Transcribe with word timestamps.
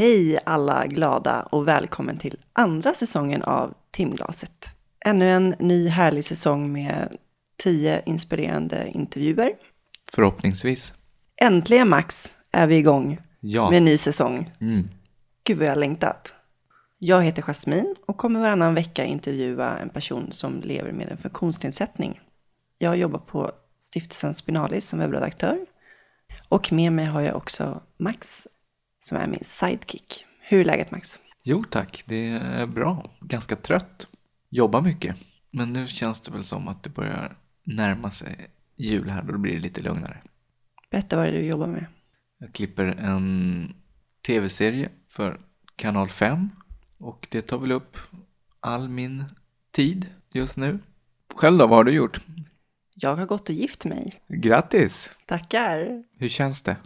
Hej 0.00 0.38
alla 0.44 0.86
glada 0.86 1.42
och 1.42 1.68
välkommen 1.68 2.18
till 2.18 2.36
andra 2.52 2.94
säsongen 2.94 3.42
av 3.42 3.74
Timglaset. 3.90 4.68
Ännu 5.04 5.30
en 5.30 5.54
ny 5.58 5.88
härlig 5.88 6.24
säsong 6.24 6.72
med 6.72 7.16
tio 7.56 8.02
inspirerande 8.06 8.90
intervjuer. 8.94 9.52
Förhoppningsvis. 10.12 10.94
Äntligen 11.36 11.88
Max 11.88 12.34
är 12.52 12.66
vi 12.66 12.76
igång 12.76 13.18
Ja. 13.40 13.70
med 13.70 13.76
en 13.76 13.84
ny 13.84 13.96
säsong. 13.96 14.50
Mm. 14.60 14.88
Gud 15.44 15.58
vad 15.58 15.66
jag 15.66 15.72
har 15.72 15.76
längtat. 15.76 16.32
Jag 16.98 17.22
heter 17.22 17.42
Jasmin 17.42 17.94
och 18.06 18.16
kommer 18.16 18.40
varannan 18.40 18.74
vecka 18.74 19.04
intervjua 19.04 19.78
en 19.78 19.88
person 19.88 20.32
som 20.32 20.60
lever 20.60 20.92
med 20.92 21.10
en 21.10 21.18
funktionsnedsättning. 21.18 22.20
Jag 22.78 22.96
jobbar 22.96 23.18
på 23.18 23.52
stiftelsen 23.78 24.34
Spinalis 24.34 24.88
som 24.88 24.98
webbredaktör. 24.98 25.66
Och 26.48 26.72
med 26.72 26.92
mig 26.92 27.04
har 27.04 27.20
jag 27.20 27.36
också 27.36 27.80
Max 27.98 28.46
som 29.00 29.18
är 29.18 29.26
min 29.26 29.44
sidekick. 29.44 30.26
Hur 30.40 30.60
är 30.60 30.64
läget 30.64 30.90
Max? 30.90 31.20
Jo 31.42 31.64
tack, 31.70 32.02
det 32.06 32.28
är 32.28 32.66
bra. 32.66 33.04
Ganska 33.20 33.56
trött. 33.56 34.08
Jobbar 34.48 34.80
mycket. 34.80 35.16
Men 35.50 35.72
nu 35.72 35.86
känns 35.86 36.20
det 36.20 36.32
väl 36.32 36.44
som 36.44 36.68
att 36.68 36.82
det 36.82 36.90
börjar 36.90 37.36
närma 37.64 38.10
sig 38.10 38.36
jul 38.76 39.10
här. 39.10 39.22
Då 39.22 39.38
blir 39.38 39.54
det 39.54 39.60
lite 39.60 39.80
lugnare. 39.80 40.22
Berätta 40.90 41.16
vad 41.16 41.24
det 41.24 41.30
är 41.30 41.32
du 41.32 41.46
jobbar 41.46 41.66
med. 41.66 41.86
Jag 42.38 42.52
klipper 42.52 42.86
en 42.86 43.74
tv-serie 44.26 44.90
för 45.08 45.40
kanal 45.76 46.08
5. 46.08 46.48
Och 46.98 47.28
det 47.30 47.42
tar 47.42 47.58
väl 47.58 47.72
upp 47.72 47.96
all 48.60 48.88
min 48.88 49.24
tid 49.70 50.06
just 50.32 50.56
nu. 50.56 50.78
Själv 51.34 51.58
då, 51.58 51.66
vad 51.66 51.76
har 51.76 51.84
du 51.84 51.92
gjort? 51.92 52.20
Jag 52.96 53.16
har 53.16 53.26
gått 53.26 53.48
och 53.48 53.54
gift 53.54 53.84
mig. 53.84 54.20
Grattis! 54.28 55.10
Tackar! 55.26 56.04
Hur 56.18 56.28
känns 56.28 56.62
det? 56.62 56.76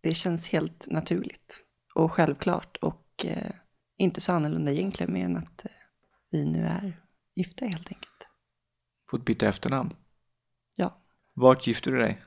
Det 0.00 0.14
känns 0.14 0.48
helt 0.48 0.86
naturligt 0.90 1.63
och 1.94 2.12
självklart 2.12 2.76
och 2.76 3.24
eh, 3.24 3.50
inte 3.98 4.20
så 4.20 4.32
annorlunda 4.32 4.72
egentligen 4.72 5.12
mer 5.12 5.24
än 5.24 5.36
att 5.36 5.64
eh, 5.64 5.70
vi 6.30 6.44
nu 6.44 6.66
är 6.66 7.00
gifta 7.34 7.66
helt 7.66 7.88
enkelt. 7.88 8.10
Fått 9.10 9.24
byta 9.24 9.48
efternamn? 9.48 9.94
Ja. 10.76 10.96
Vart 11.34 11.66
gifte 11.66 11.90
du 11.90 11.98
dig? 11.98 12.22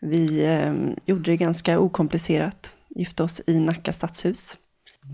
Vi 0.00 0.44
eh, 0.44 0.74
gjorde 1.06 1.30
det 1.30 1.36
ganska 1.36 1.78
okomplicerat, 1.78 2.76
gifte 2.88 3.22
oss 3.22 3.40
i 3.46 3.60
Nacka 3.60 3.92
stadshus. 3.92 4.58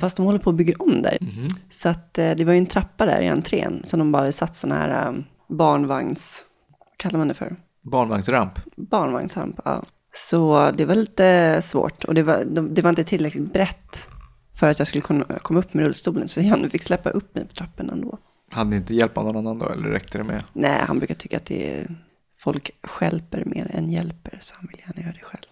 Fast 0.01 0.17
de 0.17 0.27
håller 0.27 0.39
på 0.39 0.51
att 0.51 0.57
bygga 0.57 0.75
om 0.79 1.03
där. 1.03 1.19
Mhm. 1.20 1.48
Så 1.70 1.89
att 1.89 2.19
eh, 2.19 2.31
det 2.31 2.45
var 2.45 2.53
ju 2.53 2.59
en 2.59 2.67
trappa 2.67 3.07
där 3.07 3.20
i 3.20 3.29
entrén 3.29 3.85
som 3.85 3.98
de 3.98 4.13
bara 4.13 4.33
satt 4.33 4.57
sådana 4.57 4.81
här 4.81 5.09
eh, 5.09 5.19
barnvagns, 5.48 6.45
vad 6.79 6.97
kallar 6.97 7.19
man 7.19 7.29
det 7.29 7.35
för? 7.35 7.57
Barnvagnsramp? 7.83 8.59
barnvagnsramp. 8.77 9.61
Ja. 9.65 9.85
Så 10.17 10.70
det 10.70 10.84
var 10.84 10.95
lite 10.95 11.61
svårt 11.64 12.05
och 12.05 12.14
det 12.14 12.22
var, 12.22 12.45
de- 12.45 12.75
det 12.75 12.83
var 12.83 12.91
inte 12.91 13.05
tillräckligt 13.05 13.53
brett 13.53 14.09
för 14.55 14.69
att 14.69 14.78
jag 14.78 14.89
skulle 14.89 15.03
kunna 15.03 15.25
komma 15.25 15.58
upp 15.61 15.75
med 15.75 15.84
rullstolen. 15.84 16.28
Så 16.28 16.41
Janne 16.41 16.69
fick 16.69 16.83
släppa 16.83 17.11
upp 17.11 17.34
mig 17.34 17.45
på 17.45 17.55
trappen 17.55 17.91
ändå. 17.91 18.19
Hade 18.50 18.70
ni 18.70 18.77
inte 18.77 18.95
hjälp 18.95 19.19
av 19.19 19.25
någon 19.25 19.36
annan 19.36 19.58
då, 19.58 19.69
eller 19.69 19.89
räckte 19.89 20.19
det 20.19 20.25
med? 20.25 20.45
Nej, 20.53 20.81
han 20.86 20.98
brukar 20.98 21.14
tycka 21.14 21.36
att 21.36 21.45
det 21.45 21.70
är, 21.81 21.95
folk 22.39 22.70
stjälper 22.83 23.42
mer 23.47 23.70
än 23.75 23.91
hjälper, 23.91 24.39
så 24.41 24.55
han 24.58 24.69
vill 24.73 24.81
gärna 24.86 25.03
göra 25.03 25.12
det 25.12 25.25
själv. 25.25 25.42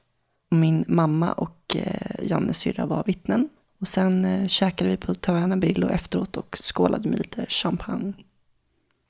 Min 0.50 0.84
mamma 0.88 1.32
och 1.32 1.76
eh, 1.76 2.24
Jannes 2.24 2.58
syrra 2.58 2.86
var 2.86 3.02
vittnen. 3.06 3.48
Och 3.80 3.88
sen 3.88 4.24
eh, 4.24 4.46
käkade 4.46 4.90
vi 4.90 4.96
på 4.96 5.14
Taverna 5.14 5.56
Brillo 5.56 5.88
efteråt 5.88 6.36
och 6.36 6.56
skålade 6.60 7.08
med 7.08 7.18
lite 7.18 7.46
champagne. 7.48 8.12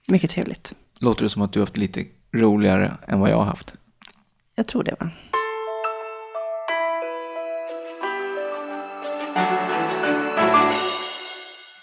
Mycket 0.09 0.31
trevligt. 0.31 0.77
Låter 1.01 1.23
det 1.25 1.29
som 1.31 1.43
att 1.43 1.53
du 1.53 1.59
har 1.59 1.67
haft 1.67 1.77
lite 1.77 2.05
roligare 2.35 2.97
än 3.09 3.21
vad 3.21 3.31
jag 3.31 3.37
har 3.37 3.45
haft? 3.45 3.75
Jag 4.57 4.67
tror 4.67 4.83
det 4.85 4.95
va? 5.01 5.11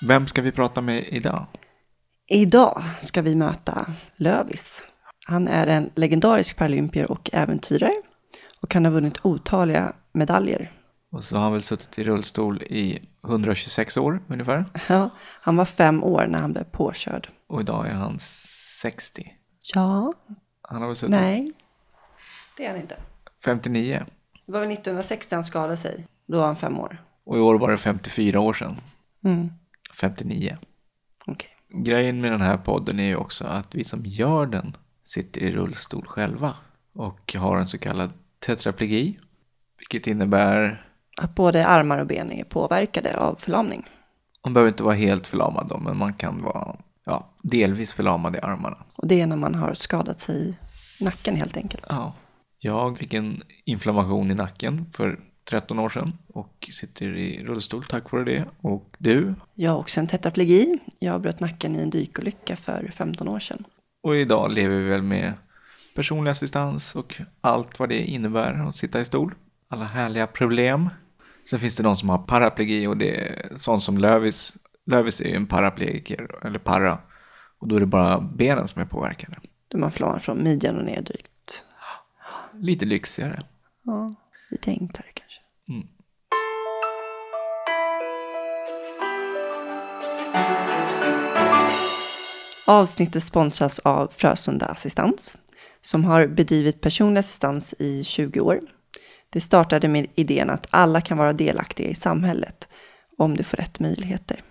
Vem 0.07 0.27
ska 0.27 0.41
vi 0.41 0.51
prata 0.51 0.81
med 0.81 1.05
idag? 1.07 1.45
Idag 2.27 2.83
ska 2.99 3.21
vi 3.21 3.35
möta 3.35 3.93
Lövis. 4.15 4.83
Han 5.27 5.47
är 5.47 5.67
en 5.67 5.89
legendarisk 5.95 6.57
paralympier 6.57 7.11
och 7.11 7.29
äventyrare 7.33 7.93
och 8.61 8.73
han 8.73 8.85
har 8.85 8.91
vunnit 8.91 9.25
otaliga 9.25 9.93
medaljer. 10.11 10.71
Och 11.11 11.23
så 11.23 11.35
har 11.35 11.43
han 11.43 11.53
väl 11.53 11.61
suttit 11.61 11.99
i 11.99 12.03
rullstol 12.03 12.63
i 12.63 12.99
126 13.27 13.97
år 13.97 14.19
ungefär. 14.27 14.65
Ja, 14.89 15.09
han 15.19 15.55
var 15.55 15.65
fem 15.65 16.03
år 16.03 16.27
när 16.27 16.39
han 16.39 16.53
blev 16.53 16.63
påkörd. 16.63 17.29
Och 17.47 17.61
idag 17.61 17.87
är 17.87 17.93
han 17.93 18.19
60. 18.81 19.33
Ja, 19.73 20.13
Han 20.61 20.81
har 20.81 20.87
väl 20.87 20.95
suttit 20.95 21.11
nej, 21.11 21.51
det 22.57 22.65
är 22.65 22.69
han 22.69 22.81
inte. 22.81 22.95
59. 23.45 24.03
Det 24.45 24.51
var 24.51 24.59
väl 24.59 24.71
1960 24.71 25.35
han 25.35 25.43
skadade 25.43 25.77
sig. 25.77 26.07
Då 26.27 26.37
var 26.37 26.45
han 26.45 26.55
fem 26.55 26.79
år. 26.79 27.03
Och 27.25 27.37
i 27.37 27.39
år 27.39 27.59
var 27.59 27.71
det 27.71 27.77
54 27.77 28.39
år 28.39 28.53
sedan. 28.53 28.75
Mm, 29.23 29.49
59. 30.01 30.57
okej. 31.25 31.49
Grejen 31.73 32.21
med 32.21 32.31
den 32.31 32.41
här 32.41 32.57
podden 32.57 32.99
är 32.99 33.07
ju 33.07 33.15
också 33.15 33.45
att 33.45 33.75
vi 33.75 33.83
som 33.83 34.01
gör 34.05 34.45
den 34.45 34.77
sitter 35.03 35.41
i 35.41 35.51
rullstol 35.51 36.05
själva. 36.07 36.55
Och 36.93 37.35
har 37.37 37.57
en 37.57 37.67
så 37.67 37.77
kallad 37.77 38.09
tetraplegi. 38.39 39.19
Vilket 39.77 40.07
innebär, 40.07 40.85
Att 41.17 41.35
både 41.35 41.67
armar 41.67 41.97
och 41.97 42.07
ben 42.07 42.31
är 42.31 42.43
påverkade 42.43 43.17
av 43.17 43.35
förlamning. 43.35 43.85
man 44.43 44.53
behöver 44.53 44.71
inte 44.71 44.83
vara 44.83 44.95
helt 44.95 45.27
förlamad 45.27 45.67
då, 45.69 45.77
men 45.77 45.97
man 45.97 46.13
kan 46.13 46.41
vara 46.41 46.75
ja, 47.05 47.29
delvis 47.43 47.93
förlamad 47.93 48.35
i 48.35 48.39
armarna. 48.39 48.77
Och 48.95 49.07
det 49.07 49.21
är 49.21 49.27
när 49.27 49.37
man 49.37 49.55
har 49.55 49.73
skadat 49.73 50.19
sig 50.19 50.49
i 50.49 50.57
nacken 51.03 51.35
helt 51.35 51.57
enkelt. 51.57 51.85
Ja. 51.89 52.13
Jag 52.59 52.97
fick 52.97 53.13
en 53.13 53.43
inflammation 53.65 54.31
i 54.31 54.35
nacken 54.35 54.85
för 54.93 55.19
13 55.51 55.79
år 55.79 55.89
sedan 55.89 56.13
och 56.27 56.69
sitter 56.71 57.17
i 57.17 57.43
rullstol 57.43 57.83
tack 57.83 58.11
vare 58.11 58.23
det. 58.23 58.45
Och 58.61 58.95
du? 58.97 59.35
Jag 59.53 59.71
har 59.71 59.79
också 59.79 59.99
en 59.99 60.07
tetraplegi. 60.07 60.79
Jag 60.99 61.21
bröt 61.21 61.39
nacken 61.39 61.75
i 61.75 61.81
en 61.81 61.89
dykolycka 61.89 62.55
för 62.55 62.91
15 62.93 63.27
år 63.27 63.39
sedan. 63.39 63.63
Och 64.03 64.15
idag 64.15 64.51
lever 64.51 64.75
vi 64.75 64.83
väl 64.83 65.01
med 65.01 65.33
personlig 65.95 66.31
assistans 66.31 66.95
och 66.95 67.21
allt 67.41 67.79
vad 67.79 67.89
det 67.89 67.99
innebär 67.99 68.67
att 68.67 68.75
sitta 68.75 69.01
i 69.01 69.05
stol. 69.05 69.35
Alla 69.67 69.85
härliga 69.85 70.27
problem. 70.27 70.89
Sen 71.49 71.59
finns 71.59 71.75
det 71.75 71.83
de 71.83 71.95
som 71.95 72.09
har 72.09 72.17
paraplegi 72.17 72.87
och 72.87 72.97
det 72.97 73.15
är 73.15 73.51
sånt 73.55 73.83
som 73.83 73.97
Lövis. 73.97 74.57
Lövis 74.85 75.21
är 75.21 75.25
ju 75.25 75.35
en 75.35 75.47
paraplegiker, 75.47 76.45
eller 76.45 76.59
para. 76.59 76.97
Och 77.59 77.67
då 77.67 77.75
är 77.75 77.79
det 77.79 77.85
bara 77.85 78.19
benen 78.19 78.67
som 78.67 78.81
är 78.81 78.85
påverkade. 78.85 79.37
Man 79.73 79.91
förlamar 79.91 80.19
från 80.19 80.43
midjan 80.43 80.77
och 80.77 80.85
ner 80.85 81.01
drygt. 81.01 81.65
Lite 82.53 82.85
lyxigare. 82.85 83.39
Ja, 83.83 84.15
lite 84.51 84.71
enklare 84.71 85.10
Avsnittet 92.67 93.23
sponsras 93.23 93.79
av 93.79 94.07
Frösunda 94.07 94.65
Assistans 94.65 95.37
som 95.81 96.05
har 96.05 96.27
bedrivit 96.27 96.81
personlig 96.81 97.19
assistans 97.19 97.73
i 97.79 98.03
20 98.03 98.39
år. 98.39 98.61
Det 99.29 99.41
startade 99.41 99.87
med 99.87 100.07
idén 100.15 100.49
att 100.49 100.67
alla 100.69 101.01
kan 101.01 101.17
vara 101.17 101.33
delaktiga 101.33 101.89
i 101.89 101.95
samhället 101.95 102.67
om 103.17 103.37
du 103.37 103.43
får 103.43 103.57
rätt 103.57 103.79
möjligheter. 103.79 104.41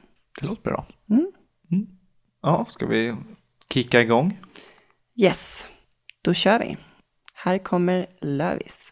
Det 0.40 0.46
låter 0.46 0.62
bra. 0.62 0.86
Mm. 1.10 1.32
Mm. 1.72 1.86
Ja, 2.42 2.66
ska 2.70 2.86
vi 2.86 3.16
kicka 3.72 4.00
igång? 4.00 4.38
Yes, 5.16 5.66
då 6.22 6.34
kör 6.34 6.58
vi. 6.58 6.76
Här 7.34 7.58
kommer 7.58 8.06
Lövis. 8.20 8.89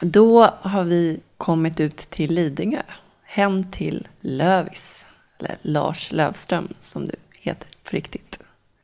Då 0.00 0.44
har 0.60 0.84
vi 0.84 1.20
kommit 1.36 1.80
ut 1.80 1.96
till 1.96 2.34
Lidingö, 2.34 2.82
hem 3.22 3.70
till 3.70 4.08
Lövis, 4.20 5.06
eller 5.38 5.56
Lars 5.62 6.12
Lövström 6.12 6.74
som 6.78 7.04
du 7.04 7.14
heter 7.30 7.68
på 7.84 7.90
riktigt. 7.90 8.38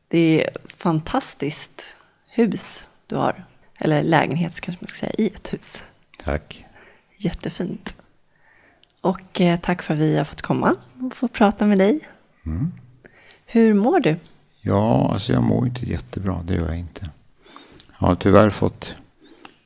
Det 0.08 0.42
är 0.42 0.48
ett 0.48 0.72
fantastiskt 0.76 1.84
hus 2.28 2.88
du 3.06 3.16
har, 3.16 3.44
eller 3.78 4.02
lägenhet 4.02 4.60
kanske 4.60 4.84
man 4.84 4.88
ska 4.88 4.98
säga, 4.98 5.12
i 5.18 5.26
ett 5.26 5.52
hus. 5.52 5.82
Tack. 6.24 6.64
Jättefint. 7.16 7.96
Och 9.00 9.40
eh, 9.40 9.60
tack 9.60 9.82
för 9.82 9.94
att 9.94 10.00
vi 10.00 10.16
har 10.16 10.24
fått 10.24 10.42
komma 10.42 10.76
och 11.00 11.16
få 11.16 11.28
prata 11.28 11.66
med 11.66 11.78
dig. 11.78 12.00
Hur 13.46 13.74
mår 13.74 14.00
du? 14.00 14.16
Ja, 14.62 15.12
alltså 15.12 15.32
jag 15.32 15.42
mår 15.42 15.66
inte 15.66 15.84
jättebra. 15.84 16.42
Det 16.42 16.54
gör 16.54 16.66
jag 16.66 16.78
inte. 16.78 17.10
Jag 17.98 18.06
har 18.06 18.14
tyvärr 18.14 18.50
fått 18.50 18.94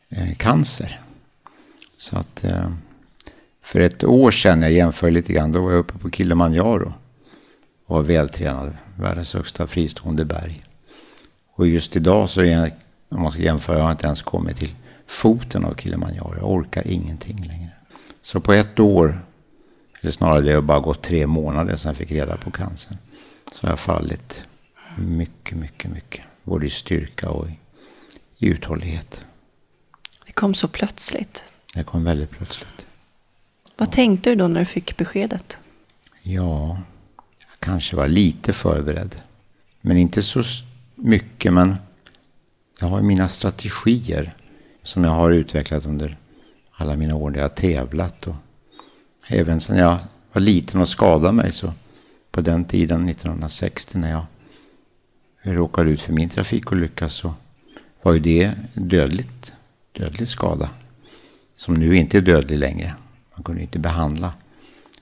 eh, 0.08 0.34
cancer. 0.36 1.00
Så 1.98 2.16
att 2.16 2.44
eh, 2.44 2.70
för 3.62 3.80
ett 3.80 4.04
år 4.04 4.30
sedan, 4.30 4.62
jag 4.62 4.72
jämför 4.72 5.10
lite 5.10 5.32
grann, 5.32 5.52
då 5.52 5.62
var 5.62 5.70
jag 5.70 5.78
uppe 5.78 5.98
på 5.98 6.10
Kilimanjaro. 6.10 6.92
Och 7.86 7.96
var 7.96 8.02
vältränad. 8.02 8.76
Världens 8.96 9.34
högsta 9.34 9.66
fristående 9.66 10.24
berg. 10.24 10.64
Och 11.54 11.66
just 11.66 11.96
idag 11.96 12.30
så 12.30 12.40
är 12.40 12.44
jag, 12.44 12.70
om 13.08 13.22
man 13.22 13.32
ska 13.32 13.42
jämföra, 13.42 13.76
jag 13.76 13.84
har 13.84 13.90
inte 13.90 14.06
ens 14.06 14.22
kommit 14.22 14.56
till 14.56 14.74
foten 15.06 15.64
av 15.64 15.74
Kilimanjaro. 15.74 16.34
Jag 16.36 16.50
orkar 16.50 16.86
ingenting 16.86 17.44
längre. 17.46 17.70
Så 18.22 18.40
på 18.40 18.52
ett 18.52 18.80
år, 18.80 19.20
eller 20.00 20.12
snarare 20.12 20.40
det 20.40 20.52
har 20.52 20.60
bara 20.60 20.80
gått 20.80 21.02
tre 21.02 21.26
månader 21.26 21.76
sedan 21.76 21.88
jag 21.88 21.96
fick 21.96 22.10
reda 22.10 22.36
på 22.36 22.50
cancern. 22.50 22.96
Så 23.52 23.66
har 23.66 23.72
jag 23.72 23.78
fallit 23.78 24.44
Mycket, 24.96 25.58
mycket, 25.58 25.90
mycket. 25.90 26.24
Både 26.44 26.66
i 26.66 26.70
styrka 26.70 27.30
och 27.30 27.48
i, 27.48 27.58
i 28.38 28.46
uthållighet. 28.46 29.20
Det 30.26 30.32
kom 30.32 30.54
så 30.54 30.68
plötsligt. 30.68 31.52
Det 31.74 31.84
kom 31.84 32.04
väldigt 32.04 32.30
plötsligt. 32.30 32.86
Vad 33.76 33.92
tänkte 33.92 34.30
du 34.30 34.36
då 34.36 34.48
när 34.48 34.60
du 34.60 34.66
fick 34.66 34.96
beskedet? 34.96 35.58
Ja, 36.22 36.78
jag 37.38 37.60
kanske 37.60 37.96
var 37.96 38.08
lite 38.08 38.52
förberedd. 38.52 39.16
Men 39.80 39.96
inte 39.96 40.22
så 40.22 40.42
mycket. 40.94 41.52
Men 41.52 41.76
jag 42.80 42.88
har 42.88 43.02
mina 43.02 43.28
strategier 43.28 44.34
som 44.82 45.04
jag 45.04 45.10
har 45.10 45.30
utvecklat 45.30 45.86
under 45.86 46.16
alla 46.72 46.96
mina 46.96 47.14
år 47.14 47.30
där 47.30 47.38
jag 47.38 47.48
har 47.48 47.54
tävlat. 47.54 48.26
Och 48.26 48.34
även 49.28 49.60
sedan 49.60 49.76
jag 49.76 49.98
var 50.32 50.40
liten 50.40 50.80
och 50.80 50.88
skadade 50.88 51.32
mig 51.32 51.52
så 51.52 51.72
på 52.30 52.40
den 52.40 52.64
tiden 52.64 53.08
1960 53.08 53.98
när 53.98 54.10
jag 54.10 54.24
råkade 55.42 55.90
ut 55.90 56.02
för 56.02 56.12
min 56.12 56.28
trafikolycka 56.28 57.08
så 57.08 57.34
var 58.02 58.12
ju 58.12 58.18
det 58.18 58.52
dödligt, 58.74 59.52
dödlig 59.92 60.28
skada. 60.28 60.70
Som 61.58 61.74
nu 61.74 61.96
inte 61.96 62.16
är 62.16 62.20
dödlig 62.20 62.58
längre. 62.58 62.94
Man 63.34 63.42
kunde 63.42 63.62
inte 63.62 63.78
behandla 63.78 64.32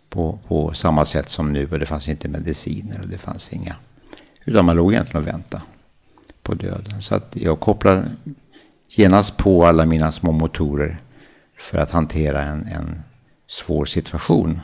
på, 0.08 0.38
på 0.48 0.74
samma 0.74 1.04
sätt 1.04 1.28
som 1.28 1.52
nu 1.52 1.68
och 1.70 1.78
det 1.78 1.86
fanns 1.86 2.08
inte 2.08 2.28
mediciner 2.28 3.00
och 3.00 3.08
det 3.08 3.18
fanns 3.18 3.52
inga. 3.52 3.76
Utan 4.44 4.64
man 4.64 4.76
låg 4.76 4.92
egentligen 4.92 5.22
och 5.22 5.28
väntade 5.28 5.62
på 6.42 6.54
döden. 6.54 7.02
Så 7.02 7.14
att 7.14 7.36
jag 7.36 7.60
kopplade 7.60 8.10
genast 8.88 9.36
på 9.36 9.66
alla 9.66 9.86
mina 9.86 10.12
små 10.12 10.32
motorer 10.32 11.00
för 11.58 11.78
att 11.78 11.90
hantera 11.90 12.42
en, 12.42 12.66
en 12.66 13.02
svår 13.46 13.84
situation. 13.84 14.60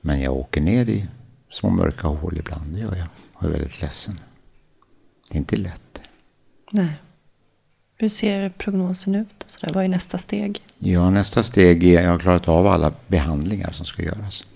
Men 0.00 0.20
jag 0.20 0.36
åker 0.36 0.60
ner 0.60 0.88
i 0.88 1.06
små 1.50 1.70
mörka 1.70 2.08
hål 2.08 2.38
ibland, 2.38 2.74
det 2.74 2.80
gör 2.80 2.96
jag. 2.96 3.06
Och 3.34 3.44
är 3.44 3.48
väldigt 3.48 3.80
ledsen. 3.80 4.20
Det 5.28 5.34
är 5.34 5.38
inte 5.38 5.56
lätt. 5.56 6.00
Nej. 6.70 6.92
Hur 8.00 8.08
ser 8.08 8.48
prognosen 8.48 9.14
ut? 9.14 9.44
Så 9.46 9.66
där, 9.66 9.74
vad 9.74 9.84
är 9.84 9.88
nästa 9.88 10.18
steg? 10.18 10.62
Ja, 10.78 11.10
nästa 11.10 11.42
steg 11.42 11.84
är 11.84 11.98
att 11.98 12.04
jag 12.04 12.10
har 12.10 12.18
klarat 12.18 12.48
av 12.48 12.66
alla 12.66 12.92
behandlingar 13.06 13.72
som 13.72 13.86
ska 13.86 14.02
göras. 14.02 14.46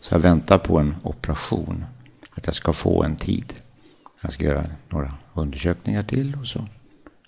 Så 0.00 0.14
jag 0.14 0.20
väntar 0.20 0.58
på 0.58 0.78
en 0.78 0.96
operation. 1.02 1.84
Att 2.30 2.46
jag 2.46 2.54
ska 2.54 2.72
få 2.72 3.02
en 3.02 3.16
tid. 3.16 3.52
Jag 4.20 4.32
ska 4.32 4.44
göra 4.44 4.66
några 4.88 5.14
undersökningar 5.34 6.02
till 6.02 6.36
och 6.40 6.46
så 6.46 6.66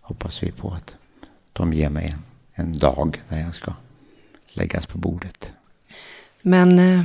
hoppas 0.01 0.43
vi 0.43 0.53
på 0.53 0.71
att 0.71 0.95
de 1.53 1.73
ger 1.73 1.91
mig 1.91 2.15
en, 2.15 2.23
en 2.65 2.73
dag 2.73 3.21
där 3.29 3.41
jag 3.41 3.55
ska 3.55 3.73
läggas 4.53 4.87
på 4.87 4.99
bordet. 4.99 5.51
Men 6.43 6.79
eh, 6.79 7.05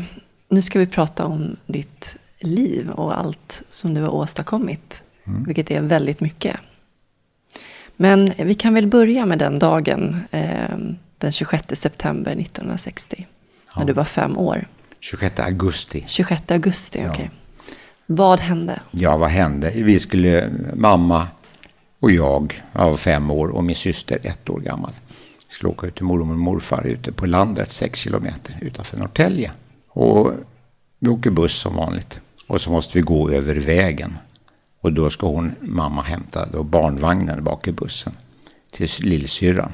nu 0.50 0.62
ska 0.62 0.80
vi 0.80 0.88
prata 0.88 1.26
om 1.26 1.56
ditt 1.66 2.16
liv 2.40 2.90
och 2.90 3.20
allt 3.20 3.64
som 3.72 3.94
du 3.94 4.02
har 4.02 4.14
åstadkommit. 4.14 5.04
Mm. 5.24 5.44
Vilket 5.44 5.72
är 5.72 5.82
väldigt 5.82 6.20
mycket. 6.20 6.60
Men 7.98 8.34
vi 8.38 8.54
kan 8.54 8.74
väl 8.74 8.88
börja 8.88 9.26
med 9.26 9.40
den 9.40 9.60
dagen, 9.60 10.24
eh, 10.32 10.78
den 11.18 11.32
26 11.32 11.76
september 11.76 12.32
1960. 12.32 13.28
Ja. 13.68 13.80
När 13.80 13.88
du 13.88 13.94
var 13.94 14.06
fem 14.06 14.38
år. 14.38 14.68
26 15.00 15.40
augusti. 15.40 16.04
26 16.08 16.52
augusti, 16.52 17.00
ja. 17.00 17.10
okej. 17.10 17.26
Okay. 17.26 17.30
Vad 18.06 18.40
hände? 18.40 18.80
Ja, 18.92 19.18
vad 19.18 19.30
hände? 19.30 19.72
Vi 19.76 20.00
skulle, 20.00 20.50
mamma 20.76 21.28
och 22.00 22.12
jag, 22.12 22.64
jag 22.72 22.90
var 22.90 22.98
fem 22.98 23.32
år 23.32 23.48
och 23.48 23.64
min 23.64 23.76
syster 23.76 24.20
ett 24.24 24.50
år 24.50 24.60
gammal. 24.60 24.92
Vi 25.50 25.54
skulle 25.54 25.72
åka 25.72 25.88
ut 25.88 25.96
till 25.96 26.06
mormor 26.06 26.34
och 26.34 26.40
morfar 26.40 26.88
ute 26.88 27.12
på 27.12 27.26
landet, 27.26 27.72
sex 27.72 28.00
kilometer 28.00 28.58
utanför 28.62 28.98
Norrtälje. 28.98 29.52
Och 29.90 30.32
vi 31.00 31.10
åker 31.10 31.32
buss 31.32 31.60
som 31.60 31.76
vanligt. 31.76 32.20
Och 32.48 32.62
så 32.62 32.72
måste 32.72 32.98
vi 32.98 33.02
gå 33.02 33.30
över 33.30 33.56
vägen. 33.56 34.18
Och 34.86 34.94
då 34.94 35.10
ska 35.10 35.28
hon, 35.28 35.56
mamma 35.62 36.02
hämta 36.02 36.46
då 36.46 36.64
barnvagnen 36.64 37.44
bak 37.44 37.68
i 37.68 37.72
bussen 37.72 38.14
till 38.72 38.90
lillsyrran. 39.00 39.72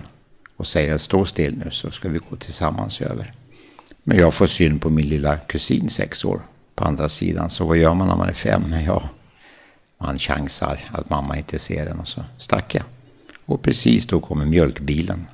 Och 0.57 0.67
säger 0.67 0.95
att 0.95 1.01
stå 1.01 1.25
still 1.25 1.57
nu 1.57 1.71
så 1.71 1.91
ska 1.91 2.09
vi 2.09 2.19
gå 2.29 2.35
tillsammans 2.35 3.01
över. 3.01 3.33
Men 4.03 4.17
jag 4.17 4.33
får 4.33 4.47
syn 4.47 4.79
på 4.79 4.89
min 4.89 5.09
lilla 5.09 5.37
kusin 5.37 5.89
sex 5.89 6.25
år 6.25 6.41
på 6.75 6.83
andra 6.83 7.09
sidan. 7.09 7.49
Så 7.49 7.65
vad 7.65 7.77
gör 7.77 7.93
man 7.93 8.07
när 8.07 8.15
man 8.15 8.29
är 8.29 8.33
fem? 8.33 8.75
Ja, 8.85 9.09
man 9.97 10.19
chansar 10.19 10.89
att 10.91 11.09
mamma 11.09 11.37
inte 11.37 11.59
ser 11.59 11.85
den 11.85 11.99
och 11.99 12.07
så 12.07 12.23
stack 12.37 12.75
jag. 12.75 12.83
Och 13.45 13.61
precis 13.61 14.07
då 14.07 14.19
kommer 14.19 14.45
mjölkbilen 14.45 15.27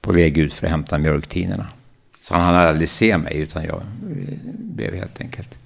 på 0.00 0.12
väg 0.12 0.38
ut 0.38 0.54
för 0.54 0.66
att 0.66 0.70
hämta 0.70 0.98
mjölktinerna. 0.98 1.66
Så 2.22 2.34
han 2.34 2.42
hann 2.42 2.68
aldrig 2.68 2.88
se 2.88 3.18
mig 3.18 3.38
utan 3.38 3.64
jag 3.64 3.82
blev 4.58 4.94
helt 4.94 5.20
enkelt 5.20 5.58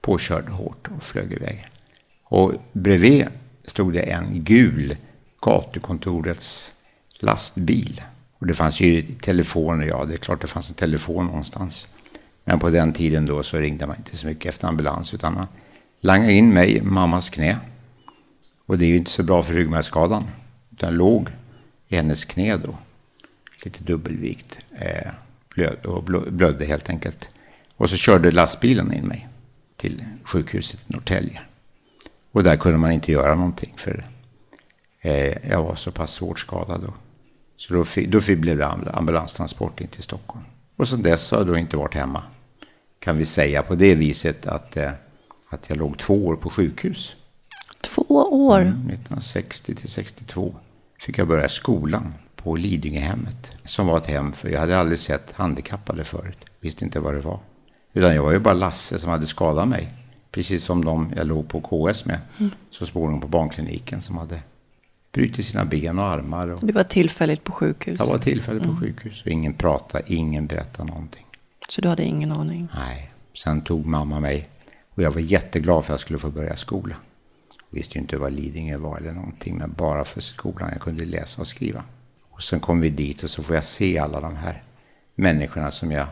påkörd 0.00 0.48
hårt 0.48 0.88
och 0.96 1.02
flög 1.02 1.32
iväg. 1.32 1.69
Och 2.30 2.52
bredvid 2.72 3.26
stod 3.64 3.92
det 3.92 4.00
en 4.00 4.44
gul 4.44 4.96
gatukontorets 5.42 6.72
lastbil. 7.18 8.02
Och 8.38 8.46
det 8.46 8.54
fanns 8.54 8.80
ju 8.80 9.02
telefoner, 9.02 9.86
ja 9.86 10.04
det 10.04 10.14
är 10.14 10.18
klart 10.18 10.40
det 10.40 10.46
fanns 10.46 10.70
en 10.70 10.76
telefon 10.76 11.26
någonstans. 11.26 11.88
Men 12.44 12.58
på 12.58 12.70
den 12.70 12.92
tiden 12.92 13.26
då 13.26 13.42
så 13.42 13.58
ringde 13.58 13.86
man 13.86 13.96
inte 13.96 14.16
så 14.16 14.26
mycket 14.26 14.48
efter 14.48 14.68
ambulans 14.68 15.14
utan 15.14 15.34
man 15.34 15.46
langade 16.00 16.32
in 16.32 16.52
mig 16.52 16.76
i 16.76 16.82
mammas 16.82 17.30
knä. 17.30 17.56
Och 18.66 18.78
det 18.78 18.84
är 18.84 18.88
ju 18.88 18.96
inte 18.96 19.10
så 19.10 19.22
bra 19.22 19.42
för 19.42 19.54
ryggmärgsskadan. 19.54 20.24
Utan 20.72 20.94
låg 20.94 21.28
i 21.88 21.96
hennes 21.96 22.24
knä 22.24 22.56
då. 22.56 22.74
Lite 23.64 23.84
dubbelvikt. 23.84 24.58
Eh, 24.70 25.12
blöd, 25.54 25.86
och 25.86 26.02
blödde 26.32 26.64
helt 26.64 26.90
enkelt. 26.90 27.28
Och 27.76 27.90
så 27.90 27.96
körde 27.96 28.30
lastbilen 28.30 28.92
in 28.92 29.06
mig 29.06 29.28
till 29.76 30.04
sjukhuset 30.24 30.80
i 30.80 30.92
Norrtälje. 30.92 31.40
Och 32.32 32.42
där 32.42 32.56
kunde 32.56 32.78
man 32.78 32.92
inte 32.92 33.12
göra 33.12 33.34
någonting 33.34 33.74
för 33.76 34.06
eh, 35.00 35.50
jag 35.50 35.62
var 35.62 35.74
så 35.74 35.90
pass 35.90 36.12
svårt 36.12 36.38
skadad. 36.38 36.80
Då. 36.80 36.94
Så 37.56 37.74
då, 37.74 37.84
då 38.08 38.36
blev 38.36 38.58
det 38.58 38.66
ambulanstransport 38.92 39.80
in 39.80 39.88
till 39.88 40.02
Stockholm. 40.02 40.44
Och 40.76 40.88
sedan 40.88 41.02
dess 41.02 41.30
har 41.30 41.38
jag 41.38 41.46
då 41.46 41.56
inte 41.56 41.76
varit 41.76 41.94
hemma. 41.94 42.22
Kan 42.98 43.16
vi 43.16 43.26
säga 43.26 43.62
på 43.62 43.74
det 43.74 43.94
viset 43.94 44.46
att, 44.46 44.76
eh, 44.76 44.90
att 45.48 45.68
jag 45.68 45.78
låg 45.78 45.98
två 45.98 46.26
år 46.26 46.36
på 46.36 46.50
sjukhus. 46.50 47.16
Två 47.80 48.02
år? 48.46 48.60
Mm, 48.60 48.90
1960 48.90 49.74
till 49.74 49.88
62 49.88 50.54
fick 51.00 51.18
jag 51.18 51.28
börja 51.28 51.48
skolan 51.48 52.14
på 52.36 52.56
Lidingöhemmet. 52.56 53.52
Som 53.64 53.86
var 53.86 53.96
ett 53.96 54.06
hem 54.06 54.32
för 54.32 54.48
jag 54.48 54.60
hade 54.60 54.78
aldrig 54.78 54.98
sett 54.98 55.32
handikappade 55.32 56.04
förut. 56.04 56.38
Visste 56.60 56.84
inte 56.84 57.00
vad 57.00 57.14
det 57.14 57.20
var. 57.20 57.40
Utan 57.92 58.14
jag 58.14 58.22
var 58.22 58.32
ju 58.32 58.38
bara 58.38 58.54
Lasse 58.54 58.98
som 58.98 59.10
hade 59.10 59.26
skadat 59.26 59.68
mig. 59.68 59.88
Precis 60.30 60.64
som 60.64 60.84
de 60.84 61.12
jag 61.16 61.26
låg 61.26 61.48
på 61.48 61.60
KS 61.60 62.04
med. 62.04 62.18
Mm. 62.38 62.50
Så 62.70 62.86
småningom 62.86 63.20
på 63.20 63.28
barnkliniken 63.28 64.02
som 64.02 64.18
hade 64.18 64.40
brutit 65.12 65.46
sina 65.46 65.64
ben 65.64 65.98
och 65.98 66.04
armar. 66.04 66.48
Och... 66.48 66.66
Du 66.66 66.72
var 66.72 66.82
tillfälligt 66.82 67.44
på 67.44 67.52
sjukhus? 67.52 67.98
Jag 67.98 68.06
var 68.06 68.18
tillfälligt 68.18 68.64
mm. 68.64 68.74
på 68.74 68.80
sjukhus. 68.80 69.22
Och 69.22 69.28
ingen 69.28 69.54
pratade, 69.54 70.04
ingen 70.06 70.46
berättade 70.46 70.88
någonting. 70.88 71.26
Så 71.68 71.80
du 71.80 71.88
hade 71.88 72.04
ingen 72.04 72.32
aning? 72.32 72.68
Nej. 72.74 73.12
Sen 73.34 73.60
tog 73.60 73.86
mamma 73.86 74.20
mig. 74.20 74.48
Och 74.90 75.02
jag 75.02 75.10
var 75.10 75.20
jätteglad 75.20 75.84
för 75.84 75.92
att 75.92 75.94
jag 75.94 76.00
skulle 76.00 76.18
få 76.18 76.30
börja 76.30 76.56
skola. 76.56 76.96
Jag 77.70 77.76
visste 77.78 77.94
ju 77.94 78.00
inte 78.00 78.16
vad 78.16 78.32
Lidingö 78.32 78.76
var 78.76 78.98
eller 78.98 79.12
någonting. 79.12 79.58
Men 79.58 79.72
bara 79.72 80.04
för 80.04 80.20
skolan. 80.20 80.68
Jag 80.72 80.80
kunde 80.80 81.04
läsa 81.04 81.40
och 81.40 81.48
skriva. 81.48 81.84
Och 82.30 82.42
sen 82.42 82.60
kom 82.60 82.80
vi 82.80 82.90
dit 82.90 83.22
och 83.22 83.30
så 83.30 83.42
får 83.42 83.54
jag 83.54 83.64
se 83.64 83.98
alla 83.98 84.20
de 84.20 84.36
här 84.36 84.62
människorna 85.14 85.70
som 85.70 85.90
jag 85.90 86.06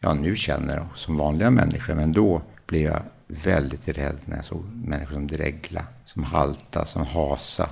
ja, 0.00 0.14
nu 0.14 0.36
känner 0.36 0.86
som 0.94 1.16
vanliga 1.16 1.50
människor. 1.50 1.94
Men 1.94 2.12
då 2.12 2.42
blev 2.66 2.82
jag 2.82 3.02
väldigt 3.26 3.88
rädd 3.88 4.16
när 4.24 4.36
jag 4.36 4.44
såg 4.44 4.64
människor 4.64 5.14
som 5.14 5.26
dregla, 5.26 5.86
som 6.04 6.24
halta, 6.24 6.84
som 6.84 7.06
hasa, 7.06 7.70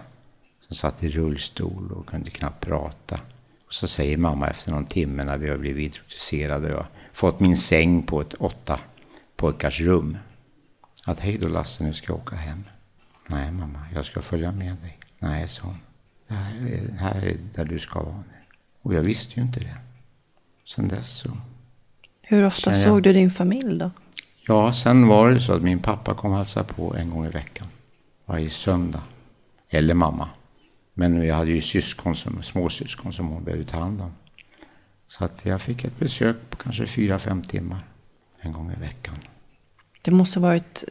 som 0.61 0.77
satt 0.77 1.05
i 1.05 1.09
rullstol 1.09 1.93
och 1.93 2.07
kunde 2.07 2.31
knappt 2.31 2.65
prata. 2.65 3.21
Och 3.67 3.75
så 3.75 3.87
säger 3.87 4.17
mamma 4.17 4.49
efter 4.49 4.71
någon 4.71 4.87
timme 4.87 5.25
när 5.25 5.39
vi 5.39 5.51
har 5.51 5.57
blivit 5.57 5.85
introducerade 5.85 6.75
och 6.75 6.87
fått 7.13 7.41
min 7.41 7.57
säng 7.57 8.03
på 8.03 8.21
ett 8.21 8.35
åtta 8.35 8.81
pojkars 9.37 9.81
rum. 9.81 10.19
Att 11.07 11.21
hej 11.21 11.39
då 11.39 11.49
Lasse, 11.49 11.85
nu 11.85 11.95
ska 11.95 12.13
jag 12.13 12.21
åka 12.21 12.37
hem. 12.37 12.65
Nej 13.29 13.51
mamma, 13.51 13.79
jag 13.95 14.07
ska 14.07 14.23
följa 14.23 14.53
med 14.53 14.77
dig. 14.77 14.99
Nej, 15.19 15.49
sa 15.49 15.63
hon. 15.67 15.79
Det 16.29 16.35
här 16.35 16.67
är, 16.67 16.91
här 16.93 17.23
är 17.23 17.39
där 17.55 17.65
du 17.65 17.79
ska 17.79 18.03
vara 18.03 18.17
nu. 18.17 18.35
Och 18.83 18.95
jag 18.95 19.03
visste 19.03 19.41
ju 19.41 19.43
inte 19.43 19.61
det. 19.61 19.77
Sen 20.67 20.89
dess 20.89 21.09
så... 21.09 21.37
Hur 22.23 22.45
ofta 22.45 22.73
såg 22.73 22.97
jag... 22.97 23.03
du 23.03 23.13
din 23.13 23.31
familj 23.31 23.79
då? 23.79 23.91
Ja, 24.47 24.73
sen 24.73 25.07
var 25.07 25.31
det 25.31 25.41
så 25.41 25.53
att 25.53 25.63
min 25.63 25.79
pappa 25.79 26.15
kom 26.15 26.33
hälsa 26.33 26.65
på 26.65 26.95
en 26.97 27.11
gång 27.11 27.27
i 27.27 27.31
veckan. 27.31 27.67
Varje 28.27 28.51
söndag. 28.51 29.03
Eller 29.71 29.95
mamma. 29.95 30.29
Men 30.95 31.21
vi 31.21 31.31
hade 31.31 31.51
ju 31.51 31.61
syskon 31.61 32.17
som, 32.17 32.43
småsyskon 32.43 33.13
som 33.13 33.29
hon 33.29 33.45
behövde 33.45 33.65
ta 33.65 33.79
hand 33.79 34.01
om. 34.01 34.13
Så 35.07 35.25
att 35.25 35.45
jag 35.45 35.63
fick 35.63 35.85
ett 35.85 35.99
besök 35.99 36.37
på 36.51 36.57
kanske 36.57 36.87
fyra, 36.87 37.19
fem 37.19 37.43
timmar. 37.43 37.79
En 38.41 38.53
gång 38.53 38.73
i 38.73 38.81
veckan. 38.81 39.15
Det 40.03 40.11
måste 40.11 40.41
varit 40.41 40.85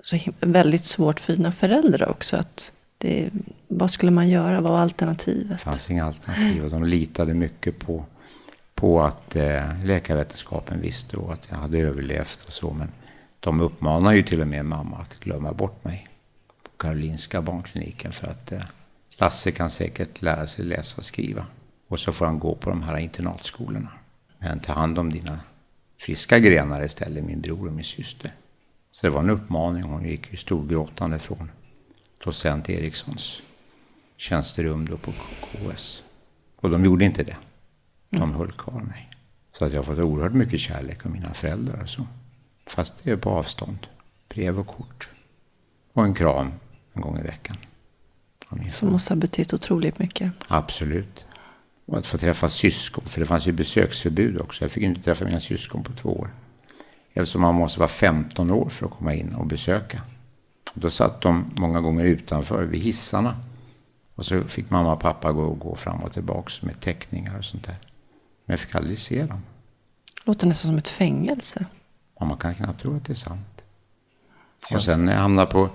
så 0.00 0.18
väldigt 0.40 0.84
svårt 0.84 1.20
för 1.20 1.36
dina 1.36 1.52
föräldrar 1.52 2.08
också. 2.08 2.36
Att 2.36 2.72
det, 2.98 3.30
vad 3.68 3.90
skulle 3.90 4.12
man 4.12 4.28
göra? 4.28 4.60
Vad 4.60 4.72
var 4.72 4.78
alternativet? 4.78 5.58
Det 5.58 5.64
fanns 5.64 5.90
inga 5.90 6.04
alternativ. 6.04 6.64
Och 6.64 6.70
de 6.70 6.84
litade 6.84 7.34
mycket 7.34 7.78
på 7.78 8.04
på 8.82 9.02
att 9.02 9.36
eh, 9.36 9.84
läkarvetenskapen 9.84 10.80
visste 10.80 11.16
då 11.16 11.30
att 11.30 11.46
jag 11.48 11.56
hade 11.56 11.78
överlevt 11.78 12.44
och 12.46 12.52
så. 12.52 12.72
Men 12.72 12.88
de 13.40 13.60
uppmanar 13.60 14.12
ju 14.12 14.22
till 14.22 14.40
och 14.40 14.48
med 14.48 14.64
mamma 14.64 14.96
att 14.96 15.18
glömma 15.18 15.52
bort 15.52 15.84
mig. 15.84 16.08
på 16.62 16.70
Karolinska 16.76 17.42
barnkliniken 17.42 18.12
för 18.12 18.26
att 18.26 18.52
eh, 18.52 18.60
Lasse 19.16 19.50
kan 19.50 19.70
säkert 19.70 20.22
lära 20.22 20.46
sig 20.46 20.64
läsa 20.64 20.96
och 20.98 21.04
skriva. 21.04 21.46
Och 21.88 22.00
så 22.00 22.12
får 22.12 22.26
han 22.26 22.38
gå 22.38 22.54
på 22.54 22.70
de 22.70 22.82
här 22.82 22.96
internatskolorna. 22.96 23.92
Men 24.38 24.60
ta 24.60 24.72
hand 24.72 24.98
om 24.98 25.12
dina 25.12 25.40
friska 26.00 26.38
grenar 26.38 26.84
istället, 26.84 27.24
min 27.24 27.40
bror 27.40 27.66
och 27.66 27.72
min 27.72 27.84
syster. 27.84 28.30
Så 28.92 29.06
det 29.06 29.10
var 29.10 29.20
en 29.20 29.30
uppmaning. 29.30 29.82
Hon 29.82 30.04
gick 30.04 30.30
ju 30.30 30.36
storgråtande 30.36 31.18
från 31.18 31.50
docent 32.24 32.70
Erikssons 32.70 33.42
tjänsterum 34.16 34.88
då 34.88 34.96
på 34.96 35.12
KS. 35.40 36.02
Och 36.56 36.70
de 36.70 36.84
gjorde 36.84 37.04
inte 37.04 37.24
det. 37.24 37.36
De 38.20 38.34
höll 38.34 38.52
kvar 38.52 38.80
mig. 38.80 39.10
Så 39.52 39.64
att 39.64 39.72
jag 39.72 39.78
har 39.78 39.84
fått 39.84 39.98
oerhört 39.98 40.32
mycket 40.32 40.60
kärlek 40.60 41.06
av 41.06 41.12
mina 41.12 41.34
föräldrar 41.34 41.82
och 41.82 41.88
så. 41.88 42.06
Fast 42.66 43.04
det 43.04 43.10
är 43.10 43.16
på 43.16 43.30
avstånd. 43.30 43.86
Brev 44.28 44.60
och 44.60 44.66
kort. 44.66 45.08
Och 45.92 46.04
en 46.04 46.14
kram 46.14 46.52
en 46.92 47.02
gång 47.02 47.18
i 47.18 47.22
veckan. 47.22 47.56
Som 48.70 48.92
måste 48.92 49.14
ha 49.14 49.20
betytt 49.20 49.52
otroligt 49.52 49.98
mycket. 49.98 50.32
Absolut. 50.48 51.24
Och 51.86 51.98
att 51.98 52.06
få 52.06 52.18
träffa 52.18 52.48
syskon. 52.48 53.04
För 53.04 53.20
det 53.20 53.26
fanns 53.26 53.46
ju 53.46 53.52
besöksförbud 53.52 54.40
också. 54.40 54.64
Jag 54.64 54.70
fick 54.70 54.82
inte 54.82 55.02
träffa 55.02 55.24
mina 55.24 55.40
syskon 55.40 55.84
på 55.84 55.92
två 55.92 56.08
år. 56.08 56.34
Eftersom 57.12 57.40
man 57.40 57.54
måste 57.54 57.78
vara 57.78 57.88
15 57.88 58.50
år 58.50 58.68
för 58.68 58.86
att 58.86 58.92
komma 58.92 59.14
in 59.14 59.34
och 59.34 59.46
besöka. 59.46 60.02
Då 60.74 60.90
satt 60.90 61.20
de 61.20 61.50
många 61.56 61.80
gånger 61.80 62.04
utanför 62.04 62.62
vid 62.62 62.80
hissarna. 62.80 63.36
Och 64.14 64.26
så 64.26 64.44
fick 64.44 64.70
mamma 64.70 64.92
och 64.92 65.00
pappa 65.00 65.32
gå, 65.32 65.54
gå 65.54 65.74
fram 65.74 66.02
och 66.02 66.12
tillbaka 66.12 66.50
med 66.60 66.80
teckningar 66.80 67.38
och 67.38 67.44
sånt 67.44 67.64
där. 67.64 67.76
Men 68.44 68.52
jag 68.52 68.60
fick 68.60 68.74
aldrig 68.74 68.98
se 68.98 69.24
dem. 69.24 69.42
Låter 70.24 70.46
nästan 70.46 70.68
som 70.68 70.78
ett 70.78 70.88
fängelse. 70.88 71.66
Ja, 72.18 72.24
man 72.24 72.38
kan 72.38 72.54
knappt 72.54 72.80
tro 72.80 72.96
att 72.96 73.04
det 73.04 73.12
är 73.12 73.14
sant. 73.14 73.62
Och 74.74 74.82
sen 74.82 75.04
när 75.04 75.12
jag 75.12 75.20
hamnade 75.20 75.50
på 75.50 75.70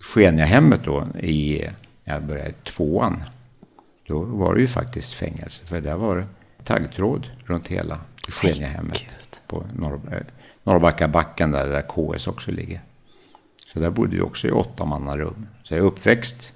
Skeniahemmet 0.00 0.84
då, 0.84 1.06
i, 1.20 1.68
när 2.04 2.14
jag 2.14 2.22
började 2.22 2.52
tvåan, 2.52 3.22
då 4.06 4.22
var 4.22 4.54
det 4.54 4.60
ju 4.60 4.68
faktiskt 4.68 5.12
fängelse. 5.12 5.66
För 5.66 5.80
där 5.80 5.96
var 5.96 6.16
det 6.16 6.26
taggtråd 6.64 7.30
runt 7.44 7.68
hela 7.68 8.00
Skeniahemmet. 8.28 9.04
På 9.46 9.66
Norr, 9.74 10.00
eh, 10.12 10.26
Norrbackabacken 10.62 11.50
där, 11.50 11.66
där 11.66 11.82
KS 11.82 12.26
också 12.26 12.50
ligger. 12.50 12.80
Så 13.72 13.80
där 13.80 13.90
bodde 13.90 14.16
vi 14.16 14.20
också 14.20 14.48
i 14.48 14.50
åttamannarum. 14.50 15.46
Så 15.64 15.74
jag 15.74 15.78
är 15.78 15.84
uppväxt 15.84 16.52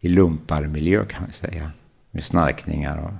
i 0.00 0.08
lumparmiljö 0.08 1.04
kan 1.06 1.26
vi 1.26 1.32
säga. 1.32 1.70
Med 2.10 2.24
snarkningar 2.24 2.98
och 2.98 3.12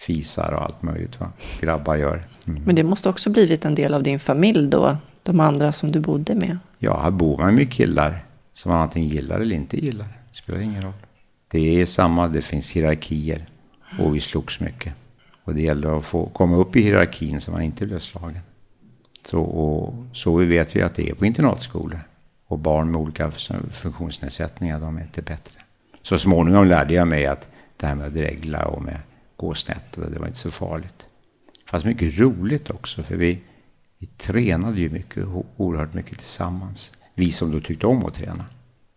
fisar 0.00 0.52
och 0.52 0.62
allt 0.62 0.82
möjligt 0.82 1.20
vad 1.20 1.28
grabbar 1.60 1.96
gör. 1.96 2.26
Mm. 2.46 2.62
Men 2.64 2.74
det 2.74 2.82
måste 2.82 3.08
också 3.08 3.30
blivit 3.30 3.64
en 3.64 3.74
del 3.74 3.94
av 3.94 4.02
din 4.02 4.20
familj 4.20 4.68
då? 4.68 4.96
De 5.22 5.40
andra 5.40 5.72
som 5.72 5.92
du 5.92 6.00
bodde 6.00 6.34
med? 6.34 6.58
Ja, 6.78 7.00
här 7.02 7.10
bor 7.10 7.38
man 7.38 7.54
med 7.54 7.72
killar 7.72 8.24
som 8.54 8.72
man 8.72 8.80
antingen 8.80 9.08
gillar 9.08 9.40
eller 9.40 9.56
inte 9.56 9.76
gillar. 9.76 10.06
Det 10.30 10.36
spelar 10.36 10.60
ingen 10.60 10.82
roll. 10.82 10.92
Det 11.48 11.80
är 11.80 11.86
samma, 11.86 12.28
det 12.28 12.42
finns 12.42 12.70
hierarkier. 12.70 13.46
Och 13.98 14.16
vi 14.16 14.20
slogs 14.20 14.60
mycket. 14.60 14.92
Och 15.44 15.54
det 15.54 15.62
gäller 15.62 15.98
att 15.98 16.04
få 16.04 16.26
komma 16.26 16.56
upp 16.56 16.76
i 16.76 16.82
hierarkin 16.82 17.40
så 17.40 17.50
man 17.50 17.62
inte 17.62 17.86
blir 17.86 17.98
slagen. 17.98 18.38
Så, 19.26 19.40
och, 19.40 19.94
så 20.12 20.36
vet 20.36 20.76
vi 20.76 20.82
att 20.82 20.94
det 20.94 21.10
är 21.10 21.14
på 21.14 21.26
internatskolor. 21.26 22.00
Och 22.46 22.58
barn 22.58 22.90
med 22.90 23.00
olika 23.00 23.30
funktionsnedsättningar, 23.70 24.80
de 24.80 24.96
är 24.96 25.02
inte 25.02 25.22
bättre. 25.22 25.54
Så 26.02 26.18
småningom 26.18 26.66
lärde 26.66 26.94
jag 26.94 27.08
mig 27.08 27.26
att 27.26 27.48
det 27.76 27.86
här 27.86 27.94
med 27.94 28.06
att 28.06 28.14
dregla 28.14 28.66
och 28.66 28.82
med 28.82 28.98
gå 29.40 29.54
snett, 29.54 29.92
det 29.92 30.18
var 30.18 30.26
inte 30.26 30.38
så 30.38 30.50
farligt. 30.50 31.06
Det 31.64 31.70
fanns 31.70 31.84
mycket 31.84 32.18
roligt 32.18 32.70
också, 32.70 33.02
för 33.02 33.16
vi, 33.16 33.40
vi 33.98 34.06
tränade 34.06 34.80
ju 34.80 34.88
mycket, 34.88 35.24
oerhört 35.56 35.94
mycket 35.94 36.18
tillsammans. 36.18 36.92
Vi 37.14 37.32
som 37.32 37.50
då 37.50 37.60
tyckte 37.60 37.86
om 37.86 38.06
att 38.06 38.14
träna. 38.14 38.44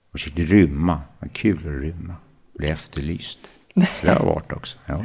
Och 0.05 0.12
försökte 0.12 0.41
rymma. 0.41 0.93
Det 0.93 1.25
var 1.25 1.29
kul 1.29 1.57
att 1.57 1.81
rymma. 1.81 2.15
Bli 2.53 2.67
efterlyst. 2.67 3.39
Det 3.73 4.07
har 4.09 4.25
varit 4.25 4.51
också. 4.51 4.77
Ja. 4.85 5.03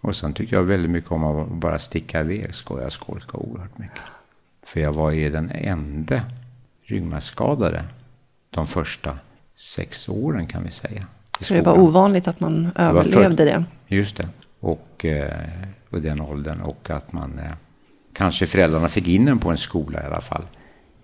Och 0.00 0.16
sen 0.16 0.32
tyckte 0.32 0.54
jag 0.54 0.62
väldigt 0.62 0.90
mycket 0.90 1.10
om 1.10 1.24
att 1.24 1.48
bara 1.48 1.78
sticka 1.78 2.20
iväg, 2.20 2.54
skoja, 2.54 2.90
skolka 2.90 3.36
oerhört 3.36 3.78
mycket. 3.78 4.02
För 4.66 4.80
jag 4.80 4.92
var 4.92 5.10
ju 5.10 5.30
den 5.30 5.50
enda 5.50 6.20
ryggmärgsskadade 6.82 7.84
de 8.50 8.66
första 8.66 9.18
sex 9.54 10.08
åren 10.08 10.46
kan 10.46 10.62
vi 10.64 10.70
säga. 10.70 11.06
Så 11.40 11.54
det 11.54 11.62
var 11.62 11.78
ovanligt 11.78 12.28
att 12.28 12.40
man 12.40 12.70
överlevde 12.74 13.44
det? 13.44 13.64
Just 13.88 14.16
det. 14.16 14.28
Och, 14.66 15.04
eh, 15.04 15.40
och 15.90 16.00
den 16.00 16.20
åldern. 16.20 16.60
Och 16.60 16.90
att 16.90 17.12
man 17.12 17.38
eh, 17.38 17.52
kanske 18.12 18.46
föräldrarna 18.46 18.88
fick 18.88 19.08
in 19.08 19.28
en 19.28 19.38
på 19.38 19.50
en 19.50 19.58
skola 19.58 20.02
i 20.02 20.06
alla 20.06 20.20
fall. 20.20 20.46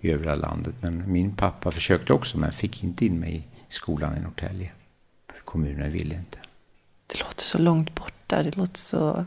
I 0.00 0.10
övriga 0.10 0.34
landet. 0.34 0.74
Men 0.80 1.12
min 1.12 1.36
pappa 1.36 1.70
försökte 1.70 2.12
också 2.12 2.38
men 2.38 2.52
fick 2.52 2.84
inte 2.84 3.06
in 3.06 3.20
mig 3.20 3.48
i 3.68 3.72
skolan 3.72 4.16
i 4.16 4.20
Norrtälje. 4.20 4.70
Kommunen 5.44 5.92
ville 5.92 6.14
inte. 6.14 6.38
Det 7.06 7.20
låter 7.20 7.42
så 7.42 7.58
långt 7.58 7.94
borta. 7.94 8.42
Det 8.42 8.56
låter 8.56 8.78
så 8.78 9.26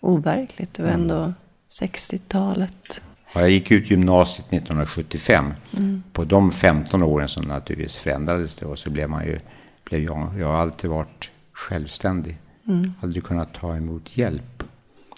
overkligt. 0.00 0.74
Det 0.74 0.82
var 0.82 0.90
mm. 0.90 1.00
ändå 1.00 1.32
60-talet. 1.80 3.02
Ja, 3.34 3.40
jag 3.40 3.50
gick 3.50 3.70
ut 3.70 3.90
gymnasiet 3.90 4.46
1975. 4.46 5.54
Mm. 5.76 6.02
På 6.12 6.24
de 6.24 6.52
15 6.52 7.02
åren 7.02 7.28
som 7.28 7.44
naturligtvis 7.44 7.96
förändrades 7.96 8.56
det 8.56 8.66
och 8.66 8.78
så 8.78 8.90
blev 8.90 9.10
man 9.10 9.24
ju, 9.24 9.40
blev 9.84 10.02
jag, 10.02 10.30
jag 10.38 10.46
har 10.46 10.56
alltid 10.56 10.90
varit 10.90 11.30
självständig. 11.52 12.38
Mm. 12.68 12.92
Aldrig 13.00 13.24
kunnat 13.24 13.54
ta 13.54 13.76
emot 13.76 14.16
hjälp. 14.16 14.62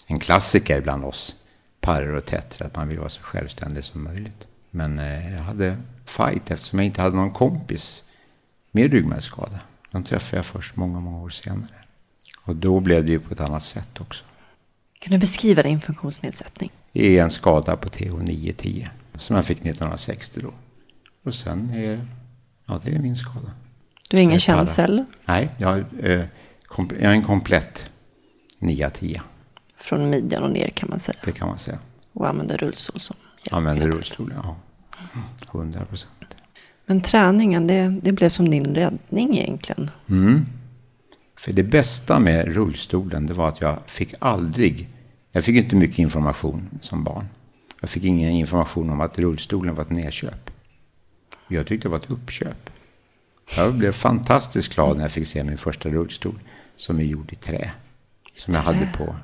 En 0.07 0.19
klassiker 0.19 0.80
bland 0.80 1.04
oss, 1.04 1.37
parrer 1.80 2.14
och 2.14 2.25
tätter, 2.25 2.66
att 2.66 2.76
man 2.76 2.88
vill 2.88 2.99
vara 2.99 3.09
så 3.09 3.23
självständig 3.23 3.85
som 3.85 4.04
möjligt. 4.04 4.47
Men 4.71 4.99
eh, 4.99 5.35
jag 5.35 5.42
hade 5.42 5.76
fight 6.04 6.50
eftersom 6.50 6.78
jag 6.78 6.87
inte 6.87 7.02
hade 7.02 7.16
någon 7.16 7.33
kompis 7.33 8.02
med 8.71 8.92
ryggmärgsskada. 8.92 9.61
De 9.90 10.04
träffade 10.04 10.37
jag 10.37 10.47
först 10.47 10.76
många, 10.76 11.00
många 11.00 11.19
år 11.19 11.30
senare. 11.30 11.75
Och 12.45 12.57
då 12.57 12.80
blev 12.80 13.04
det 13.04 13.11
ju 13.11 13.21
på 13.21 13.35
ett 13.35 13.40
annat 13.40 13.62
sätt 13.62 14.00
också. 14.00 14.25
Kan 14.99 15.12
du 15.12 15.19
beskriva 15.19 15.62
din 15.62 15.80
funktionsnedsättning? 15.80 16.71
Det 16.92 17.19
är 17.19 17.23
en 17.23 17.30
skada 17.30 17.76
på 17.76 17.88
TH910 17.88 18.88
som 19.14 19.37
jag 19.37 19.45
fick 19.45 19.59
1960 19.59 20.40
då. 20.42 20.52
Och 21.25 21.35
sen 21.35 21.71
är, 21.71 22.07
ja 22.66 22.80
det 22.85 22.95
är 22.95 22.99
min 22.99 23.16
skada. 23.16 23.50
Du 24.09 24.16
har 24.16 24.23
ingen 24.23 24.40
känsel? 24.40 25.04
Nej, 25.25 25.50
jag, 25.59 25.85
eh, 26.02 26.25
jag 26.77 27.03
är 27.03 27.11
en 27.11 27.25
komplett 27.25 27.91
910. 28.59 29.21
Från 29.77 30.11
midjan 30.11 30.43
och 30.43 30.50
ner 30.50 30.69
kan 30.69 30.91
man 30.91 30.99
säga? 30.99 31.19
Det 31.25 31.33
kan 31.33 31.49
man 31.49 31.59
säga. 31.59 31.79
Och 32.12 32.29
använder 32.29 32.59
rullstol 32.59 33.00
som 33.00 33.17
hjälp? 33.43 33.55
Använder 33.55 33.91
rullstol, 33.91 34.35
ja. 34.43 34.57
100 35.53 35.85
procent. 35.85 36.12
Men 36.87 37.00
träningen, 37.00 37.67
det, 37.67 37.99
det 38.03 38.12
blev 38.12 38.29
som 38.29 38.50
din 38.50 38.75
räddning 38.75 39.39
egentligen? 39.39 39.91
Mm. 40.09 40.47
För 41.37 41.53
det 41.53 41.62
bästa 41.62 42.19
med 42.19 42.55
rullstolen, 42.55 43.27
det 43.27 43.35
var 43.35 43.49
att 43.49 43.61
jag 43.61 43.79
fick 43.87 44.15
aldrig 44.19 44.89
jag 45.33 45.45
fick 45.45 45.57
inte 45.57 45.77
mycket 45.77 45.99
information 45.99 46.69
som 46.81 47.05
barn. 47.05 47.27
Jag 47.81 47.91
fick 47.91 48.05
ingen 48.05 48.31
information 48.31 48.91
om 48.91 49.00
att 49.00 49.19
rullstolen 49.19 49.75
var 49.75 49.83
ett 49.83 49.91
nedköp. 49.91 50.50
Jag 51.49 51.67
tyckte 51.67 51.89
det 51.89 51.91
var 51.91 51.99
ett 51.99 52.11
uppköp. 52.11 52.71
Jag 53.57 53.75
blev 53.75 53.93
fantastiskt 53.93 54.75
glad 54.75 54.97
när 54.97 55.05
jag 55.05 55.12
fick 55.12 55.27
se 55.27 55.45
min 55.45 55.59
första 55.59 55.89
rullstol 55.89 56.39
som 56.81 56.99
är 56.99 57.05
gjord 57.05 57.33
i 57.33 57.37
trä. 57.37 57.71
Som 58.35 58.55
jag 58.55 58.61
hade 58.61 58.89
på 58.97 59.17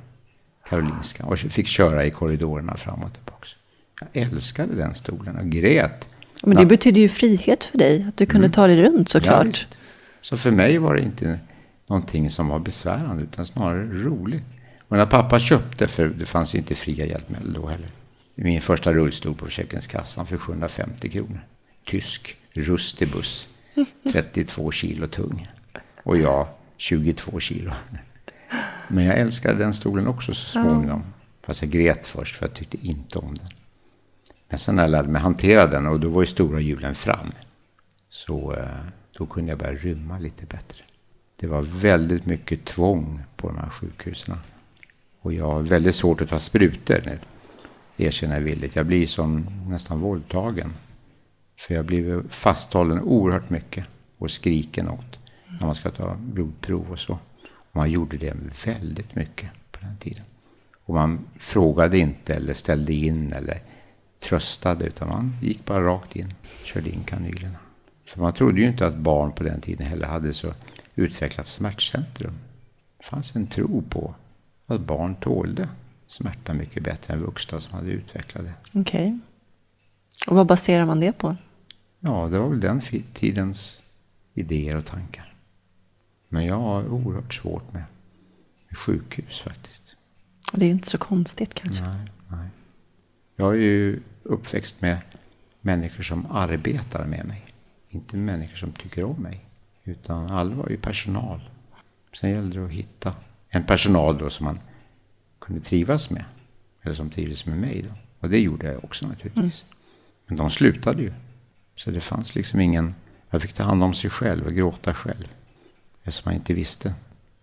Karolinska 0.68 1.26
och 1.26 1.38
fick 1.38 1.66
köra 1.66 2.04
i 2.04 2.10
korridorerna 2.10 2.76
fram 2.76 3.02
och 3.02 3.12
tillbaka. 3.12 3.46
Jag 4.00 4.22
älskade 4.22 4.74
den 4.74 4.94
stolen 4.94 5.36
och 5.36 5.46
grät. 5.46 6.08
Men 6.42 6.56
det 6.56 6.66
betydde 6.66 7.00
ju 7.00 7.08
frihet 7.08 7.64
för 7.64 7.78
dig, 7.78 8.04
att 8.08 8.16
du 8.16 8.26
kunde 8.26 8.46
mm. 8.46 8.52
ta 8.52 8.66
dig 8.66 8.82
runt 8.82 9.08
såklart. 9.08 9.66
Ja, 9.70 9.76
så 10.20 10.36
för 10.36 10.50
mig 10.50 10.78
var 10.78 10.94
det 10.94 11.02
inte 11.02 11.38
någonting 11.86 12.30
som 12.30 12.48
var 12.48 12.58
besvärande 12.58 13.22
utan 13.22 13.46
snarare 13.46 13.84
roligt. 13.84 14.44
Och 14.88 14.96
när 14.96 15.06
pappa 15.06 15.40
köpte, 15.40 15.88
för 15.88 16.08
det 16.08 16.26
fanns 16.26 16.54
inte 16.54 16.74
fria 16.74 17.06
hjälpmedel 17.06 17.52
då 17.52 17.66
heller, 17.66 17.90
min 18.34 18.60
första 18.60 18.92
rullstol 18.92 19.34
på 19.34 19.44
Försäkringskassan 19.44 20.26
för 20.26 20.36
750 20.36 21.08
kronor. 21.08 21.40
Tysk 21.84 22.36
rustibus, 22.52 23.48
32 24.12 24.70
kilo 24.72 25.06
tung. 25.06 25.48
Och 26.02 26.18
jag 26.18 26.48
22 26.76 27.40
kilo. 27.40 27.72
Men 28.88 29.04
jag 29.04 29.18
älskade 29.18 29.58
den 29.58 29.74
stolen 29.74 30.06
också 30.06 30.34
så 30.34 30.50
småningom. 30.50 31.02
Fast 31.42 31.62
jag 31.62 31.70
grät 31.70 32.06
först 32.06 32.36
för 32.36 32.46
jag 32.46 32.54
tyckte 32.54 32.86
inte 32.86 33.18
om 33.18 33.34
den. 33.34 33.48
Men 34.48 34.58
sen 34.58 34.76
när 34.76 34.82
jag 34.82 34.90
lärde 34.90 35.08
mig 35.08 35.22
hantera 35.22 35.66
den 35.66 35.86
och 35.86 36.00
då 36.00 36.08
var 36.08 36.22
ju 36.22 36.26
stora 36.26 36.60
hjulen 36.60 36.94
fram. 36.94 37.32
Så 38.08 38.54
eh, 38.54 38.68
då 39.12 39.26
kunde 39.26 39.50
jag 39.50 39.58
börja 39.58 39.72
rymma 39.72 40.18
lite 40.18 40.46
bättre. 40.46 40.82
Det 41.36 41.46
var 41.46 41.62
väldigt 41.62 42.26
mycket 42.26 42.64
tvång 42.64 43.22
på 43.36 43.48
de 43.48 43.58
här 43.58 43.70
sjukhusen. 43.70 44.36
Och 45.20 45.32
jag 45.32 45.46
har 45.46 45.62
väldigt 45.62 45.94
svårt 45.94 46.20
att 46.20 46.28
ta 46.28 46.40
sprutor 46.40 47.02
nu. 47.04 47.18
Erkänner 47.96 48.34
jag 48.34 48.42
villigt. 48.42 48.76
Jag 48.76 48.86
blir 48.86 49.06
som 49.06 49.46
nästan 49.68 50.00
våldtagen. 50.00 50.72
För 51.56 51.74
jag 51.74 51.84
blir 51.84 52.22
fasthållen 52.28 53.00
oerhört 53.00 53.50
mycket. 53.50 53.84
Och 54.18 54.30
skriken 54.30 54.88
åt. 54.88 55.18
När 55.48 55.66
man 55.66 55.74
ska 55.74 55.90
ta 55.90 56.14
blodprov 56.14 56.92
och 56.92 56.98
så. 56.98 57.12
Och 57.42 57.76
man 57.76 57.90
gjorde 57.90 58.16
det 58.16 58.34
väldigt 58.64 59.14
mycket 59.14 59.50
på 59.72 59.80
den 59.80 59.96
tiden. 59.96 60.24
Och 60.84 60.94
man 60.94 61.26
frågade 61.38 61.98
inte 61.98 62.34
eller 62.34 62.54
ställde 62.54 62.92
in 62.92 63.32
eller 63.32 63.62
tröstade. 64.18 64.84
Utan 64.84 65.08
man 65.08 65.36
gick 65.42 65.64
bara 65.64 65.86
rakt 65.86 66.16
in. 66.16 66.34
Körde 66.62 66.90
in 66.90 67.04
kanylerna. 67.04 67.58
För 68.06 68.20
man 68.20 68.32
trodde 68.32 68.60
ju 68.60 68.66
inte 68.66 68.86
att 68.86 68.96
barn 68.96 69.32
på 69.32 69.44
den 69.44 69.60
tiden 69.60 69.86
heller 69.86 70.06
hade 70.06 70.34
så 70.34 70.54
utvecklat 70.94 71.46
smärtcentrum. 71.46 72.38
Det 72.98 73.04
fanns 73.04 73.36
en 73.36 73.46
tro 73.46 73.82
på 73.82 74.14
att 74.66 74.80
barn 74.80 75.14
tålde 75.14 75.68
smärta 76.06 76.54
mycket 76.54 76.82
bättre 76.82 77.14
än 77.14 77.22
vuxna 77.22 77.60
som 77.60 77.74
hade 77.74 77.90
utvecklat 77.90 78.44
det. 78.44 78.80
Okej. 78.80 79.18
Och 80.26 80.36
vad 80.36 80.46
baserar 80.46 80.84
man 80.84 81.00
det 81.00 81.12
på? 81.12 81.36
Ja, 82.00 82.28
det 82.28 82.38
var 82.38 82.48
väl 82.48 82.60
den 82.60 82.80
tidens 83.14 83.80
idéer 84.34 84.76
och 84.76 84.84
tankar. 84.84 85.34
Men 86.36 86.46
jag 86.46 86.58
har 86.58 86.88
oerhört 86.88 87.34
svårt 87.34 87.72
med, 87.72 87.84
med 88.68 88.78
sjukhus 88.78 89.40
faktiskt. 89.40 89.96
Det 90.52 90.64
är 90.64 90.66
ju 90.66 90.72
inte 90.72 90.88
så 90.88 90.98
konstigt 90.98 91.54
kanske. 91.54 91.82
Nej, 91.82 92.10
nej. 92.28 92.48
Jag 93.36 93.54
är 93.54 93.60
ju 93.60 94.00
uppväxt 94.22 94.80
med 94.80 94.98
människor 95.60 96.02
som 96.02 96.26
arbetar 96.30 97.06
med 97.06 97.26
mig. 97.26 97.44
Inte 97.88 98.16
människor 98.16 98.56
som 98.56 98.72
tycker 98.72 99.04
om 99.04 99.22
mig. 99.22 99.44
Utan 99.84 100.30
alla 100.30 100.54
var 100.54 100.68
ju 100.68 100.76
personal. 100.76 101.50
Sen 102.12 102.30
gällde 102.30 102.58
det 102.58 102.66
att 102.66 102.72
hitta 102.72 103.14
en 103.48 103.64
personal 103.64 104.18
då 104.18 104.30
som 104.30 104.44
man 104.44 104.58
kunde 105.38 105.60
trivas 105.60 106.10
med. 106.10 106.24
Eller 106.82 106.94
som 106.94 107.10
trivdes 107.10 107.46
med 107.46 107.58
mig 107.58 107.82
då. 107.82 107.94
Och 108.20 108.30
det 108.30 108.38
gjorde 108.38 108.66
jag 108.66 108.84
också 108.84 109.06
naturligtvis. 109.06 109.64
Men 110.26 110.36
de 110.36 110.50
slutade 110.50 111.02
ju. 111.02 111.12
Så 111.76 111.90
det 111.90 112.00
fanns 112.00 112.34
liksom 112.34 112.60
ingen... 112.60 112.94
Jag 113.30 113.42
fick 113.42 113.52
ta 113.52 113.62
hand 113.62 113.82
om 113.82 113.94
sig 113.94 114.10
själv 114.10 114.46
och 114.46 114.54
gråta 114.54 114.94
själv. 114.94 115.28
Eftersom 116.06 116.30
man 116.30 116.34
inte 116.34 116.54
visste 116.54 116.94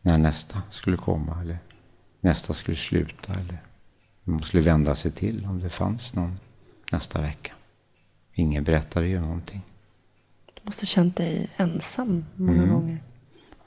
när 0.02 0.18
nästa 0.18 0.62
skulle 0.70 0.98
komma. 0.98 1.42
Eller 1.42 1.58
nästa 2.22 2.54
skulle 2.54 2.78
sluta. 2.78 3.34
Eller 3.34 3.58
man 4.24 4.44
skulle 4.44 4.64
vända 4.64 4.96
sig 4.96 5.12
till 5.12 5.46
om 5.46 5.60
det 5.60 5.70
fanns 5.70 6.14
någon 6.14 6.40
nästa 6.92 7.22
vecka. 7.22 7.54
Ingen 8.34 8.64
berättade 8.64 9.08
ju 9.08 9.20
någonting. 9.20 9.62
Du 10.54 10.62
måste 10.64 10.82
ha 10.82 10.88
känt 10.88 11.18
dig 11.18 11.50
ensam 11.58 12.26
många 12.36 12.66
gånger. 12.66 13.04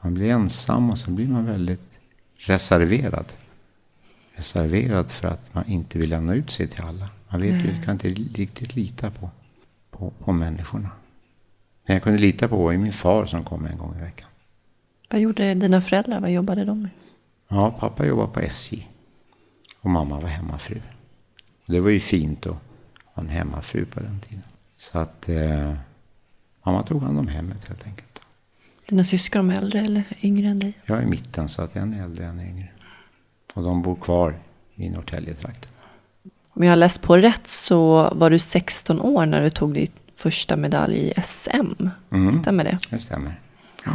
Man 0.00 0.15
blir 0.15 0.31
ensam 0.31 0.91
och 0.91 0.99
så 0.99 1.11
blir 1.11 1.29
man 1.29 1.47
väldigt 1.47 2.00
reserverad. 2.37 3.33
Reserverad 4.35 5.11
för 5.11 5.29
att 5.29 5.55
man 5.55 5.67
inte 5.67 5.99
vill 5.99 6.11
lämna 6.11 6.35
ut 6.35 6.50
sig 6.50 6.69
till 6.69 6.83
alla. 6.83 7.09
Man 7.29 7.41
vet 7.41 7.65
ju, 7.65 7.83
kan 7.83 7.93
inte 7.93 8.09
riktigt 8.09 8.76
lita 8.76 9.11
på, 9.11 9.31
på, 9.91 10.11
på 10.11 10.33
människorna. 10.33 10.91
Men 11.87 11.95
jag 11.95 12.03
kunde 12.03 12.19
lita 12.19 12.49
på 12.49 12.73
min 12.73 12.93
far 12.93 13.26
som 13.26 13.45
kom 13.45 13.67
en 13.67 13.79
gång 13.79 13.97
i 13.99 14.00
veckan. 14.00 14.29
Vad 15.08 15.20
gjorde 15.20 15.54
dina 15.54 15.80
föräldrar? 15.80 16.20
Vad 16.20 16.32
jobbade 16.32 16.64
de 16.64 16.82
med? 16.82 16.90
Ja, 17.48 17.70
pappa 17.70 18.06
jobbade 18.06 18.32
på 18.32 18.40
SJ. 18.40 18.88
Och 19.80 19.90
mamma 19.90 20.20
var 20.20 20.28
hemmafru. 20.28 20.80
Det 21.66 21.80
var 21.80 21.90
ju 21.90 22.00
fint 22.00 22.46
att 22.46 22.56
ha 23.04 23.22
en 23.22 23.28
hemmafru 23.28 23.84
på 23.84 24.00
den 24.00 24.20
tiden. 24.20 24.44
Så 24.76 24.98
att 24.98 25.28
eh, 25.28 25.75
mamma 26.62 26.82
tog 26.82 27.02
hand 27.02 27.18
om 27.18 27.28
hemmet 27.28 27.68
helt 27.68 27.86
enkelt. 27.86 28.18
Dina 28.88 29.04
syskon, 29.04 29.50
är 29.50 29.58
äldre 29.58 29.80
eller 29.80 30.04
yngre 30.22 30.48
än 30.48 30.58
dig? 30.58 30.72
Jag 30.84 30.98
är 30.98 31.02
i 31.02 31.06
mitten 31.06 31.48
så 31.48 31.62
att 31.62 31.76
en 31.76 31.94
är 31.94 32.04
äldre, 32.04 32.26
en 32.26 32.40
är 32.40 32.44
yngre. 32.44 32.68
Och 33.54 33.62
de 33.62 33.82
bor 33.82 33.96
kvar 33.96 34.38
i 34.75 34.90
Norrtäljetrakten. 34.90 35.70
Om 36.48 36.62
jag 36.62 36.70
har 36.70 36.76
läst 36.76 37.02
på 37.02 37.16
rätt 37.16 37.46
så 37.46 38.10
var 38.14 38.30
du 38.30 38.38
16 38.38 39.00
år 39.00 39.26
när 39.26 39.42
du 39.42 39.50
tog 39.50 39.75
din 39.75 39.88
första 40.16 40.56
medalj 40.56 40.96
i 40.98 41.22
SM. 41.22 41.88
Stämmer 42.40 42.64
det? 42.64 42.78
Det 42.90 42.99
stämmer. 42.99 43.40
Ja. 43.84 43.92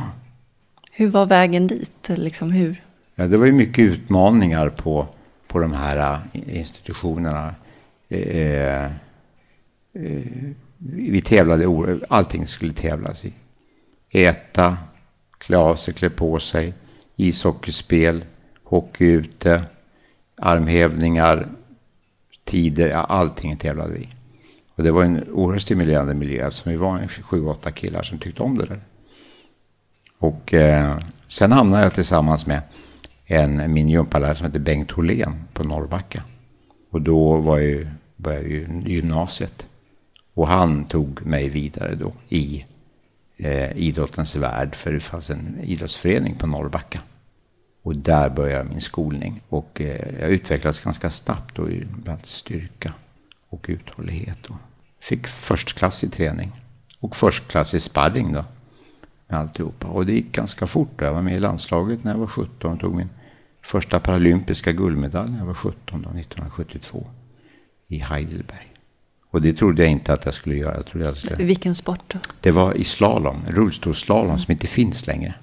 Hur 1.01 1.09
var 1.09 1.25
vägen 1.25 1.67
dit? 1.67 2.09
Liksom 2.09 2.51
hur? 2.51 2.83
Ja, 3.15 3.27
det 3.27 3.37
var 3.37 3.45
ju 3.45 3.51
mycket 3.51 3.83
utmaningar 3.83 4.69
på, 4.69 5.07
på 5.47 5.59
de 5.59 5.73
här 5.73 6.21
äh, 6.33 6.57
institutionerna. 6.57 7.55
Eh, 8.09 8.85
eh, 8.85 8.89
vi 10.77 11.21
tävlade, 11.21 11.99
allting 12.09 12.47
skulle 12.47 12.73
tävlas 12.73 13.25
i. 13.25 13.33
Äta, 14.09 14.77
klä 15.37 15.57
av 15.57 15.75
sig, 15.75 15.93
klä 15.93 16.09
på 16.09 16.39
sig, 16.39 16.73
ishockeyspel, 17.15 18.25
hockey 18.63 19.07
ute, 19.07 19.63
armhävningar, 20.35 21.47
tider, 22.43 22.91
allting 22.91 23.57
tävlade 23.57 23.93
vi. 23.93 24.09
Och 24.75 24.83
det 24.83 24.91
var 24.91 25.03
en 25.03 25.29
oerhört 25.31 25.61
stimulerande 25.61 26.13
miljö 26.13 26.47
eftersom 26.47 26.71
vi 26.71 26.77
var 26.77 26.97
en 26.97 27.09
sju, 27.09 27.45
åtta 27.45 27.71
killar 27.71 28.03
som 28.03 28.17
tyckte 28.17 28.43
om 28.43 28.57
det 28.57 28.65
där. 28.65 28.81
Och 30.21 30.53
eh, 30.53 30.97
sen 31.27 31.51
hamnade 31.51 31.83
jag 31.83 31.93
tillsammans 31.93 32.45
med 32.45 32.61
en 33.25 33.73
min 33.73 33.89
gympalärare 33.89 34.35
som 34.35 34.45
heter 34.45 34.59
Bengt 34.59 34.91
Holén 34.91 35.35
på 35.53 35.63
Norrbacka. 35.63 36.23
Och 36.91 37.01
då 37.01 37.35
var 37.35 37.57
jag 37.57 37.67
ju, 37.67 37.87
började 38.15 38.43
jag 38.43 38.51
ju 38.51 38.83
gymnasiet. 38.85 39.65
Och 40.33 40.47
han 40.47 40.85
tog 40.85 41.25
mig 41.25 41.49
vidare 41.49 41.95
då 41.95 42.13
i 42.29 42.65
eh, 43.37 43.77
idrottens 43.77 44.35
värld. 44.35 44.75
För 44.75 44.91
det 44.91 44.99
fanns 44.99 45.29
en 45.29 45.59
idrottsförening 45.63 46.35
på 46.35 46.47
Norrbacka. 46.47 46.99
Och 47.83 47.95
där 47.95 48.29
började 48.29 48.69
min 48.69 48.81
skolning. 48.81 49.41
Och 49.49 49.81
eh, 49.81 50.19
jag 50.19 50.29
utvecklades 50.29 50.79
ganska 50.79 51.09
snabbt 51.09 51.55
då 51.55 51.69
i 51.69 51.87
bland 52.03 52.25
styrka 52.25 52.93
och 53.49 53.65
uthållighet. 53.69 54.45
Och 54.45 54.55
fick 54.99 55.27
förstklassig 55.27 56.11
träning. 56.11 56.51
Och 56.99 57.15
förstklassig 57.15 57.81
sparring 57.81 58.33
då 58.33 58.45
alltihopa. 59.37 59.87
Och 59.87 60.05
det 60.05 60.13
gick 60.13 60.31
ganska 60.31 60.67
fort. 60.67 61.01
Jag 61.01 61.13
var 61.13 61.21
med 61.21 61.35
i 61.35 61.39
landslaget 61.39 62.03
när 62.03 62.11
jag 62.11 62.19
var 62.19 62.27
17 62.27 62.73
och 62.73 62.79
tog 62.79 62.95
min 62.95 63.09
första 63.61 63.99
paralympiska 63.99 64.71
guldmedalj 64.71 65.31
när 65.31 65.37
jag 65.37 65.45
var 65.45 65.53
17 65.53 66.01
då, 66.01 66.09
1972 66.09 67.07
i 67.87 67.97
Heidelberg. 67.97 68.67
Och 69.29 69.41
det 69.41 69.53
trodde 69.53 69.81
jag 69.81 69.91
inte 69.91 70.13
att 70.13 70.25
jag 70.25 70.33
skulle 70.33 70.55
göra. 70.55 70.75
Jag 70.75 70.85
trodde 70.85 71.05
jag 71.05 71.17
skulle... 71.17 71.43
Vilken 71.43 71.75
sport 71.75 72.01
då? 72.07 72.19
Det 72.41 72.51
var 72.51 72.73
i 72.73 72.83
slalom, 72.83 73.37
rullstolsslalom 73.47 74.39
som 74.39 74.51
inte 74.51 74.67
finns 74.67 75.07
längre. 75.07 75.33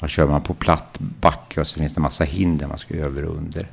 Då 0.00 0.06
kör 0.06 0.26
man 0.26 0.42
på 0.42 0.54
platt 0.54 0.98
backe 0.98 1.60
och 1.60 1.66
så 1.66 1.78
finns 1.78 1.94
det 1.94 1.98
en 1.98 2.02
massa 2.02 2.24
hinder 2.24 2.66
man 2.66 2.78
ska 2.78 2.94
över 2.94 3.24
och 3.24 3.36
under. 3.36 3.70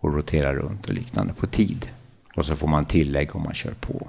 Och 0.00 0.14
rotera 0.14 0.54
runt 0.54 0.86
och 0.86 0.94
liknande 0.94 1.32
på 1.32 1.46
tid. 1.46 1.86
Och 2.36 2.46
så 2.46 2.56
får 2.56 2.68
man 2.68 2.84
tillägg 2.84 3.36
om 3.36 3.42
man 3.42 3.54
kör 3.54 3.74
på 3.80 4.08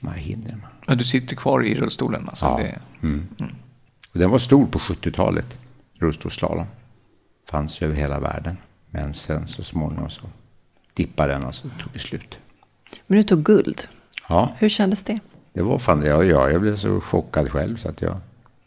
de 0.00 0.08
här 0.08 0.16
hindren. 0.16 0.66
Ja, 0.86 0.94
du 0.94 1.04
sitter 1.04 1.36
kvar 1.36 1.66
i 1.66 1.74
rullstolen 1.74 2.28
alltså? 2.28 2.44
Ja. 2.44 2.60
Det, 2.62 2.78
Och 4.12 4.18
den 4.18 4.30
var 4.30 4.38
stor 4.38 4.66
på 4.66 4.78
70-talet, 4.78 5.58
rullstolsslalom. 5.98 6.66
Fanns 7.50 7.82
över 7.82 7.94
hela 7.94 8.20
världen. 8.20 8.56
Men 8.90 9.14
sen 9.14 9.46
så 9.48 9.64
småningom 9.64 10.10
så 10.10 10.22
dippade 10.94 11.32
den 11.32 11.44
och 11.44 11.54
så 11.54 11.62
tog 11.62 11.92
det 11.92 11.98
slut. 11.98 12.38
Men 13.06 13.16
du 13.18 13.22
tog 13.22 13.42
guld. 13.42 13.80
Ja, 14.28 14.52
Hur 14.58 14.68
kändes 14.68 15.02
det? 15.02 15.18
det 15.52 15.62
var 15.62 15.78
fan 15.78 16.02
jag 16.06 16.24
gör. 16.24 16.48
Jag 16.48 16.60
blev 16.60 16.76
så 16.76 17.00
chockad 17.00 17.50
själv 17.50 17.76
så 17.76 17.88
att 17.88 18.02
jag 18.02 18.16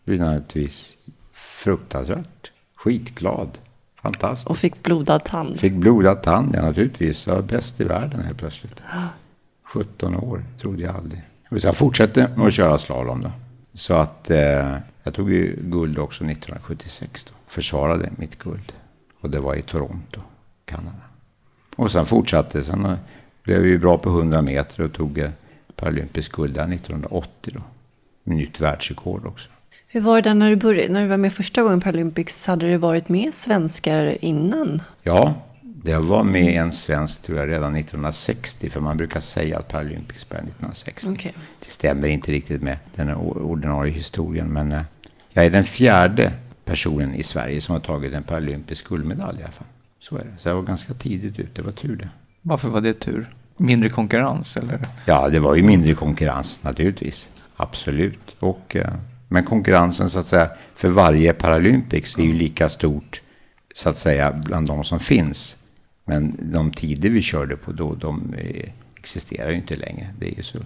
blev 0.06 0.20
naturligtvis 0.20 0.98
fruktansvärt 1.34 2.52
skitglad. 2.76 3.58
Fantastiskt. 4.02 4.48
Och 4.50 4.58
fick 4.58 4.84
blodad 4.84 5.24
tand. 5.24 5.60
Fick 5.60 5.74
blodad 5.74 6.22
tand, 6.24 6.56
ja 6.56 6.62
naturligtvis. 6.62 7.28
Jag 7.28 7.36
var 7.36 7.42
bäst 7.42 7.82
i 7.82 7.84
världen 7.84 8.20
helt 8.24 8.38
plötsligt. 8.38 8.82
17 9.64 10.16
år, 10.16 10.44
trodde 10.62 10.84
jag 10.84 10.96
aldrig. 10.96 11.22
Så 11.50 11.68
jag 11.68 11.76
fortsatte 11.76 12.30
att 12.38 12.54
köra 12.54 12.78
slalom 12.78 13.22
då. 13.22 13.32
Så 13.74 13.94
att 13.94 14.32
eh, 14.32 14.78
jag 15.04 15.14
tog 15.14 15.32
ju 15.32 15.56
guld 15.62 16.00
också 16.00 16.24
1976 16.24 17.24
då. 17.24 17.32
Försvarade 17.48 18.10
mitt 18.16 18.40
guld. 18.40 18.74
Och 19.22 19.30
det 19.30 19.40
var 19.40 19.56
i 19.56 19.62
Toronto, 19.62 20.22
Kanada. 20.66 21.04
Och 21.76 21.92
sen 21.92 22.06
fortsatte, 22.06 22.64
sen 22.64 22.86
eh, 22.86 22.94
blev 23.44 23.66
ju 23.66 23.78
bra 23.78 23.98
på 23.98 24.10
100 24.10 24.42
meter 24.42 24.84
och 24.84 24.94
tog 24.94 25.18
eh, 25.18 25.30
paralympisk 25.76 26.32
guld 26.32 26.54
där 26.54 26.74
1980 26.74 27.54
då. 27.56 27.62
Nytt 28.24 28.62
världsrekord 28.62 29.26
också. 29.26 29.50
Hur 29.88 30.02
var 30.02 30.22
det 30.22 30.34
när 30.34 30.50
du, 30.50 30.56
började, 30.56 30.94
när 30.94 31.02
du 31.02 31.08
var 31.08 31.18
med 31.18 31.34
första 31.34 31.62
gången 31.62 31.80
i 31.80 31.82
Paralympics? 31.82 32.46
Hade 32.46 32.68
det 32.68 32.78
varit 32.78 33.10
med 33.10 33.34
svenskar 33.34 34.26
innan? 34.26 34.82
Ja, 35.04 35.34
det 35.86 35.98
var 35.98 36.24
med 36.24 36.62
en 36.62 36.72
svensk 36.72 37.22
tror 37.22 37.38
jag 37.40 37.50
redan 37.50 37.76
1960. 37.76 38.70
För 38.70 38.80
man 38.80 38.98
brukar 38.98 39.20
säga 39.20 39.60
att 39.60 39.68
Paralympics 39.68 40.30
började 40.30 40.48
1960. 40.48 41.10
Okej. 41.12 41.34
Det 41.60 41.72
stämmer 41.72 42.08
inte 42.08 42.32
riktigt 42.32 42.62
med 42.62 42.78
den 42.96 43.16
ordinarie 43.16 43.94
historien. 43.94 44.48
Men 44.48 44.72
eh, 44.72 44.82
jag 45.30 45.46
är 45.46 45.50
den 45.50 45.64
fjärde 45.64 46.32
personen 46.66 47.16
i 47.16 47.24
Sverige 47.24 47.62
som 47.62 47.74
har 47.74 47.80
tagit 47.80 48.14
en 48.14 48.24
paralympisk 48.24 48.88
guldmedalj 48.88 49.40
i 49.40 49.44
alla 49.44 49.52
fall. 49.52 49.68
Så 50.00 50.16
är 50.16 50.20
det. 50.20 50.34
Så 50.38 50.50
jag 50.50 50.56
var 50.56 50.62
ganska 50.62 50.94
tidigt 50.94 51.40
ute. 51.40 51.50
Det 51.54 51.62
var 51.62 51.72
tur 51.72 51.96
det. 51.96 52.10
varför 52.42 52.70
var 52.70 52.82
det 52.82 52.94
tur? 52.94 53.36
Mindre 53.58 53.90
konkurrens 53.90 54.58
eller? 54.58 54.88
Ja, 55.06 55.30
det 55.30 55.40
var 55.40 55.56
ju 55.56 55.64
mindre 55.64 55.94
konkurrens 55.94 56.60
naturligtvis. 56.64 57.30
Absolut. 57.56 58.36
Och, 58.40 58.76
eh, 58.76 58.94
men 59.28 59.44
konkurrensen 59.46 60.10
så 60.10 60.20
att 60.20 60.28
säga 60.28 60.50
för 60.76 60.90
varje 60.90 61.34
Paralympics 61.34 62.18
är 62.18 62.24
ju 62.24 62.34
lika 62.34 62.70
stort 62.70 63.22
så 63.74 63.90
att 63.90 63.98
säga 63.98 64.42
bland 64.46 64.68
de 64.68 64.84
som 64.84 65.00
finns. 65.00 65.58
Men 66.06 66.52
de 66.52 66.72
tider 66.72 67.10
vi 67.10 67.22
körde 67.22 67.58
på 67.58 67.72
då, 67.72 67.96
de 67.96 68.34
eh, 68.34 68.70
existerar 68.96 69.50
ju 69.50 69.56
inte 69.56 69.76
längre. 69.76 70.14
Det 70.20 70.32
är 70.32 70.38
ju 70.38 70.44
så 70.44 70.60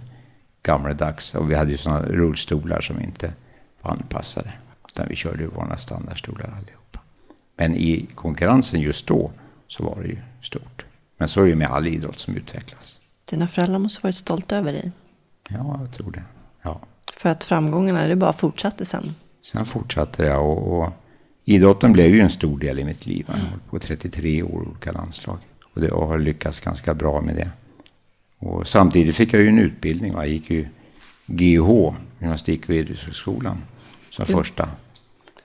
gammaldags. 0.62 1.34
Och 1.34 1.50
vi 1.50 1.54
hade 1.54 1.70
ju 1.70 1.76
sådana 1.76 2.02
rullstolar 2.02 2.80
som 2.80 3.00
inte 3.00 3.32
var 3.82 3.90
anpassade. 3.90 4.52
Utan 4.88 5.08
vi 5.08 5.16
körde 5.16 5.42
ju 5.42 5.48
våra 5.48 5.76
standardstolar 5.76 6.44
allihopa. 6.44 7.00
Men 7.56 7.74
i 7.74 8.06
konkurrensen 8.14 8.80
just 8.80 9.06
då 9.06 9.30
så 9.66 9.84
var 9.84 10.02
det 10.02 10.08
ju 10.08 10.18
stort. 10.42 10.84
Men 11.16 11.28
så 11.28 11.40
är 11.40 11.44
det 11.44 11.50
ju 11.50 11.56
med 11.56 11.68
all 11.68 11.86
idrott 11.86 12.18
som 12.18 12.36
utvecklas. 12.36 12.98
Dina 13.24 13.48
föräldrar 13.48 13.78
måste 13.78 14.00
ha 14.00 14.06
varit 14.06 14.14
stolta 14.14 14.56
över 14.56 14.72
dig. 14.72 14.92
Ja, 15.48 15.76
jag 15.80 15.92
tror 15.92 16.10
det. 16.10 16.22
Ja. 16.62 16.80
För 17.16 17.28
att 17.28 17.44
framgångarna, 17.44 18.06
det 18.06 18.16
bara 18.16 18.32
fortsatte 18.32 18.86
sen. 18.86 19.14
Sen 19.42 19.66
fortsatte 19.66 20.22
det 20.22 20.36
och, 20.36 20.78
och 20.78 20.92
idrotten 21.54 21.92
blev 21.92 22.14
ju 22.14 22.20
en 22.20 22.30
stor 22.30 22.58
del 22.58 22.78
i 22.78 22.84
mitt 22.84 23.06
liv. 23.06 23.24
Jag 23.28 23.34
har 23.34 23.40
hållit 23.48 23.66
på 23.70 23.78
33 23.78 24.42
år 24.42 24.62
i 24.64 24.66
olika 24.68 24.92
landslag. 24.92 25.38
Och, 25.74 25.80
det, 25.80 25.90
och 25.90 26.08
har 26.08 26.18
lyckats 26.18 26.60
ganska 26.60 26.94
bra 26.94 27.20
med 27.20 27.36
det. 27.36 27.50
Och 28.38 28.68
samtidigt 28.68 29.16
fick 29.16 29.32
jag 29.34 29.42
ju 29.42 29.48
en 29.48 29.58
utbildning. 29.58 30.12
Jag 30.12 30.28
gick 30.28 30.50
ju 30.50 30.66
GH, 31.26 31.94
Gymnastik 32.20 32.68
och 32.68 32.74
idrottshögskolan, 32.74 33.62
som 34.10 34.24
Mm. 34.28 34.38
första. 34.38 34.68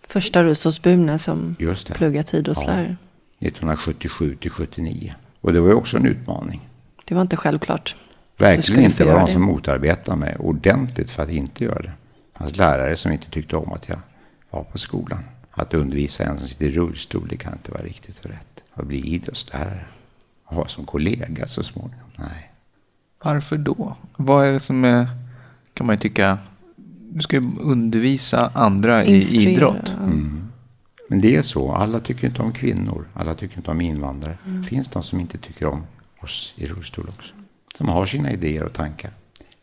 Första 0.08 0.44
Rusåsbune 0.44 1.18
som 1.20 1.56
det. 1.60 1.94
pluggat 1.94 2.34
idrottslärare. 2.34 2.96
1977 3.39 4.36
till 4.42 4.52
79. 4.52 5.13
Och 5.42 5.54
det 5.54 5.60
var 5.60 5.68
ju 5.68 5.74
också 5.74 5.98
en 5.98 6.06
utmaning. 6.06 6.70
Det 7.06 7.16
var 7.16 7.22
inte 7.22 7.38
självklart. 7.38 7.96
Verkligen 8.38 8.84
inte 8.84 9.04
var 9.04 9.12
göra 9.12 9.20
de 9.20 9.28
det. 9.28 9.34
som 9.34 9.42
motarbetade 9.42 10.18
mig 10.18 10.36
ordentligt 10.39 11.12
för 11.12 11.24
att 11.24 11.30
inte 11.30 11.63
göra 11.63 11.82
det. 11.82 11.92
Det 12.34 12.39
fanns 12.39 12.58
lärare 12.58 12.96
som 12.98 13.12
inte 13.12 13.30
tyckte 13.30 13.56
om 13.56 13.74
att 13.74 13.89
jag 13.89 14.00
var 14.50 14.63
på 14.63 14.78
skolan. 14.78 15.24
Att 15.56 15.74
undervisa 15.74 16.24
en 16.24 16.38
som 16.39 16.48
sitter 16.48 16.66
i 16.66 16.72
rullstol, 16.72 17.28
det 17.28 17.38
kan 17.38 17.54
inte 17.54 17.72
vara 17.72 17.84
riktigt 17.84 18.20
och 18.20 18.26
rätt. 18.32 18.63
Att 18.74 18.86
bli 18.88 19.00
idrottslärare 19.00 19.86
och 20.46 20.56
ha 20.56 20.68
som 20.68 20.86
kollega 20.86 21.48
så 21.48 21.63
småningom, 21.63 22.10
nej. 22.16 22.52
Varför 23.24 23.58
då? 23.58 23.96
Vad 24.18 24.48
är 24.48 24.52
det 24.52 24.60
som 24.60 24.86
är, 24.86 25.08
kan 25.74 25.88
man 25.88 25.96
ju 25.96 26.00
tycka, 26.00 26.38
du 27.12 27.22
ska 27.22 27.36
ju 27.36 27.52
undervisa 27.60 28.52
andra 28.54 29.04
i 29.04 29.16
Instruera, 29.16 29.52
idrott. 29.52 29.96
ja. 30.00 30.10
Men 31.10 31.22
det 31.22 31.36
är 31.36 31.42
så, 31.42 31.72
alla 31.74 32.00
tycker 32.00 32.28
inte 32.28 32.42
om 32.42 32.54
kvinnor, 32.54 33.08
alla 33.13 33.36
tycker 33.36 33.58
inte 33.58 33.72
om 33.72 33.82
invandrare. 33.82 34.38
Mm. 34.46 34.62
Det 34.62 34.68
finns 34.68 34.88
de 34.88 35.04
som 35.04 35.20
inte 35.20 35.38
tycker 35.38 35.66
om 35.68 35.84
oss 36.22 36.54
i 36.58 36.66
rullstol 36.66 37.10
också. 37.10 37.34
Som 37.78 37.89
har 37.89 38.06
sina 38.06 38.32
idéer 38.32 38.63
och 38.63 38.74
tankar. 38.74 39.12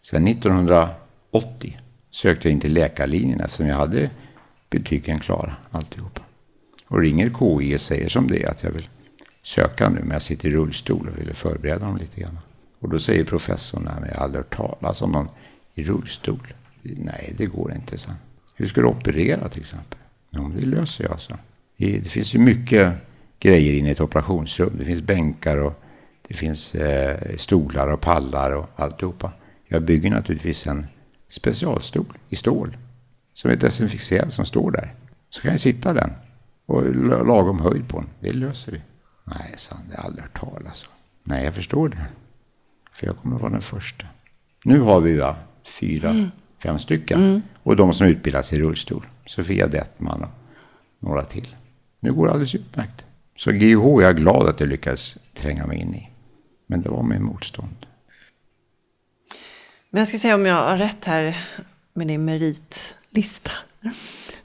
Sen 0.02 0.28
1980 0.28 1.80
sökte 2.10 2.48
jag 2.48 2.52
in 2.52 2.60
till 2.60 2.72
läkarlinjen 2.72 3.40
eftersom 3.40 3.66
jag 3.66 3.76
hade 3.76 4.10
betygen 4.70 5.20
klara 5.20 5.54
alltihopa. 5.70 6.20
Och 6.86 7.00
ringer 7.00 7.30
KI 7.38 7.76
och 7.76 7.80
säger 7.80 8.08
som 8.08 8.26
det 8.26 8.42
är 8.42 8.50
att 8.50 8.62
jag 8.62 8.70
vill 8.70 8.88
söka 9.42 9.88
nu 9.88 10.00
men 10.00 10.10
jag 10.10 10.22
sitter 10.22 10.48
i 10.48 10.52
rullstol 10.52 11.08
och 11.08 11.18
ville 11.18 11.34
förbereda 11.34 11.86
dem 11.86 11.96
lite 11.96 12.20
grann. 12.20 12.38
Och 12.78 12.88
då 12.88 12.98
säger 12.98 13.24
professorn, 13.24 13.82
nej 13.84 13.94
men 14.00 14.08
jag 14.08 14.16
har 14.16 14.24
aldrig 14.24 14.44
hört 14.44 14.56
talas 14.56 15.02
om 15.02 15.12
någon 15.12 15.28
i 15.74 15.84
rullstol. 15.84 16.54
Nej, 16.82 17.34
det 17.38 17.46
går 17.46 17.72
inte, 17.74 17.98
så. 17.98 18.10
Hur 18.54 18.66
ska 18.66 18.80
du 18.80 18.86
operera 18.86 19.48
till 19.48 19.60
exempel? 19.60 19.98
Ja, 20.30 20.42
men 20.42 20.56
det 20.56 20.66
löser 20.66 21.04
jag, 21.04 21.20
så. 21.20 21.34
Det 21.76 22.08
finns 22.08 22.34
ju 22.34 22.38
mycket 22.38 22.92
grejer 23.38 23.74
inne 23.74 23.88
i 23.88 23.92
ett 23.92 24.00
operationsrum. 24.00 24.72
Det 24.78 24.84
finns 24.84 25.02
bänkar 25.02 25.56
och 25.56 25.82
det 26.28 26.34
finns 26.34 26.74
eh, 26.74 27.36
stolar 27.36 27.92
och 27.92 28.00
pallar 28.00 28.50
och 28.50 28.66
alltihopa. 28.76 29.32
Jag 29.68 29.82
bygger 29.82 30.10
naturligtvis 30.10 30.66
en 30.66 30.86
specialstol 31.28 32.18
i 32.28 32.36
stål 32.36 32.76
som 33.40 33.50
är 33.50 33.56
desinficerad 33.56 34.32
som 34.32 34.46
står 34.46 34.70
där. 34.70 34.94
Så 35.30 35.42
kan 35.42 35.50
jag 35.50 35.60
sitta 35.60 35.92
den 35.92 36.10
och 36.66 36.94
lagom 37.26 37.60
höjd 37.60 37.88
på 37.88 38.00
den. 38.00 38.08
Det 38.20 38.32
löser 38.32 38.72
vi. 38.72 38.80
Nej, 39.24 39.54
sa 39.56 39.74
han, 39.74 39.84
det 39.90 39.96
har 39.96 40.04
aldrig 40.04 40.22
hört 40.22 40.40
talas 40.40 40.82
om. 40.82 40.92
Nej, 41.24 41.44
jag 41.44 41.54
förstår 41.54 41.88
det. 41.88 42.06
För 42.92 43.06
jag 43.06 43.16
kommer 43.16 43.38
vara 43.38 43.52
den 43.52 43.60
första. 43.60 44.06
Nu 44.64 44.80
har 44.80 45.00
vi 45.00 45.16
va, 45.16 45.36
fyra, 45.64 46.30
fem 46.62 46.78
stycken. 46.78 47.42
Och 47.62 47.76
de 47.76 47.94
som 47.94 48.06
utbildas 48.06 48.52
i 48.52 48.58
rullstol. 48.58 49.06
Sofia 49.26 49.66
Dettman 49.66 50.22
och 50.22 50.30
några 50.98 51.24
till. 51.24 51.56
Nu 52.00 52.12
går 52.12 52.26
det 52.26 52.32
alldeles 52.32 52.54
utmärkt. 52.54 53.04
Så 53.36 53.50
GH 53.50 53.98
är 53.98 54.02
jag 54.02 54.16
glad 54.16 54.48
att 54.48 54.60
jag 54.60 54.68
lyckades 54.68 55.18
tränga 55.34 55.66
mig 55.66 55.78
in 55.78 55.94
i. 55.94 56.10
Men 56.66 56.82
det 56.82 56.88
var 56.88 57.02
med 57.02 57.20
motstånd. 57.20 57.86
Men 59.90 59.98
jag 59.98 60.08
ska 60.08 60.18
se 60.18 60.34
om 60.34 60.46
jag 60.46 60.54
har 60.54 60.76
rätt 60.76 61.04
här 61.04 61.46
med 61.94 62.06
din 62.06 62.24
meritlista. 63.10 63.50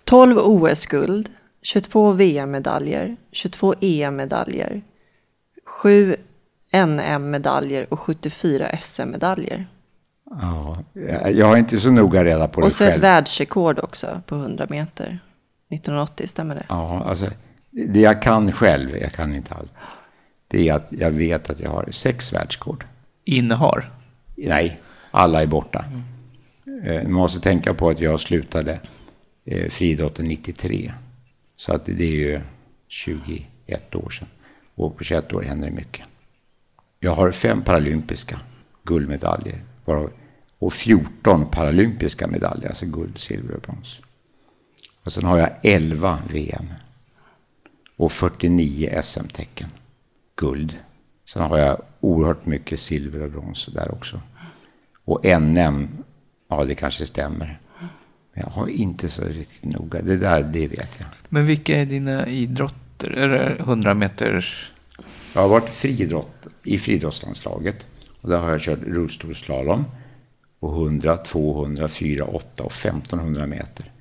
12 0.04 0.38
OS-guld, 0.38 1.30
22 1.62 2.12
VM-medaljer, 2.12 3.15
22 3.32 3.75
EM-medaljer, 3.82 4.82
7 5.65 6.15
NM-medaljer 6.71 7.93
och 7.93 7.99
74 7.99 8.78
SM-medaljer. 8.82 9.67
Ja, 10.30 10.78
jag 11.30 11.45
har 11.45 11.58
inte 11.58 11.80
så 11.80 11.91
noga 11.91 12.23
reda 12.23 12.47
på 12.47 12.60
det 12.62 12.65
Och 12.65 12.71
så 12.71 12.84
ett 12.84 12.89
själv. 12.89 13.01
världsrekord 13.01 13.80
också 13.80 14.21
på 14.25 14.36
100 14.36 14.67
meter. 14.69 15.19
1980, 15.69 16.28
stämmer 16.28 16.56
det? 16.56 16.65
Ja, 16.69 17.04
alltså, 17.06 17.25
det 17.71 17.99
jag 17.99 18.21
kan 18.21 18.51
själv, 18.51 18.97
jag 18.97 19.13
kan 19.13 19.36
inte 19.36 19.54
allt. 19.54 19.73
Det 20.47 20.69
är 20.69 20.73
att 20.73 20.88
jag 20.91 21.12
vet 21.12 21.49
att 21.49 21.60
jag 21.60 21.69
har 21.69 21.88
sex 21.91 22.34
världskort. 22.34 22.86
Innehar. 23.23 23.91
Nej, 24.36 24.80
alla 25.12 25.41
är 25.41 25.47
borta. 25.47 25.80
Eh, 25.80 26.14
Eh, 26.84 27.04
man 27.04 27.12
måste 27.12 27.40
tänka 27.40 27.74
på 27.74 27.90
att 27.90 28.00
jag 28.00 28.20
slutade 28.20 28.80
eh, 29.46 29.70
friidrotten 29.70 30.28
93. 30.28 30.94
Så 31.56 31.74
att 31.74 31.86
det 31.86 32.04
är 32.04 32.12
ju 32.12 32.42
21 32.88 33.96
år 33.96 34.10
sedan. 34.10 34.28
Och 34.76 34.98
på 34.98 35.04
21 35.04 35.34
år 35.34 35.42
händer 35.42 35.70
det 35.70 35.76
mycket. 35.76 36.08
Jag 37.00 37.12
har 37.12 37.32
fem 37.32 37.62
paralympiska 37.62 38.40
guldmedaljer. 38.84 39.64
Varav, 39.86 40.12
och 40.60 40.74
14 40.74 41.46
paralympiska 41.52 42.28
medaljer, 42.28 42.70
alltså 42.70 42.86
guld, 42.86 43.20
silver 43.20 43.56
och 43.56 43.62
brons. 43.62 44.00
Och 45.04 45.14
sen 45.14 45.24
har 45.24 45.38
jag 45.38 45.50
11 45.64 46.20
VM. 46.30 46.66
Och 47.98 48.12
49 48.12 49.02
SM-tecken. 49.02 49.70
Guld. 50.36 50.80
Sen 51.26 51.42
har 51.42 51.58
jag 51.58 51.82
oerhört 52.00 52.46
mycket 52.46 52.80
silver 52.80 53.22
och 53.22 53.32
brons 53.32 53.66
där 53.66 53.94
också. 53.94 54.22
Och 55.06 55.26
NM, 55.42 56.04
ja 56.48 56.64
det 56.64 56.76
kanske 56.76 57.06
stämmer. 57.06 57.60
Jag 58.34 58.48
har 58.48 58.68
inte 58.68 59.10
så 59.10 59.24
riktigt 59.24 59.64
noga. 59.64 60.02
Det 60.02 60.18
där, 60.18 60.44
det 60.44 60.68
vet 60.68 61.00
jag. 61.00 61.08
Men 61.30 61.46
vilka 61.46 61.78
är 61.78 61.86
dina 61.86 62.28
idrotter? 62.28 63.12
Är 63.12 63.28
det 63.28 63.56
100 63.60 63.94
meters? 63.94 64.72
Jag 65.34 65.42
har 65.42 65.50
varit 65.50 65.70
friidrott, 65.70 66.48
i 66.64 66.78
friidrottslandslaget. 66.78 67.86
Och 68.22 68.30
där 68.30 68.42
har 68.42 68.52
jag 68.52 68.62
kört 68.62 68.80
rullstolsslalom. 68.84 69.86
Och 70.60 70.72
100, 70.72 71.18
200, 71.18 71.88
4, 71.88 72.26
8 72.26 72.64
och 72.64 72.72
1500 72.72 73.48
meter. 73.48 73.92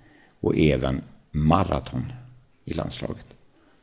Och 0.41 0.59
även 0.59 1.03
maraton 1.31 2.13
i 2.65 2.75
landslaget. 2.75 3.27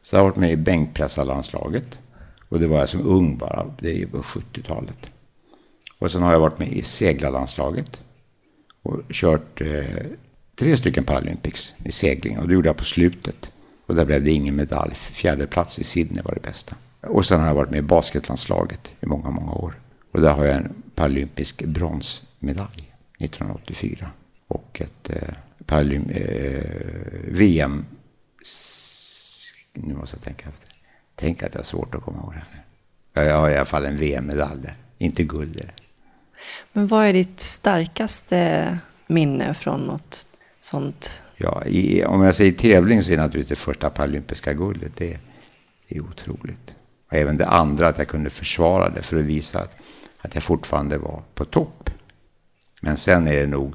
Så 0.04 0.16
jag 0.16 0.20
har 0.20 0.30
varit 0.30 0.38
med 0.38 0.52
i 0.52 0.58
bänkpressarlandslaget. 0.58 1.98
Och 2.50 2.60
det 2.60 2.68
var 2.68 2.80
jag 2.80 2.90
som 2.90 3.02
ung 3.02 3.38
bara. 3.38 3.76
Det 3.80 4.02
är 4.02 4.08
på 4.08 4.18
70-talet. 4.18 4.98
Och 5.98 6.12
sen 6.12 6.22
har 6.22 6.32
jag 6.32 6.40
varit 6.40 6.60
med 6.60 6.72
i 6.72 6.82
seglarlandslaget. 6.82 8.02
Och 8.82 9.02
kört 9.10 9.62
eh, 9.62 9.86
tre 10.56 10.78
stycken 10.78 11.04
Paralympics 11.04 11.74
i 11.84 11.92
segling. 11.92 12.40
Och 12.40 12.48
det 12.48 12.54
gjorde 12.54 12.70
jag 12.70 12.78
på 12.78 12.84
slutet. 12.84 13.52
Och 13.86 13.96
där 13.96 14.06
blev 14.06 14.24
det 14.24 14.32
ingen 14.32 14.56
medalj. 14.56 14.96
Fjärde 14.96 15.48
plats 15.48 15.80
i 15.80 15.84
Sydney 15.84 16.24
var 16.24 16.34
det 16.34 16.42
bästa. 16.42 16.76
Och 17.02 17.26
sen 17.26 17.40
har 17.40 17.48
jag 17.48 17.56
varit 17.56 17.72
med 17.72 17.80
i 17.80 17.82
basketlandslaget 17.82 18.92
i 19.02 19.06
många, 19.06 19.30
många 19.30 19.52
år. 19.52 19.76
Och 20.12 20.22
där 20.22 20.34
har 20.34 20.46
jag 20.46 20.56
en 20.56 20.84
paralympisk 20.96 21.64
bronsmedalj 21.64 22.94
1984. 23.20 24.10
Och 24.48 24.82
ett 24.82 25.10
eh, 25.10 25.34
paralym, 25.66 26.10
eh, 26.10 26.64
VM... 27.28 27.86
Nu 29.74 29.94
måste 29.94 30.16
jag 30.16 30.24
tänka 30.24 30.50
efter. 30.50 30.76
Tänk 31.16 31.44
att 31.44 31.54
jag 31.54 31.60
har 31.60 31.66
svårt 31.66 31.96
att 31.96 32.04
komma 32.04 32.18
ihåg 32.18 32.34
det. 32.34 32.44
här. 33.22 33.26
Jag 33.30 33.38
har 33.38 33.50
i 33.50 33.56
alla 33.56 33.66
fall 33.66 33.86
en 33.86 33.98
VM-medalj 33.98 34.62
där. 34.62 34.76
Inte 34.98 35.24
guld. 35.24 35.56
är 35.56 35.62
det. 35.62 35.81
Men 36.74 36.88
vad 36.88 37.06
är 37.06 37.14
ditt 37.14 37.40
starkaste 37.40 38.78
minne 39.08 39.54
från 39.54 39.82
något 39.82 40.28
sånt? 40.62 41.22
Ja, 41.38 41.64
i, 41.66 42.06
om 42.06 42.22
jag 42.22 42.36
säger 42.36 42.52
tävling 42.52 43.04
så 43.04 43.12
är 43.12 43.18
det 43.18 43.24
naturligtvis 43.24 43.60
det 43.60 43.64
första 43.64 43.90
paralympiska 43.90 44.54
guldet. 44.54 44.92
Det, 44.98 45.20
det 45.88 45.98
är 45.98 46.02
otroligt. 46.02 46.76
Och 47.08 47.14
även 47.14 47.38
det 47.38 47.48
andra, 47.48 47.88
att 47.88 47.98
jag 47.98 48.08
kunde 48.08 48.30
försvara 48.30 48.90
det 48.90 49.02
för 49.02 49.18
att 49.18 49.26
visa 49.26 49.60
att, 49.60 49.78
att 50.22 50.34
jag 50.34 50.44
fortfarande 50.44 50.98
var 50.98 51.24
på 51.34 51.46
topp. 51.46 51.90
Men 52.82 52.98
sen 52.98 53.28
är 53.28 53.36
det 53.36 53.48
nog 53.48 53.74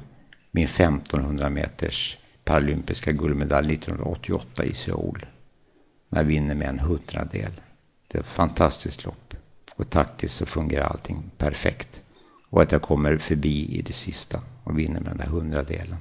min 0.51 0.65
1500 0.65 1.49
meters 1.49 2.17
paralympiska 2.43 3.11
guldmedalj 3.11 3.73
1988 3.73 4.65
i 4.65 4.73
Seoul. 4.73 5.25
När 6.09 6.19
jag 6.19 6.25
vinner 6.25 6.55
med 6.55 6.69
en 6.69 6.79
hundradel. 6.79 7.51
Det 8.07 8.17
är 8.17 8.21
ett 8.21 8.27
fantastiskt 8.27 9.05
lopp. 9.05 9.33
Och 9.75 9.89
taktiskt 9.89 10.35
så 10.35 10.45
fungerar 10.45 10.85
allting 10.85 11.31
perfekt. 11.37 12.03
Och 12.49 12.61
att 12.61 12.71
jag 12.71 12.81
kommer 12.81 13.17
förbi 13.17 13.77
i 13.77 13.81
det 13.81 13.93
sista 13.93 14.41
och 14.63 14.79
vinner 14.79 14.99
med 14.99 15.09
den 15.09 15.17
där 15.17 15.25
hundradelen. 15.25 15.97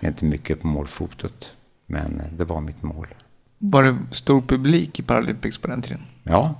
Det 0.00 0.06
är 0.06 0.10
inte 0.10 0.24
mycket 0.24 0.60
på 0.60 0.66
målfotot, 0.66 1.52
men 1.86 2.22
det 2.36 2.44
var 2.44 2.60
mitt 2.60 2.82
mål. 2.82 3.06
Var 3.58 3.82
det 3.82 3.98
stor 4.10 4.40
publik 4.40 4.98
i 4.98 5.02
Paralympics 5.02 5.58
på 5.58 5.68
den 5.68 5.82
tiden? 5.82 6.02
Ja, 6.22 6.54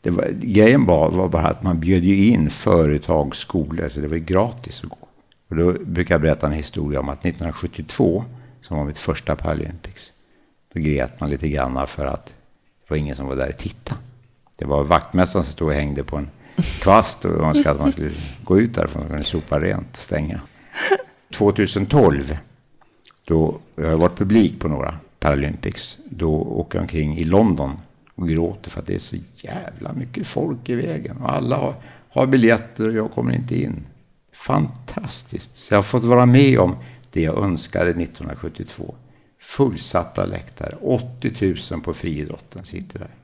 det 0.00 0.10
var, 0.10 0.28
grejen 0.30 0.86
var, 0.86 1.10
var 1.10 1.28
bara 1.28 1.46
att 1.46 1.62
man 1.62 1.80
bjöd 1.80 2.04
ju 2.04 2.26
in 2.26 2.50
företag, 2.50 3.36
skolor, 3.36 3.88
så 3.88 4.00
det 4.00 4.08
var 4.08 4.16
gratis 4.16 4.84
att 4.84 4.90
gå. 4.90 5.08
Och 5.48 5.56
då 5.56 5.72
brukar 5.72 6.14
jag 6.14 6.22
berätta 6.22 6.46
en 6.46 6.52
historia 6.52 7.00
om 7.00 7.08
att 7.08 7.18
1972, 7.18 8.24
som 8.62 8.78
var 8.78 8.84
mitt 8.84 8.98
första 8.98 9.36
Paralympics, 9.36 10.12
då 10.74 10.80
grät 10.80 11.20
man 11.20 11.30
lite 11.30 11.48
grann 11.48 11.86
för 11.86 12.06
att 12.06 12.26
det 12.26 12.90
var 12.90 12.96
ingen 12.96 13.16
som 13.16 13.26
var 13.26 13.36
där 13.36 13.48
och 13.48 13.58
tittade. 13.58 14.00
Det 14.58 14.64
var 14.64 14.84
vaktmästaren 14.84 15.44
som 15.44 15.52
stod 15.52 15.68
och 15.68 15.74
hängde 15.74 16.04
på 16.04 16.16
en 16.16 16.30
kvast 16.56 17.24
och 17.24 17.44
önskade 17.44 17.70
att 17.70 17.80
man 17.80 17.92
skulle 17.92 18.12
gå 18.44 18.60
ut 18.60 18.74
därifrån 18.74 19.18
och 19.18 19.26
sopa 19.26 19.60
rent 19.60 19.96
och 19.96 20.02
stänga. 20.02 20.40
2012, 21.34 22.36
då 23.24 23.58
jag 23.74 23.90
har 23.90 23.96
varit 23.96 24.18
publik 24.18 24.60
på 24.60 24.68
några 24.68 24.98
Paralympics, 25.18 25.98
då 26.04 26.34
åker 26.34 26.78
jag 26.78 26.82
omkring 26.82 27.18
i 27.18 27.24
London 27.24 27.72
och 28.14 28.28
gråter 28.28 28.70
för 28.70 28.80
att 28.80 28.86
det 28.86 28.94
är 28.94 28.98
så 28.98 29.16
jävla 29.36 29.92
mycket 29.92 30.26
folk 30.26 30.68
i 30.68 30.74
vägen. 30.74 31.16
Och 31.16 31.32
alla 31.32 31.56
har, 31.56 31.74
har 32.08 32.26
biljetter 32.26 32.88
och 32.88 32.94
jag 32.94 33.12
kommer 33.12 33.34
inte 33.34 33.62
in. 33.62 33.86
Fantastiskt. 34.32 35.56
Så 35.56 35.74
jag 35.74 35.78
har 35.78 35.82
fått 35.82 36.04
vara 36.04 36.26
med 36.26 36.58
om 36.58 36.76
det 37.12 37.22
jag 37.22 37.44
önskade 37.44 37.90
1972. 37.90 38.94
Fullsatta 39.40 40.24
läktare. 40.24 40.76
80 40.80 41.54
000 41.72 41.80
på 41.80 41.94
friidrotten 41.94 42.64
sitter 42.64 42.98
där. 42.98 43.14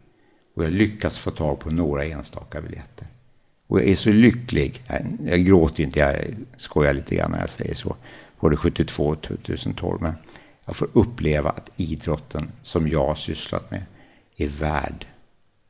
Och 0.56 0.64
jag 0.64 0.72
lyckas 0.72 1.18
få 1.18 1.30
tag 1.30 1.60
på 1.60 1.70
några 1.70 2.04
enstaka 2.04 2.60
biljetter. 2.60 3.06
Och 3.72 3.80
jag 3.80 3.88
är 3.88 3.96
så 3.96 4.12
lycklig. 4.12 4.82
Jag 5.24 5.44
gråter 5.44 5.82
inte, 5.82 5.98
jag 5.98 6.16
skojar 6.56 6.92
lite 6.92 7.14
grann 7.14 7.30
när 7.30 7.40
jag 7.40 7.50
säger 7.50 7.74
så. 7.74 7.96
Både 8.40 8.56
72 8.56 9.04
och 9.04 9.22
2012. 9.22 10.02
Men 10.02 10.12
jag 10.64 10.76
får 10.76 10.88
uppleva 10.92 11.50
att 11.50 11.70
idrotten 11.76 12.50
som 12.62 12.88
jag 12.88 13.06
har 13.06 13.14
sysslat 13.14 13.70
med 13.70 13.82
är 14.37 14.48
värd 14.48 15.06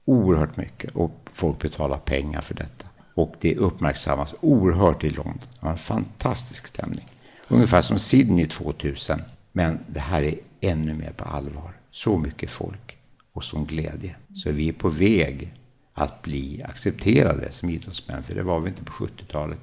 oerhört 0.04 0.56
mycket. 0.56 0.90
Och 0.94 1.28
folk 1.32 1.58
betalar 1.58 1.98
pengar 1.98 2.40
för 2.40 2.54
detta. 2.54 2.86
Och 3.14 3.34
det 3.40 3.56
uppmärksammas 3.56 4.34
oerhört 4.40 5.04
i 5.04 5.10
London. 5.10 5.38
Det 5.40 5.64
var 5.64 5.70
en 5.70 5.78
fantastisk 5.78 6.66
stämning. 6.66 7.06
Ungefär 7.48 7.82
som 7.82 7.98
Sydney 7.98 8.46
2000. 8.46 9.20
Men 9.52 9.78
det 9.86 10.00
här 10.00 10.22
är 10.22 10.34
ännu 10.60 10.94
mer 10.94 11.12
på 11.16 11.24
allvar. 11.24 11.72
Så 11.90 12.18
mycket 12.18 12.50
folk 12.50 12.96
och 13.32 13.44
sån 13.44 13.64
glädje. 13.64 14.16
Så 14.34 14.50
vi 14.50 14.68
är 14.68 14.72
på 14.72 14.88
väg 14.88 15.52
att 15.94 16.22
bli 16.22 16.62
accepterade 16.62 17.52
som 17.52 17.70
idrottsmän. 17.70 18.22
För 18.22 18.34
det 18.34 18.42
var 18.42 18.60
vi 18.60 18.68
inte 18.68 18.84
på 18.84 18.92
70-talet. 18.92 19.60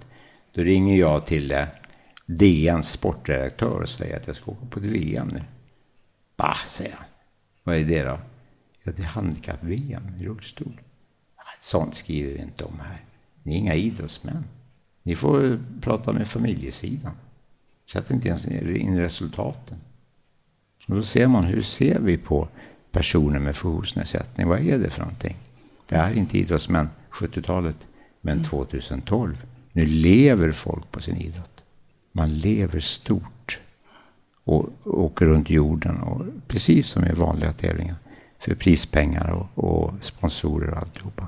Då 0.52 0.62
ringer 0.62 0.98
jag 0.98 1.26
till 1.26 1.52
eh, 1.52 1.66
DNs 2.26 2.92
sportredaktör 2.92 3.82
och 3.82 3.90
säger 3.90 4.18
att 4.18 4.28
jag 4.28 4.36
ska 4.36 4.52
åka 4.52 4.66
på 4.66 4.80
ett 4.80 4.86
VM 4.86 5.28
nu. 5.28 5.44
Bah, 6.38 6.66
säger 6.68 6.96
han. 6.96 7.06
Vad 7.64 7.76
är 7.76 7.86
det 7.86 8.04
då? 8.04 8.20
Ja, 8.84 8.92
det 8.96 9.04
är 9.04 9.08
handikapp-VM 9.08 10.04
i 10.20 10.26
rullstol. 10.26 10.82
Sånt 11.60 11.96
skriver 11.96 12.34
vi 12.34 12.42
inte 12.42 12.64
om 12.64 12.80
här. 12.80 12.98
Ni 13.44 13.54
är 13.54 13.58
inga 13.58 13.76
idrottsmän. 13.76 14.44
Ni 15.04 15.16
får 15.16 15.60
prata 15.82 16.14
med 16.14 16.28
familjesidan. 16.28 17.12
Sätt 17.92 18.12
inte 18.12 18.28
ens 18.28 18.48
in 18.48 19.00
resultaten. 19.00 19.78
Och 20.88 20.96
då 20.96 21.04
ser 21.04 21.28
man 21.28 21.44
hur 21.44 21.62
ser 21.62 22.00
vi 22.00 22.18
på 22.18 22.48
personer 22.92 23.40
med 23.40 23.56
funktionsnedsättning. 23.56 24.48
Vad 24.48 24.60
är 24.60 24.78
det 24.78 24.90
för 24.90 25.00
någonting? 25.00 25.38
Det 25.90 25.96
är 25.96 26.14
inte 26.14 26.38
idrottsmän 26.38 26.90
70-talet, 27.12 27.76
men 28.22 28.44
2012. 28.44 29.30
Mm. 29.30 29.38
Nu 29.72 29.86
lever 29.86 30.52
folk 30.52 30.92
på 30.92 31.02
sin 31.02 31.18
idrott. 31.18 31.64
Man 32.12 32.34
lever 32.38 32.80
stort 32.80 33.60
och 34.44 34.70
åker 34.84 35.26
runt 35.26 35.50
jorden, 35.50 35.98
och, 35.98 36.26
precis 36.48 36.88
som 36.88 37.06
i 37.06 37.12
vanliga 37.12 37.54
tävlingar, 37.54 37.96
för 38.40 38.56
prispengar 38.56 39.32
och, 39.32 39.64
och 39.64 39.94
sponsorer 40.02 40.72
och 40.72 40.78
alltihopa. 40.78 41.28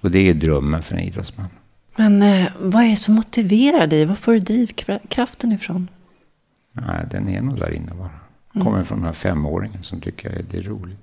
Och 0.00 0.10
det 0.10 0.18
är 0.18 0.34
drömmen 0.34 0.82
för 0.82 0.94
en 0.94 1.02
idrottsman. 1.02 1.48
Men 1.96 2.22
eh, 2.22 2.48
vad 2.60 2.82
är 2.82 2.88
det 2.88 2.96
som 2.96 3.14
motiverar 3.14 3.86
dig? 3.86 4.04
Var 4.04 4.14
får 4.14 4.32
du 4.32 4.38
drivkraften 4.38 5.52
ifrån? 5.52 5.88
Nej, 6.72 7.06
den 7.10 7.28
är 7.28 7.42
nog 7.42 7.58
där 7.58 7.72
inne 7.72 7.92
bara. 7.94 8.10
Kommer 8.52 8.76
mm. 8.76 8.84
från 8.84 8.98
den 8.98 9.06
här 9.06 9.12
femåringen 9.12 9.82
som 9.82 10.00
tycker 10.00 10.38
att 10.40 10.50
det 10.50 10.58
är 10.58 10.62
roligt. 10.62 10.98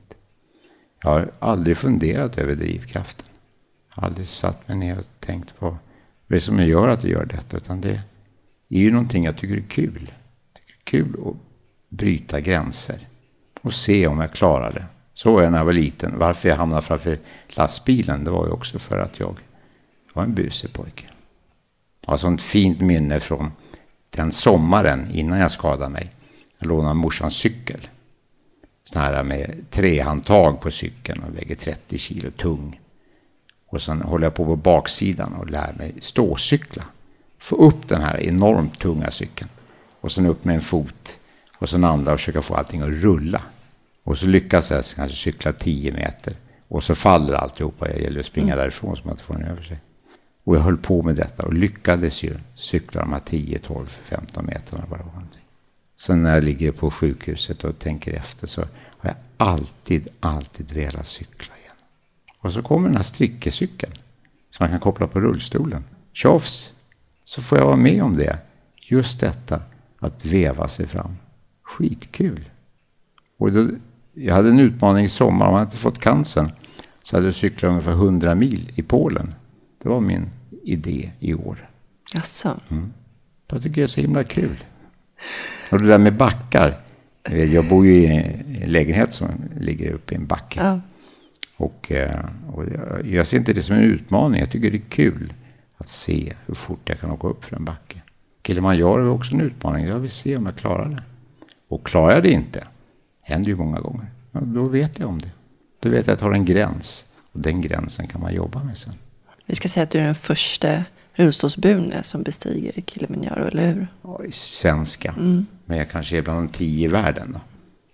Jag 1.04 1.10
har 1.10 1.32
aldrig 1.39 1.78
funderat 1.78 2.38
över 2.38 2.56
drivkraften. 2.56 3.28
Jag 3.96 4.02
har 4.02 4.08
aldrig 4.08 4.28
satt 4.28 4.68
mig 4.68 4.78
ner 4.78 5.00
och 5.00 5.06
tänkt 5.20 5.60
på 5.60 5.66
vad 5.66 5.78
det 6.28 6.36
är 6.36 6.39
som 6.39 6.60
gör 6.60 6.88
att 6.88 7.04
jag 7.04 7.12
gör 7.12 7.26
detta. 7.26 7.58
Utan 7.58 7.82
det 7.82 8.02
är 8.70 8.80
ju 8.80 8.92
någonting 8.92 9.24
jag 9.24 9.38
tycker 9.38 9.58
är 9.58 9.62
kul. 9.62 10.12
Tycker 10.54 10.74
det 10.76 10.98
är 10.98 11.04
kul 11.04 11.16
att 11.26 11.36
bryta 11.89 12.39
gränser. 12.39 13.08
Och 13.62 13.74
se 13.74 14.08
om 14.08 14.20
jag 14.20 14.32
klarar 14.32 14.72
det. 14.72 14.86
Så 15.13 15.34
var 15.34 15.42
jag 15.42 15.52
när 15.52 15.58
jag 15.58 15.66
var 15.66 15.74
liten. 15.74 16.20
Varför 16.20 16.50
jag 16.50 16.56
hamnade 16.56 16.82
framför 16.82 17.20
lastbilen, 17.48 18.24
det 18.24 18.32
var 18.32 18.46
ju 18.46 18.52
också 18.52 18.80
för 18.80 19.00
att 19.00 19.20
jag 19.20 19.39
var 20.13 20.24
en 20.24 20.34
busig 20.36 20.74
pojke. 20.74 21.06
Jag 22.06 22.13
har 22.13 22.18
sånt 22.18 22.42
fint 22.42 22.80
minne 22.80 23.20
från 23.20 23.52
den 24.10 24.32
sommaren 24.32 25.12
innan 25.12 25.39
jag 25.39 25.52
skadade 25.52 25.89
mig. 25.89 26.12
Jag 26.58 26.68
lånade 26.68 26.96
morsans 26.96 27.36
cykel. 27.36 27.88
Sån 28.84 29.02
här 29.02 29.24
med 29.24 29.65
trehandtag 29.69 30.62
på 30.62 30.72
cykeln 30.72 31.24
och 31.24 31.38
väger 31.38 31.56
30 31.56 31.98
kilo 31.98 32.32
tung. 32.32 32.80
Och 33.67 33.82
sen 33.82 34.02
håller 34.02 34.26
jag 34.26 34.34
på 34.34 34.46
på 34.46 34.56
baksidan 34.56 35.34
och 35.34 35.50
lär 35.50 35.74
mig 35.74 35.93
ståcykla. 36.02 36.84
Få 37.39 37.56
upp 37.56 37.88
den 37.88 38.02
här 38.02 38.19
enormt 38.19 38.80
tunga 38.80 39.12
cykeln. 39.12 39.50
Och 40.02 40.12
sen 40.12 40.26
upp 40.26 40.46
med 40.46 40.56
en 40.56 40.62
fot. 40.62 41.19
Och 41.58 41.69
sen 41.69 41.84
andra 41.84 42.13
och 42.13 42.19
försöka 42.19 42.41
få 42.41 42.56
allting 42.56 42.82
att 42.82 42.89
rulla. 42.89 43.41
Och 44.04 44.17
så 44.17 44.26
lyckas 44.26 44.72
jag 44.72 44.86
kanske 44.86 45.17
cykla 45.17 45.54
10 45.54 45.91
meter. 45.91 46.36
Och 46.67 46.84
så 46.84 46.96
faller 46.96 47.34
alltihopa. 47.34 47.89
Jag 47.89 48.02
gäller 48.02 48.19
att 48.19 48.26
springa 48.26 48.54
mm. 48.54 48.58
därifrån 48.58 48.98
så 48.98 49.04
man 49.04 49.12
inte 49.12 49.24
får 49.24 49.34
den 49.34 49.46
över 49.46 49.63
sig. 49.63 49.78
Och 50.43 50.56
jag 50.56 50.62
höll 50.62 50.78
på 50.78 51.02
med 51.02 51.15
detta 51.15 51.46
och 51.46 51.54
lyckades 51.54 52.24
ju 52.24 52.36
cykla 52.56 53.02
de 53.02 53.13
här 53.13 53.22
10, 53.26 53.60
12, 53.60 53.86
15 53.86 54.46
meterna. 54.46 54.84
Bara 54.89 55.04
Sen 56.06 56.24
när 56.24 56.34
jag 56.34 56.44
ligger 56.44 56.72
på 56.72 56.92
sjukhuset 56.92 57.63
och 57.63 57.80
tänker 57.80 58.13
efter 58.13 58.48
så 58.48 58.62
har 58.98 59.10
jag 59.10 59.16
alltid, 59.38 60.08
alltid 60.20 60.72
velat 60.72 61.08
cykla 61.08 61.56
igen. 61.58 61.76
Och 62.39 62.54
så 62.54 62.62
kommer 62.62 62.88
den 62.88 62.98
här 62.98 63.04
strickecykeln 63.04 63.94
som 64.50 64.63
man 64.63 64.70
kan 64.70 64.80
koppla 64.80 65.08
på 65.08 65.20
rullstolen. 65.20 65.84
Tjofs! 66.13 66.74
Så 67.24 67.42
får 67.42 67.58
jag 67.58 67.66
vara 67.66 67.76
med 67.76 68.04
om 68.04 68.18
det. 68.18 68.38
Just 68.76 69.20
detta 69.20 69.62
att 70.00 70.26
veva 70.26 70.68
sig 70.68 70.88
fram. 70.88 71.16
Skitkul! 71.62 72.50
Och 73.38 73.52
då, 73.52 73.70
jag 74.13 74.36
hade 74.36 74.50
en 74.50 74.60
utmaning 74.60 75.06
i 75.06 75.10
sommar. 75.10 75.48
Om 75.48 75.56
jag 75.56 75.63
inte 75.63 75.78
fått 75.78 76.00
cancern 76.00 76.52
så 77.04 77.18
hade 77.18 77.28
jag 77.28 77.36
cyklat 77.36 77.70
ungefär 77.70 77.92
100 77.92 78.36
mil 78.36 78.72
i 78.76 78.82
Polen. 78.82 79.36
Det 79.84 79.89
var 79.89 80.02
min 80.02 80.30
idé 80.63 81.12
i 81.20 81.34
år. 81.34 81.70
Jaså? 82.13 82.60
Mm. 82.70 82.94
Jag 83.48 83.63
tycker 83.63 83.76
det 83.76 83.86
är 83.86 83.88
så 83.88 84.02
himla 84.02 84.24
kul. 84.24 84.63
Och 85.70 85.80
det 85.80 85.88
där 85.88 85.98
med 85.98 86.14
backar. 86.14 86.80
Jag 87.30 87.66
bor 87.66 87.86
ju 87.86 87.94
i 87.94 88.06
en 88.62 88.70
lägenhet 88.70 89.14
som 89.14 89.30
ligger 89.60 89.92
uppe 89.92 90.14
i 90.14 90.18
en 90.18 90.26
backe. 90.26 90.60
Ja. 90.60 90.82
Och, 91.58 91.92
eh, 91.92 92.26
och 92.54 92.66
jag, 92.66 93.06
jag 93.06 93.28
ser 93.28 93.38
inte 93.38 93.54
det 93.54 93.64
som 93.64 93.76
en 93.76 93.84
utmaning. 93.84 94.40
Jag 94.40 94.52
tycker 94.52 94.72
det 94.72 94.78
är 94.78 94.90
kul 94.90 95.34
att 95.78 95.90
se 95.90 96.34
hur 96.46 96.56
fort 96.56 96.90
jag 96.90 97.00
kan 97.00 97.12
åka 97.12 97.28
upp 97.28 97.46
för 97.46 97.56
en 97.56 97.66
backe. 97.66 98.02
Kilimanjaro 98.44 98.98
är 98.98 99.10
också 99.10 99.34
en 99.34 99.42
utmaning. 99.42 99.86
Jag 99.86 100.00
vill 100.00 100.12
se 100.12 100.38
om 100.38 100.46
jag 100.46 100.56
klarar 100.56 100.90
det. 100.90 101.04
Och 101.68 101.86
klarar 101.86 102.14
jag 102.14 102.24
det 102.24 102.32
inte, 102.32 102.68
händer 103.22 103.50
ju 103.50 103.56
många 103.56 103.80
gånger, 103.80 104.06
ja, 104.32 104.40
då 104.40 104.68
vet 104.68 105.00
jag 105.00 105.10
om 105.10 105.20
det. 105.20 105.32
Då 105.80 105.90
vet 105.90 106.08
jag 106.08 106.14
att 106.14 106.22
jag 106.22 106.28
har 106.28 106.34
en 106.34 106.46
gräns. 106.46 107.06
Och 107.32 107.40
den 107.40 107.62
gränsen 107.62 108.08
kan 108.08 108.22
man 108.22 108.34
jobba 108.34 108.64
med 108.64 108.78
sen. 108.78 108.94
Vi 109.46 109.56
ska 109.56 109.68
säga 109.68 109.84
att 109.84 109.90
du 109.90 110.00
är 110.00 110.06
den 110.06 110.16
första 110.16 110.84
rullstolsburne 111.13 112.04
som 112.04 112.23
bestiger 112.23 112.82
Kilimanjaro, 112.82 113.47
eller 113.47 113.73
hur? 113.73 113.88
Ja, 114.02 114.19
svenska. 114.32 115.12
Mm. 115.17 115.45
Men 115.65 115.78
jag 115.78 115.89
kanske 115.89 116.17
är 116.17 116.21
bland 116.21 116.39
de 116.39 116.47
tio 116.47 116.86
i 116.86 116.88
världen. 116.88 117.32
Då. 117.34 117.39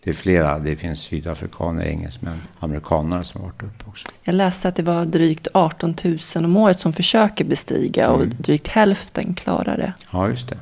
Det 0.04 0.10
är 0.10 0.14
flera. 0.14 0.60
Det 0.60 0.76
finns 0.76 1.00
sydafrikaner, 1.00 1.86
engelsmän, 1.86 2.42
amerikaner 2.60 3.24
som 3.24 3.42
har 3.42 3.48
varit 3.48 3.64
uppe 3.64 3.86
också. 3.88 4.08
Jag 4.24 4.36
läste 4.36 4.68
att 4.68 4.76
det 4.76 4.84
var 4.84 5.06
drygt 5.06 5.48
18 5.54 5.96
000 6.04 6.46
om 6.46 6.58
året 6.58 6.80
som 6.80 6.94
försöker 6.94 7.46
bestiga 7.46 8.06
mm. 8.06 8.20
och 8.20 8.28
drygt 8.28 8.68
hälften 8.68 9.34
klarar 9.34 9.78
det. 9.78 9.94
Ja, 10.12 10.30
just 10.30 10.50
det. 10.50 10.58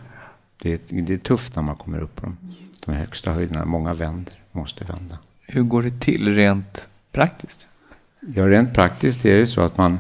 Det 0.61 0.73
är, 0.73 1.01
det 1.01 1.13
är 1.13 1.17
tufft 1.17 1.55
när 1.55 1.63
man 1.63 1.75
kommer 1.75 1.99
upp 1.99 2.15
på 2.15 2.25
de, 2.25 2.37
de 2.85 2.91
högsta 2.91 3.31
höjderna. 3.31 3.65
Många 3.65 3.93
vänder, 3.93 4.33
måste 4.51 4.83
vända. 4.83 5.17
Hur 5.41 5.61
går 5.61 5.83
det 5.83 5.99
till 5.99 6.35
rent 6.35 6.87
praktiskt? 7.11 7.67
Ja, 8.35 8.49
rent 8.49 8.73
praktiskt 8.73 9.25
är 9.25 9.37
det 9.37 9.47
så 9.47 9.61
att 9.61 9.77
man 9.77 9.99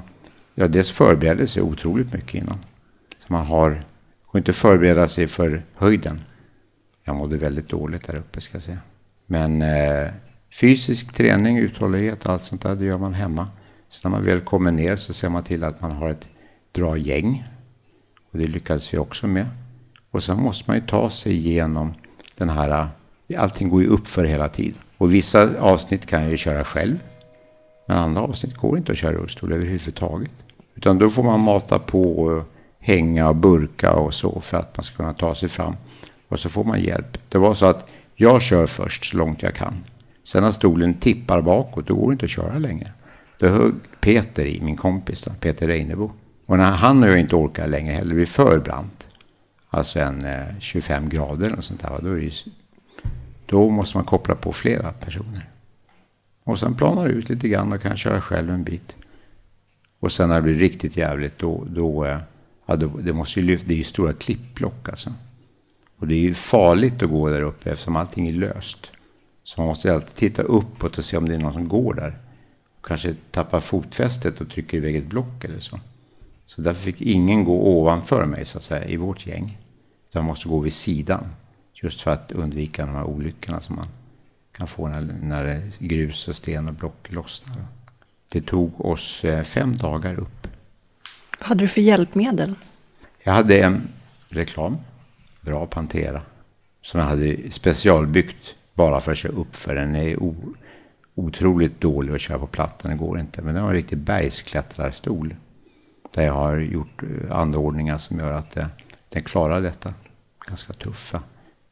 Ja, 0.59 0.67
dels 0.67 0.91
förbereder 0.91 1.45
sig 1.45 1.61
otroligt 1.61 2.13
mycket 2.13 2.33
innan. 2.33 2.59
Så 3.19 3.33
man 3.33 3.45
har, 3.45 3.85
och 4.25 4.37
inte 4.37 4.53
förbereda 4.53 5.07
sig 5.07 5.27
för 5.27 5.63
höjden. 5.73 6.21
Jag 7.03 7.15
mådde 7.15 7.37
väldigt 7.37 7.69
dåligt 7.69 8.07
där 8.07 8.15
uppe 8.15 8.41
ska 8.41 8.55
jag 8.55 8.63
säga. 8.63 8.77
Men 9.25 9.61
eh, 9.61 10.07
fysisk 10.61 11.13
träning, 11.13 11.57
uthållighet 11.57 12.25
och 12.25 12.31
allt 12.31 12.43
sånt 12.43 12.61
där, 12.61 12.75
det 12.75 12.85
gör 12.85 12.97
man 12.97 13.13
hemma. 13.13 13.47
Så 13.89 13.99
när 14.03 14.11
man 14.11 14.25
väl 14.25 14.39
kommer 14.39 14.71
ner 14.71 14.95
så 14.95 15.13
ser 15.13 15.29
man 15.29 15.43
till 15.43 15.63
att 15.63 15.81
man 15.81 15.91
har 15.91 16.09
ett 16.09 16.27
bra 16.73 16.97
gäng. 16.97 17.47
Och 18.31 18.37
det 18.37 18.47
lyckades 18.47 18.93
vi 18.93 18.97
också 18.97 19.27
med. 19.27 19.45
Och 20.11 20.23
sen 20.23 20.41
måste 20.41 20.63
man 20.67 20.77
ju 20.77 20.83
ta 20.87 21.09
sig 21.09 21.33
igenom 21.33 21.93
den 22.37 22.49
här, 22.49 22.87
eh, 23.27 23.41
allting 23.41 23.69
går 23.69 23.81
ju 23.81 23.87
upp 23.87 24.07
för 24.07 24.25
hela 24.25 24.49
tiden. 24.49 24.79
Och 24.97 25.13
vissa 25.13 25.59
avsnitt 25.59 26.05
kan 26.05 26.21
jag 26.21 26.31
ju 26.31 26.37
köra 26.37 26.63
själv. 26.63 26.99
Men 27.87 27.97
andra 27.97 28.21
avsnitt 28.21 28.55
går 28.55 28.77
inte 28.77 28.91
att 28.91 28.97
köra 28.97 29.13
rullstol 29.13 29.53
överhuvudtaget. 29.53 30.31
Utan 30.77 30.97
då 30.97 31.09
får 31.09 31.23
man 31.23 31.39
mata 31.39 31.79
på 31.79 32.43
hänga 32.79 33.29
och 33.29 33.35
burka 33.35 33.93
och 33.93 34.13
så 34.13 34.41
för 34.41 34.57
att 34.57 34.77
man 34.77 34.83
ska 34.83 34.95
kunna 34.95 35.13
ta 35.13 35.35
sig 35.35 35.49
fram. 35.49 35.75
Och 36.27 36.39
så 36.39 36.49
får 36.49 36.63
man 36.63 36.81
hjälp. 36.81 37.17
Det 37.29 37.37
var 37.37 37.53
så 37.53 37.65
att 37.65 37.89
jag 38.15 38.41
kör 38.41 38.65
först 38.65 39.05
så 39.05 39.17
långt 39.17 39.41
jag 39.41 39.55
kan. 39.55 39.73
Sen 40.23 40.43
när 40.43 40.51
stolen 40.51 40.93
tippar 40.93 41.41
bakåt, 41.41 41.87
då 41.87 41.95
går 41.95 42.07
det 42.07 42.13
inte 42.13 42.25
att 42.25 42.31
köra 42.31 42.57
längre. 42.57 42.91
Då 43.39 43.47
högg 43.47 43.75
Peter 43.99 44.45
i, 44.45 44.61
min 44.61 44.77
kompis, 44.77 45.23
då, 45.23 45.31
Peter 45.39 45.67
Reinebo. 45.67 46.11
Och 46.45 46.57
när 46.57 46.71
han 46.71 47.03
och 47.03 47.09
jag 47.09 47.19
inte 47.19 47.35
orkar 47.35 47.67
längre 47.67 47.93
heller, 47.93 48.09
det 48.09 48.15
blir 48.15 48.25
för 48.25 48.59
brant. 48.59 49.07
alltså 49.69 49.99
en 49.99 50.25
eh, 50.25 50.59
25 50.59 51.09
grader 51.09 51.47
eller 51.47 51.61
sånt 51.61 51.81
där, 51.81 51.99
då, 52.01 52.09
är 52.09 52.15
det 52.15 52.21
ju, 52.21 52.31
då 53.45 53.69
måste 53.69 53.97
man 53.97 54.05
koppla 54.05 54.35
på 54.35 54.53
flera 54.53 54.91
personer. 54.91 55.49
Och 56.43 56.59
sen 56.59 56.75
planar 56.75 57.07
ut 57.07 57.29
lite 57.29 57.47
grann 57.47 57.73
och 57.73 57.81
kan 57.81 57.97
köra 57.97 58.21
själv 58.21 58.49
en 58.49 58.63
bit. 58.63 58.95
Och 59.99 60.11
sen 60.11 60.29
när 60.29 60.35
det 60.35 60.41
blir 60.41 60.53
riktigt 60.53 60.97
jävligt 60.97 61.37
då, 61.37 61.65
då, 61.69 62.05
eh, 62.05 62.17
ja, 62.65 62.75
då 62.75 62.87
det 62.87 63.13
måste 63.13 63.39
ju 63.39 63.45
lyfta, 63.45 63.67
det 63.67 63.73
är 63.73 63.77
ju 63.77 63.83
stora 63.83 64.13
klippblock 64.13 64.89
alltså. 64.89 65.13
Och 65.97 66.07
det 66.07 66.15
är 66.15 66.19
ju 66.19 66.33
farligt 66.33 67.03
att 67.03 67.09
gå 67.09 67.29
där 67.29 67.41
uppe 67.41 67.71
eftersom 67.71 67.95
allting 67.95 68.27
är 68.27 68.33
löst. 68.33 68.91
Så 69.43 69.61
man 69.61 69.67
måste 69.67 69.93
alltid 69.93 70.15
titta 70.15 70.41
uppåt 70.41 70.97
och 70.97 71.05
se 71.05 71.17
om 71.17 71.29
det 71.29 71.35
är 71.35 71.39
någon 71.39 71.53
som 71.53 71.67
går 71.67 71.93
där. 71.93 72.17
Och 72.77 72.85
kanske 72.85 73.15
tappar 73.31 73.59
fotfästet 73.59 74.41
och 74.41 74.49
trycker 74.49 74.77
iväg 74.77 74.95
ett 74.95 75.07
block 75.07 75.43
eller 75.43 75.59
så. 75.59 75.79
Så 76.45 76.61
därför 76.61 76.81
fick 76.81 77.01
ingen 77.01 77.43
gå 77.43 77.79
ovanför 77.79 78.25
mig 78.25 78.45
så 78.45 78.57
att 78.57 78.63
säga 78.63 78.85
i 78.85 78.97
vårt 78.97 79.27
gäng. 79.27 79.57
Utan 80.09 80.23
man 80.23 80.27
måste 80.27 80.49
gå 80.49 80.59
vid 80.59 80.73
sidan. 80.73 81.25
Just 81.73 82.01
för 82.01 82.11
att 82.11 82.31
undvika 82.31 82.85
de 82.85 82.95
här 82.95 83.03
olyckorna 83.03 83.61
som 83.61 83.75
man 83.75 83.87
kan 84.51 84.67
få 84.67 84.87
när, 84.87 85.01
när 85.21 85.61
grus 85.79 86.27
och 86.27 86.35
sten 86.35 86.67
och 86.67 86.73
block 86.73 87.11
lossnar. 87.11 87.65
Det 88.29 88.41
tog 88.41 88.85
oss 88.85 89.23
eh, 89.23 89.43
fem 89.43 89.75
dagar 89.75 90.19
upp. 90.19 90.47
Vad 91.39 91.47
hade 91.47 91.63
du 91.63 91.67
för 91.67 91.81
hjälpmedel? 91.81 92.55
Jag 93.23 93.33
hade 93.33 93.61
en 93.61 93.87
reklam, 94.29 94.77
bra 95.41 95.65
Pantera, 95.65 96.21
som 96.81 96.99
jag 96.99 97.07
hade 97.07 97.51
specialbyggt 97.51 98.55
bara 98.73 99.01
för 99.01 99.11
att 99.11 99.17
köra 99.17 99.31
upp 99.31 99.55
för. 99.55 99.75
Den 99.75 99.95
är 99.95 100.17
otroligt 101.15 101.81
dålig 101.81 102.13
att 102.13 102.21
köra 102.21 102.39
på 102.39 102.47
plattan, 102.47 102.91
det 102.91 102.97
går 102.97 103.19
inte. 103.19 103.41
Men 103.41 103.55
den 103.55 103.63
var 103.63 103.69
en 103.69 103.75
riktig 103.75 103.97
bergsklättrarstol. 103.97 105.35
Där 106.11 106.25
jag 106.25 106.33
har 106.33 106.57
gjort 106.57 107.03
eh, 107.03 107.37
anordningar 107.37 107.97
som 107.97 108.19
gör 108.19 108.31
att 108.31 108.57
eh, 108.57 108.67
den 109.09 109.23
klarar 109.23 109.61
detta. 109.61 109.93
Ganska 110.47 110.73
tuffa 110.73 111.21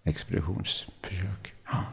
expeditionsförsök. 0.03 1.53
Ja. 1.65 1.83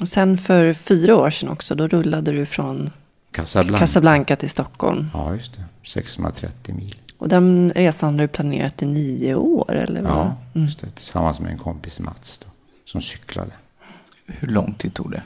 Och 0.00 0.08
sen 0.08 0.38
för 0.38 0.72
fyra 0.72 1.16
år 1.16 1.30
sedan 1.30 1.48
också, 1.48 1.74
då 1.74 1.88
rullade 1.88 2.32
du 2.32 2.46
från 2.46 2.90
Casablanca. 3.32 3.78
Casablanca 3.80 4.36
till 4.36 4.50
Stockholm. 4.50 5.10
Ja, 5.14 5.34
just 5.34 5.52
det. 5.56 5.64
630 5.84 6.74
mil. 6.74 6.94
Och 7.18 7.28
den 7.28 7.72
resan 7.74 8.12
har 8.14 8.18
du 8.20 8.28
planerat 8.28 8.82
i 8.82 8.86
nio 8.86 9.34
år, 9.34 9.72
eller? 9.72 10.02
vad? 10.02 10.10
Ja, 10.12 10.36
just 10.52 10.80
det. 10.80 10.90
Tillsammans 10.90 11.40
med 11.40 11.52
en 11.52 11.58
kompis 11.58 12.00
Mats 12.00 12.38
då, 12.38 12.46
som 12.84 13.00
cyklade. 13.00 13.50
Hur 14.26 14.48
lång 14.48 14.74
tid 14.74 14.94
tog 14.94 15.10
det? 15.10 15.22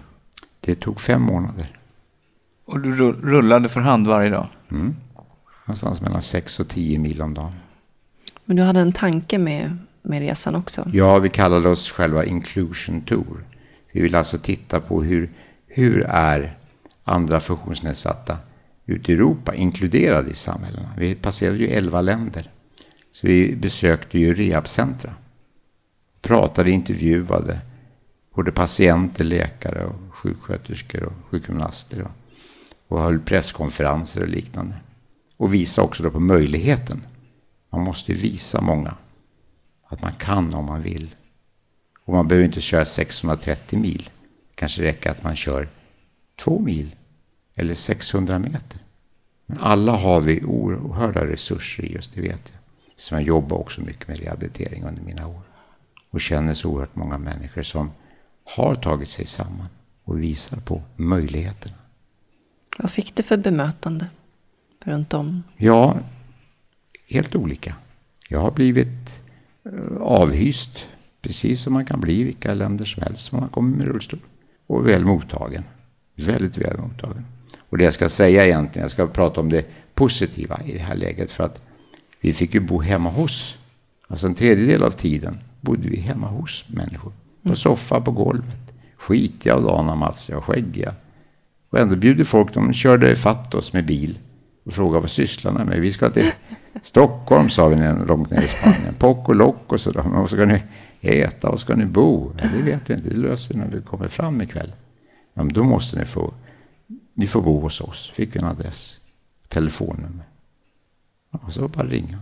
Det 0.60 0.74
tog 0.74 1.00
fem 1.00 1.22
månader. 1.22 1.78
Och 2.64 2.80
du 2.80 2.94
ru- 2.96 3.20
rullade 3.22 3.68
för 3.68 3.80
hand 3.80 4.06
varje 4.06 4.30
dag? 4.30 4.48
Mm. 4.70 4.96
Någonstans 5.66 6.00
mellan 6.00 6.22
6 6.22 6.60
och 6.60 6.68
10 6.68 6.98
mil 6.98 7.22
om 7.22 7.34
dagen. 7.34 7.52
Men 8.44 8.56
du 8.56 8.62
hade 8.62 8.80
en 8.80 8.92
tanke 8.92 9.38
med, 9.38 9.78
med 10.02 10.20
resan 10.20 10.54
också? 10.54 10.88
Ja, 10.92 11.18
vi 11.18 11.28
kallade 11.28 11.68
oss 11.68 11.90
själva 11.90 12.24
Inclusion 12.24 13.00
Tour. 13.00 13.44
Vi 13.92 14.00
vill 14.02 14.14
alltså 14.14 14.38
titta 14.38 14.80
på 14.80 15.02
hur, 15.02 15.30
hur 15.66 16.02
är 16.08 16.56
andra 17.10 17.40
funktionsnedsatta 17.40 18.38
ute 18.86 19.12
i 19.12 19.14
Europa 19.14 19.54
inkluderade 19.54 20.30
i 20.30 20.34
samhällena. 20.34 20.88
Vi 20.96 21.14
passerade 21.14 21.58
ju 21.58 21.66
11 21.66 22.00
länder. 22.00 22.50
Så 23.12 23.26
vi 23.26 23.56
besökte 23.56 24.18
ju 24.18 24.34
rehabcentra. 24.34 25.14
Pratade, 26.22 26.70
intervjuade 26.70 27.60
både 28.34 28.52
patienter, 28.52 29.24
läkare, 29.24 29.84
och 29.84 30.14
sjuksköterskor 30.14 31.02
och 31.02 31.12
sjukgymnaster. 31.30 32.02
Och, 32.02 32.10
och 32.88 33.02
höll 33.02 33.20
presskonferenser 33.20 34.22
och 34.22 34.28
liknande. 34.28 34.74
Och 35.36 35.54
visa 35.54 35.82
också 35.82 36.02
då 36.02 36.10
på 36.10 36.20
möjligheten. 36.20 37.02
Man 37.70 37.84
måste 37.84 38.12
ju 38.12 38.18
visa 38.18 38.60
många 38.60 38.94
att 39.86 40.02
man 40.02 40.12
kan 40.12 40.54
om 40.54 40.64
man 40.64 40.82
vill. 40.82 41.14
Och 42.04 42.14
man 42.14 42.28
behöver 42.28 42.46
inte 42.46 42.60
köra 42.60 42.84
630 42.84 43.78
mil. 43.78 44.10
Det 44.48 44.54
kanske 44.54 44.82
räcker 44.82 45.10
att 45.10 45.24
man 45.24 45.36
kör 45.36 45.68
två 46.36 46.58
mil 46.58 46.94
eller 47.60 47.74
600 47.74 48.38
meter. 48.38 48.80
Men 49.46 49.58
alla 49.58 49.92
har 49.92 50.20
vi 50.20 50.44
oerhörda 50.44 51.26
resurser 51.26 51.84
i 51.84 51.98
oss, 51.98 52.08
det 52.14 52.20
vet 52.20 52.52
jag. 52.52 52.60
Så 52.96 53.14
jag 53.14 53.22
jobbar 53.22 53.56
också 53.56 53.80
mycket 53.80 54.08
med 54.08 54.18
rehabilitering 54.18 54.84
under 54.84 55.02
mina 55.02 55.26
år. 55.26 55.42
Och 56.10 56.20
känner 56.20 56.54
så 56.54 56.70
oerhört 56.70 56.96
många 56.96 57.18
människor 57.18 57.62
som 57.62 57.90
har 58.44 58.74
tagit 58.74 59.08
sig 59.08 59.26
samman 59.26 59.68
och 60.04 60.22
visar 60.22 60.60
på 60.60 60.82
möjligheterna. 60.96 61.76
Vad 62.78 62.90
fick 62.90 63.14
du 63.14 63.22
för 63.22 63.36
bemötande 63.36 64.06
runt 64.84 65.14
om? 65.14 65.42
Ja, 65.56 65.96
helt 67.08 67.34
olika. 67.34 67.74
Jag 68.28 68.40
har 68.40 68.50
blivit 68.50 69.22
eh, 69.64 69.96
avhyst, 70.02 70.86
precis 71.22 71.62
som 71.62 71.72
man 71.72 71.86
kan 71.86 72.00
bli 72.00 72.20
i 72.20 72.24
vilka 72.24 72.54
länder 72.54 72.84
som 72.84 73.02
helst 73.02 73.32
om 73.32 73.40
man 73.40 73.48
kommer 73.48 73.76
med 73.76 73.86
rullstol. 73.86 74.20
Och 74.66 74.88
väl 74.88 75.04
mottagen. 75.04 75.64
Väldigt 76.14 76.58
väl 76.58 76.78
mottagen. 76.78 77.24
Och 77.70 77.78
det 77.78 77.84
jag 77.84 77.94
ska 77.94 78.08
säga 78.08 78.46
egentligen, 78.46 78.84
jag 78.84 78.90
ska 78.90 79.06
prata 79.06 79.40
om 79.40 79.48
det 79.48 79.66
positiva 79.94 80.60
i 80.64 80.72
det 80.72 80.78
här 80.78 80.94
läget. 80.94 81.30
För 81.30 81.44
att 81.44 81.62
vi 82.20 82.32
fick 82.32 82.54
ju 82.54 82.60
bo 82.60 82.80
hemma 82.80 83.10
hos. 83.10 83.56
Alltså 84.08 84.26
en 84.26 84.34
tredjedel 84.34 84.82
av 84.82 84.90
tiden 84.90 85.38
bodde 85.60 85.88
vi 85.88 85.96
hemma 85.96 86.26
hos 86.26 86.64
människor. 86.68 87.12
På 87.42 87.56
soffa, 87.56 88.00
på 88.00 88.10
golvet. 88.10 88.72
Skitiga 88.96 89.56
och 89.56 89.62
dana 89.62 89.94
matsiga 89.94 90.38
och 90.38 90.44
skäggiga. 90.44 90.94
Och 91.70 91.78
ändå 91.78 91.96
bjuder 91.96 92.24
folk, 92.24 92.54
de 92.54 92.72
körde 92.72 93.16
fatt 93.16 93.54
oss 93.54 93.72
med 93.72 93.86
bil. 93.86 94.18
Och 94.64 94.74
frågade 94.74 95.00
vad 95.00 95.10
sysslar 95.10 95.52
ni 95.52 95.64
med? 95.64 95.80
Vi 95.80 95.92
ska 95.92 96.10
till 96.10 96.30
Stockholm, 96.82 97.50
sa 97.50 97.68
vi 97.68 97.76
långt 98.06 98.30
ner 98.30 98.42
i 98.42 98.48
Spanien. 98.48 98.94
Pock 98.98 99.28
och 99.28 99.34
lock 99.34 99.72
och 99.72 99.80
sådär. 99.80 100.02
Men 100.02 100.20
vad 100.20 100.30
ska 100.30 100.44
ni 100.44 100.62
äta? 101.00 101.50
Vad 101.50 101.60
ska 101.60 101.74
ni 101.74 101.84
bo? 101.84 102.32
Ja, 102.36 102.48
det 102.56 102.62
vet 102.62 102.90
vi 102.90 102.94
inte. 102.94 103.08
Det 103.08 103.16
löser 103.16 103.54
vi 103.54 103.60
när 103.60 103.66
vi 103.66 103.82
kommer 103.82 104.08
fram 104.08 104.42
ikväll. 104.42 104.72
Ja, 105.34 105.42
men 105.42 105.52
då 105.52 105.64
måste 105.64 105.98
ni 105.98 106.04
få, 106.04 106.34
ni 107.20 107.26
får 107.26 107.42
bo 107.42 107.60
hos 107.60 107.80
oss. 107.80 108.10
Fick 108.10 108.36
en 108.36 108.44
adress. 108.44 109.00
Telefonnummer. 109.48 110.24
Och 111.30 111.52
så 111.52 111.68
bara 111.68 111.86
ringa. 111.86 112.18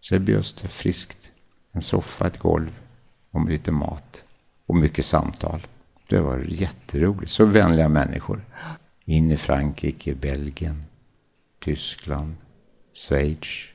Så 0.00 0.14
det 0.14 0.20
bjöds 0.20 0.52
det 0.52 0.68
friskt. 0.68 1.32
En 1.72 1.82
soffa, 1.82 2.26
ett 2.26 2.38
golv 2.38 2.80
och 3.30 3.48
lite 3.48 3.72
mat. 3.72 4.24
Och 4.66 4.76
mycket 4.76 5.04
samtal. 5.04 5.66
Det 6.08 6.20
var 6.20 6.38
jätteroligt. 6.48 7.32
Så 7.32 7.44
vänliga 7.44 7.88
människor. 7.88 8.44
In 9.04 9.30
i 9.30 9.36
Frankrike, 9.36 10.14
Belgien, 10.14 10.84
Tyskland, 11.64 12.34
Schweiz. 12.94 13.68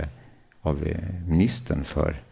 av 0.60 0.86
eh, 0.86 0.98
ministern 1.26 1.84
för 1.84 2.22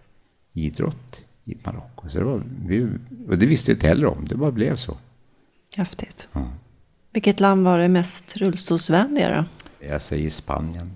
idrott 0.53 1.20
i 1.45 1.57
Marocko. 1.64 2.09
Så 2.09 2.18
det, 2.18 2.24
var, 2.24 2.43
vi, 2.66 2.89
och 3.29 3.39
det 3.39 3.47
visste 3.47 3.70
vi 3.70 3.74
inte 3.74 3.89
heller 3.89 4.07
om, 4.07 4.24
det 4.29 4.35
bara 4.37 4.53
blev 4.53 4.76
så. 4.76 4.97
häftigt. 5.76 6.29
Ja. 6.33 6.49
Vilket 7.12 7.41
land 7.41 7.64
var 7.64 7.79
det 7.79 7.89
mest 7.89 8.37
rullstolsvänliga 8.37 9.37
då? 9.37 9.45
Jag 9.87 10.03
säger 10.03 10.31
Spanien. 10.31 10.91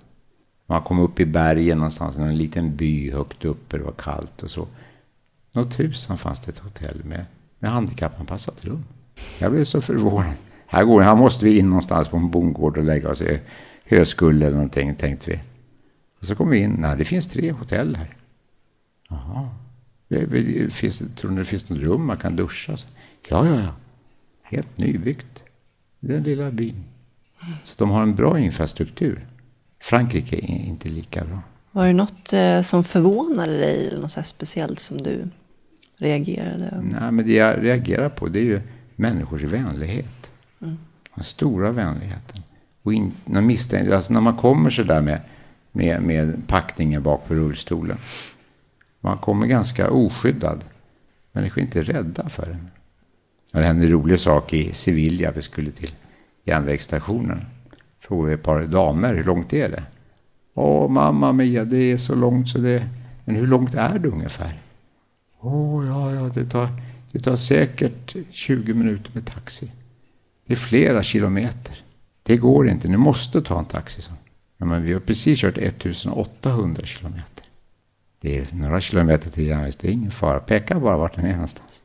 Man 0.69 0.81
kom 0.81 0.99
upp 0.99 1.19
i 1.19 1.25
bergen 1.25 1.77
någonstans, 1.77 2.17
i 2.17 2.21
en 2.21 2.37
liten 2.37 2.75
by 2.75 3.11
högt 3.11 3.45
uppe, 3.45 3.77
det 3.77 3.83
var 3.83 3.91
kallt 3.91 4.43
och 4.43 4.51
så. 4.51 4.67
Något 5.51 5.77
tusan 5.77 6.17
fanns 6.17 6.39
det 6.39 6.51
ett 6.51 6.59
hotell 6.59 7.03
med, 7.03 7.25
med 7.59 7.71
handikappanpassat 7.71 8.65
rum. 8.65 8.83
Jag 9.39 9.51
blev 9.51 9.63
så 9.63 9.81
förvånad. 9.81 10.33
Här, 10.67 10.83
går, 10.83 11.01
här 11.01 11.15
måste 11.15 11.45
vi 11.45 11.59
in 11.59 11.69
någonstans 11.69 12.07
på 12.07 12.17
en 12.17 12.31
bondgård 12.31 12.77
och 12.77 12.83
lägga 12.83 13.09
oss 13.09 13.21
i 13.21 13.39
höskulle 13.83 14.45
eller 14.45 14.55
någonting, 14.55 14.95
tänkte 14.95 15.31
vi. 15.31 15.39
Och 16.19 16.25
så 16.25 16.35
kom 16.35 16.49
vi 16.49 16.57
in, 16.57 16.75
nej 16.79 16.97
det 16.97 17.05
finns 17.05 17.27
tre 17.27 17.51
hotell 17.51 17.95
här. 17.95 18.17
Jaha. 19.09 19.49
Finns, 20.69 21.03
tror 21.15 21.31
ni 21.31 21.37
det 21.37 21.45
finns 21.45 21.69
något 21.69 21.79
rum 21.79 22.05
man 22.05 22.17
kan 22.17 22.35
duscha? 22.35 22.77
Ja, 23.29 23.47
ja, 23.47 23.59
ja. 23.59 23.73
Helt 24.43 24.77
nybyggt. 24.77 25.43
I 25.99 26.07
den 26.07 26.23
lilla 26.23 26.51
byn. 26.51 26.83
Så 27.63 27.75
de 27.77 27.89
har 27.89 28.03
en 28.03 28.15
bra 28.15 28.39
infrastruktur. 28.39 29.28
Frankrike 29.81 30.35
är 30.35 30.65
inte 30.67 30.89
lika 30.89 31.25
bra. 31.25 31.41
Var 31.71 31.87
det 31.87 31.93
något 31.93 32.33
eh, 32.33 32.61
som 32.61 32.83
förvånade 32.83 33.57
dig 33.57 33.87
eller 33.87 34.01
något 34.01 34.25
speciellt 34.25 34.79
som 34.79 34.97
du 34.97 35.27
reagerade? 35.97 36.81
Nej, 36.83 37.11
men 37.11 37.25
det 37.25 37.33
jag 37.33 37.63
reagerar 37.63 38.09
på 38.09 38.27
det 38.27 38.39
är 38.39 38.43
ju 38.43 38.61
människors 38.95 39.43
vänlighet. 39.43 40.31
Den 41.15 41.23
stora 41.23 41.71
vänligheten. 41.71 42.41
Och 42.83 42.93
in, 42.93 43.11
när, 43.25 43.41
misstänk, 43.41 43.91
alltså 43.91 44.13
när 44.13 44.21
man 44.21 44.37
kommer 44.37 44.69
så 44.69 44.83
där 44.83 45.01
med, 45.01 45.21
med, 45.71 46.01
med 46.01 46.47
packningen 46.47 47.03
bak 47.03 47.27
på 47.27 47.33
rullstolen. 47.35 47.97
Man 48.99 49.17
kommer 49.17 49.47
ganska 49.47 49.91
oskyddad. 49.91 50.63
Människor 51.31 51.61
är 51.61 51.65
inte 51.65 51.83
rädda 51.83 52.29
för 52.29 52.51
en. 52.51 52.69
Det 53.53 53.61
hände 53.61 53.85
en 53.85 53.91
rolig 53.91 54.19
sak 54.19 54.53
i 54.53 54.73
Sevilla. 54.73 55.31
Vi 55.31 55.41
skulle 55.41 55.71
till 55.71 55.91
järnvägsstationen. 56.43 57.45
Frågade 58.09 58.33
ett 58.33 58.43
par 58.43 58.61
damer 58.61 59.15
hur 59.15 59.23
långt 59.23 59.53
är 59.53 59.69
det? 59.69 59.83
Åh, 60.53 60.89
mamma 60.89 61.33
mia, 61.33 61.65
det 61.65 61.91
är 61.91 61.97
så 61.97 62.15
långt 62.15 62.49
så 62.49 62.57
det... 62.57 62.83
Men 63.25 63.35
hur 63.35 63.47
långt 63.47 63.75
är 63.75 63.99
det 63.99 64.07
ungefär? 64.07 64.59
Åh, 65.39 65.87
ja, 65.87 66.13
ja, 66.13 66.31
det 66.33 66.45
tar, 66.45 66.67
det 67.11 67.19
tar 67.19 67.35
säkert 67.35 68.15
20 68.31 68.73
minuter 68.73 69.11
med 69.13 69.25
taxi. 69.25 69.71
Det 70.47 70.53
är 70.53 70.57
flera 70.57 71.03
kilometer. 71.03 71.83
Det 72.23 72.37
går 72.37 72.69
inte, 72.69 72.87
ni 72.87 72.97
måste 72.97 73.41
ta 73.41 73.59
en 73.59 73.65
taxi. 73.65 74.01
Så. 74.01 74.11
Ja, 74.57 74.65
men 74.65 74.83
vi 74.83 74.93
har 74.93 74.99
precis 74.99 75.39
kört 75.39 75.57
1800 75.57 76.85
kilometer. 76.85 77.45
Det 78.21 78.37
är 78.37 78.47
några 78.55 78.81
kilometer 78.81 79.29
till 79.29 79.47
järnväg, 79.47 79.73
det 79.79 79.87
är 79.87 79.91
ingen 79.91 80.11
fara. 80.11 80.39
Peka 80.39 80.79
bara 80.79 80.97
vart 80.97 81.15
den 81.15 81.25
är 81.25 81.33
någonstans. 81.33 81.83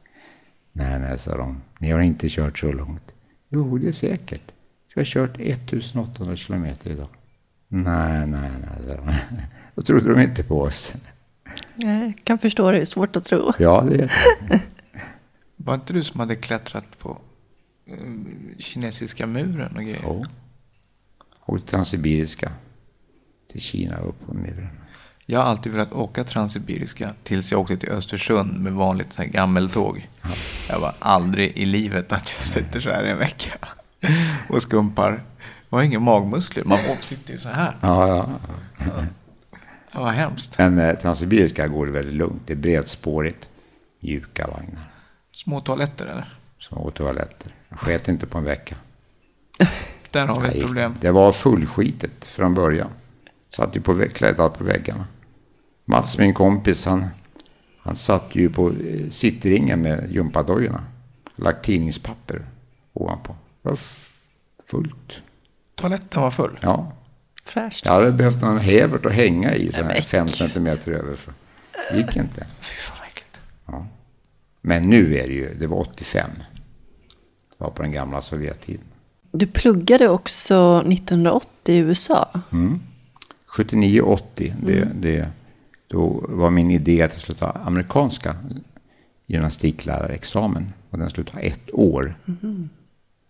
Nej, 0.72 1.00
nej, 1.00 1.18
sa 1.18 1.36
de. 1.36 1.60
Ni 1.78 1.90
har 1.90 2.00
inte 2.00 2.28
kört 2.28 2.58
så 2.58 2.72
långt. 2.72 3.12
Jo, 3.48 3.78
det 3.78 3.88
är 3.88 3.92
säkert. 3.92 4.53
Vi 4.94 5.00
har 5.00 5.04
kört 5.04 5.40
1800 5.40 6.36
kilometer 6.36 6.90
idag. 6.90 7.08
Nej, 7.68 8.26
nej, 8.26 8.50
nej. 9.04 9.24
Då 9.74 9.82
trodde 9.82 10.14
de 10.14 10.20
inte 10.20 10.42
på 10.42 10.60
oss. 10.60 10.92
Jag 11.76 12.12
kan 12.24 12.38
förstå 12.38 12.70
det, 12.70 12.76
det 12.76 12.80
är 12.80 12.84
svårt 12.84 13.16
att 13.16 13.24
tro. 13.24 13.52
Ja, 13.58 13.86
det 13.88 13.94
är 13.94 14.12
det. 14.48 14.62
Var 15.56 15.74
inte 15.74 15.92
du 15.92 16.04
som 16.04 16.20
hade 16.20 16.36
klättrat 16.36 16.98
på 16.98 17.18
eh, 17.86 17.96
kinesiska 18.58 19.26
muren 19.26 19.76
och 19.76 19.82
grejer? 19.82 20.00
Jo. 20.02 20.24
Och 21.40 21.66
transsibiriska 21.66 22.50
till 23.52 23.60
Kina 23.60 23.96
upp 23.96 24.26
på 24.26 24.34
muren. 24.34 24.68
Jag 25.26 25.40
har 25.40 25.46
alltid 25.46 25.72
velat 25.72 25.92
åka 25.92 26.24
Transsibiriska 26.24 27.14
tills 27.22 27.52
jag 27.52 27.60
åkte 27.60 27.76
till 27.76 27.88
Östersund 27.88 28.60
med 28.60 28.72
vanligt 28.72 29.12
så 29.12 29.22
här 29.22 29.28
gammeltåg. 29.28 30.08
Jag 30.68 30.80
var 30.80 30.94
aldrig 30.98 31.56
i 31.56 31.64
livet 31.64 32.12
att 32.12 32.34
jag 32.36 32.44
sitter 32.44 32.80
så 32.80 32.90
här 32.90 33.04
en 33.04 33.18
vecka 33.18 33.58
och 34.48 34.62
skumpar. 34.62 35.22
Jag 35.70 35.78
har 35.78 35.82
inga 35.82 36.00
magmuskler, 36.00 36.64
man 36.64 36.78
sitter 37.00 37.32
ju 37.34 37.40
så 37.40 37.48
här. 37.48 37.76
Ja, 37.80 38.08
ja. 38.08 38.28
Det 39.92 39.98
var 39.98 40.12
hemskt. 40.12 40.58
Men 40.58 40.78
eh, 40.78 40.94
transsibiriska 40.94 41.68
går 41.68 41.86
det 41.86 41.92
väldigt 41.92 42.14
lugnt. 42.14 42.42
Det 42.46 42.52
är 42.52 42.56
bredspårigt, 42.56 43.48
mjuka 44.00 44.46
vagnar. 44.46 44.90
Små 45.32 45.60
toaletter 45.60 46.06
eller? 46.06 46.34
Små 46.60 46.90
toaletter. 46.90 47.54
Jag 47.68 47.78
sket 47.78 48.08
inte 48.08 48.26
på 48.26 48.38
en 48.38 48.44
vecka. 48.44 48.76
Där 50.10 50.26
har 50.26 50.40
vi 50.40 50.48
ett 50.48 50.66
problem. 50.66 50.94
Det 51.00 51.10
var 51.10 51.32
fullskitet 51.32 52.24
från 52.24 52.54
början. 52.54 52.90
Satt 53.50 53.76
ju 53.76 53.80
på, 53.80 53.92
vä- 53.92 54.08
klädd 54.08 54.36
på 54.36 54.64
väggarna. 54.64 55.06
Mats, 55.84 56.18
min 56.18 56.34
kompis, 56.34 56.86
han, 56.86 57.06
han 57.82 57.96
satt 57.96 58.34
ju 58.34 58.50
på 58.50 58.70
eh, 58.70 59.10
sittringen 59.10 59.82
med 59.82 60.12
gympadojorna. 60.12 60.84
Lagt 61.36 61.64
tidningspapper 61.64 62.42
ovanpå. 62.92 63.36
Var 63.64 63.78
fullt. 64.66 65.20
Toaletten 65.74 66.22
var 66.22 66.30
full. 66.30 66.58
Ja. 66.62 66.92
Fräscht. 67.44 67.86
Jag 67.86 67.92
hade 67.92 68.12
behövt 68.12 68.40
någon 68.40 68.58
hävert 68.58 69.06
att 69.06 69.12
hänga 69.12 69.54
i 69.54 69.72
så 69.72 69.82
här 69.82 70.00
fem 70.00 70.28
centimeter 70.28 70.92
över. 70.92 71.18
Det 71.90 71.96
gick 71.96 72.16
inte. 72.16 72.46
Fy 72.60 72.74
fan 72.76 72.96
vad 73.00 73.08
äckligt. 73.08 73.40
Men 74.60 74.90
nu 74.90 75.16
är 75.16 75.28
det 75.28 75.34
ju, 75.34 75.54
det 75.54 75.66
var 75.66 75.76
85. 75.76 76.30
Det 77.58 77.64
var 77.64 77.70
på 77.70 77.82
den 77.82 77.92
gamla 77.92 78.22
Sovjettiden. 78.22 78.84
Du 79.32 79.46
pluggade 79.46 80.08
också 80.08 80.82
1980 80.86 81.48
i 81.64 81.78
USA. 81.78 82.40
79-80, 83.48 84.52
det, 84.66 84.88
det, 84.94 85.28
då 85.86 86.24
var 86.28 86.50
min 86.50 86.70
idé 86.70 87.02
att 87.02 87.12
jag 87.12 87.20
skulle 87.20 87.38
ta 87.38 87.50
amerikanska 87.50 88.36
gymnastiklärarexamen. 89.26 90.72
Och 90.90 90.98
den 90.98 91.10
skulle 91.10 91.26
ta 91.26 91.38
ett 91.38 91.70
år. 91.72 92.14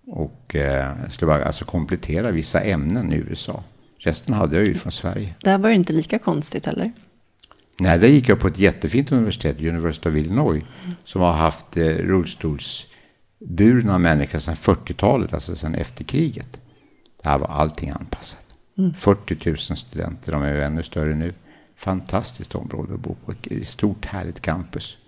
Och 0.06 0.56
eh, 0.56 1.08
skulle 1.08 1.28
bara, 1.28 1.44
alltså 1.44 1.64
komplettera 1.64 2.30
vissa 2.30 2.60
ämnen 2.60 3.12
i 3.12 3.16
USA. 3.16 3.62
Resten 3.98 4.34
hade 4.34 4.56
jag 4.56 4.66
ju 4.66 4.74
från 4.74 4.92
Sverige. 4.92 5.34
Där 5.40 5.58
var 5.58 5.68
det 5.68 5.74
inte 5.74 5.92
lika 5.92 6.18
konstigt 6.18 6.66
heller. 6.66 6.92
Nej, 7.80 7.98
där 7.98 8.08
gick 8.08 8.28
jag 8.28 8.40
på 8.40 8.48
ett 8.48 8.58
jättefint 8.58 9.12
universitet, 9.12 9.60
University 9.60 10.08
of 10.08 10.16
Illinois, 10.16 10.64
som 11.04 11.22
har 11.22 11.32
haft 11.32 11.76
eh, 11.76 11.84
rullstolsburna 11.84 13.98
människor 13.98 14.38
sedan 14.38 14.54
40-talet, 14.54 15.34
alltså 15.34 15.56
sedan 15.56 15.74
efter 15.74 16.04
kriget. 16.04 16.60
Där 17.22 17.38
var 17.38 17.46
allting 17.46 17.90
anpassat. 17.90 18.40
40 18.96 19.50
000 19.50 19.58
studenter, 19.58 20.32
de 20.32 20.42
är 20.42 20.54
ju 20.54 20.62
ännu 20.62 20.82
större 20.82 21.14
nu. 21.14 21.34
Fantastiskt 21.76 22.54
område 22.54 22.94
att 22.94 23.00
bo 23.00 23.16
på, 23.24 23.32
ett 23.32 23.68
stort 23.68 24.06
härligt 24.06 24.40
campus. 24.40 24.98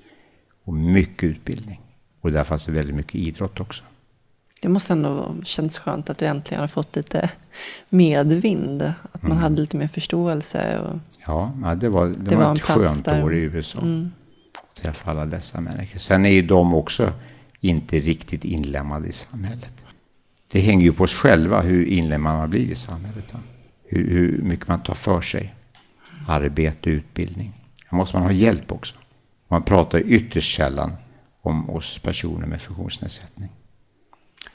Och 0.65 0.75
mycket 0.75 1.25
utbildning. 1.25 1.81
Och 2.21 2.33
där 2.33 2.45
fanns 2.45 2.65
det 2.65 2.73
väldigt 2.73 2.97
mycket 2.97 3.15
idrott 3.15 3.61
också. 3.61 3.85
Det 4.67 4.71
måste 4.71 4.93
ändå 4.93 5.37
känns 5.45 5.79
skönt 5.79 6.11
att 6.11 6.19
du 6.19 6.25
äntligen 6.27 6.61
har 6.61 6.69
fått 6.69 6.97
lite 6.97 7.31
medvind. 7.89 8.93
Att 9.13 9.23
man 9.23 9.37
hade 9.37 9.61
lite 9.61 9.77
mer 9.77 9.89
förståelse. 9.89 10.79
Och, 10.79 10.99
Ja, 11.27 11.53
det 11.81 11.89
var, 11.89 12.07
det 12.07 12.15
Det 12.15 12.37
var, 12.37 12.45
var 12.45 12.55
ett 12.55 12.63
skönt 12.63 13.05
där. 13.05 13.25
år 13.25 13.35
i 13.35 13.39
USA. 13.39 13.79
Att 13.79 14.83
träffa 14.83 15.11
alla 15.11 15.27
dessa 15.27 15.61
människor. 15.61 15.99
Sen 15.99 16.27
är 16.27 16.31
ju 16.31 16.43
de 16.43 16.75
också 16.75 17.13
inte 17.61 18.01
riktigt 18.01 18.45
inlemmade 18.45 19.09
i 19.09 19.13
samhället. 19.13 19.73
Det 20.53 20.61
hänger 20.61 20.85
ju 20.85 20.93
på 20.93 21.05
oss 21.05 21.15
själva 21.15 21.61
hur 21.61 21.87
inlemmad 21.87 22.37
man 22.37 22.51
blir 22.51 22.71
i 22.71 22.75
samhället. 22.75 23.33
Hur, 23.85 24.11
hur 24.11 24.43
mycket 24.43 24.69
man 24.69 24.83
tar 24.83 24.95
för 24.95 25.21
sig. 25.21 25.55
Arbete, 26.29 26.91
utbildning. 26.91 27.53
Här 27.87 27.97
måste 27.99 28.17
man 28.17 28.25
ha 28.27 28.33
hjälp 28.33 28.73
också. 28.73 28.95
Man 29.49 29.63
pratar 29.63 29.99
ytterst 29.99 30.57
sällan 30.57 30.93
om 31.43 31.71
oss 31.71 31.99
personer 31.99 32.47
med 32.47 32.61
funktionsnedsättning. 32.63 33.49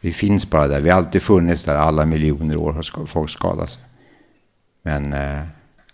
Vi 0.02 0.14
finns 0.14 0.50
bara 0.50 0.68
där. 0.68 0.82
Vi 0.82 0.90
har 0.90 0.98
alltid 0.98 1.22
funnits 1.22 1.66
där. 1.66 1.76
Alla 1.76 2.06
miljoner 2.06 2.58
år 2.58 2.74
har 2.74 3.06
folk 3.06 3.30
skadat 3.30 3.70
sig. 3.70 3.84
Men 4.82 5.14
eh, 5.14 5.42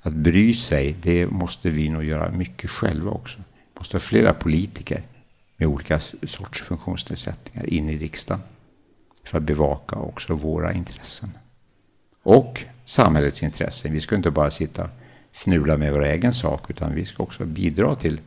att 0.02 0.14
bry 0.14 0.54
sig, 0.54 0.96
det 1.02 1.28
måste 1.28 1.70
vi 1.70 1.90
nog 1.90 2.04
göra 2.04 2.32
mycket 2.32 2.70
själva 2.70 3.12
också. 3.12 3.38
Vi 3.38 3.80
måste 3.80 3.96
ha 3.96 4.00
flera 4.00 4.34
politiker 4.34 5.04
med 5.58 5.68
olika 5.68 6.00
sorts 6.24 6.62
funktionsnedsättningar 6.62 7.74
in 7.74 7.90
i 7.90 7.98
riksdagen. 7.98 8.42
För 9.24 9.38
att 9.38 9.44
bevaka 9.44 9.96
också 9.96 10.34
våra 10.34 10.74
intressen. 10.74 11.30
Och 12.24 12.64
samhällets 12.86 13.44
intressen. 13.44 13.94
Vi 13.94 14.02
ska 14.02 14.16
inte 14.16 14.32
bara 14.32 14.52
sitta 14.52 14.84
och 14.84 14.90
fnula 15.34 15.78
med 15.78 15.94
vår 15.94 16.04
egen 16.04 16.34
sak, 16.34 16.70
utan 16.70 16.96
vi 16.96 17.06
ska 17.06 17.24
också 17.24 17.46
bidra 17.46 17.96
till 17.96 18.20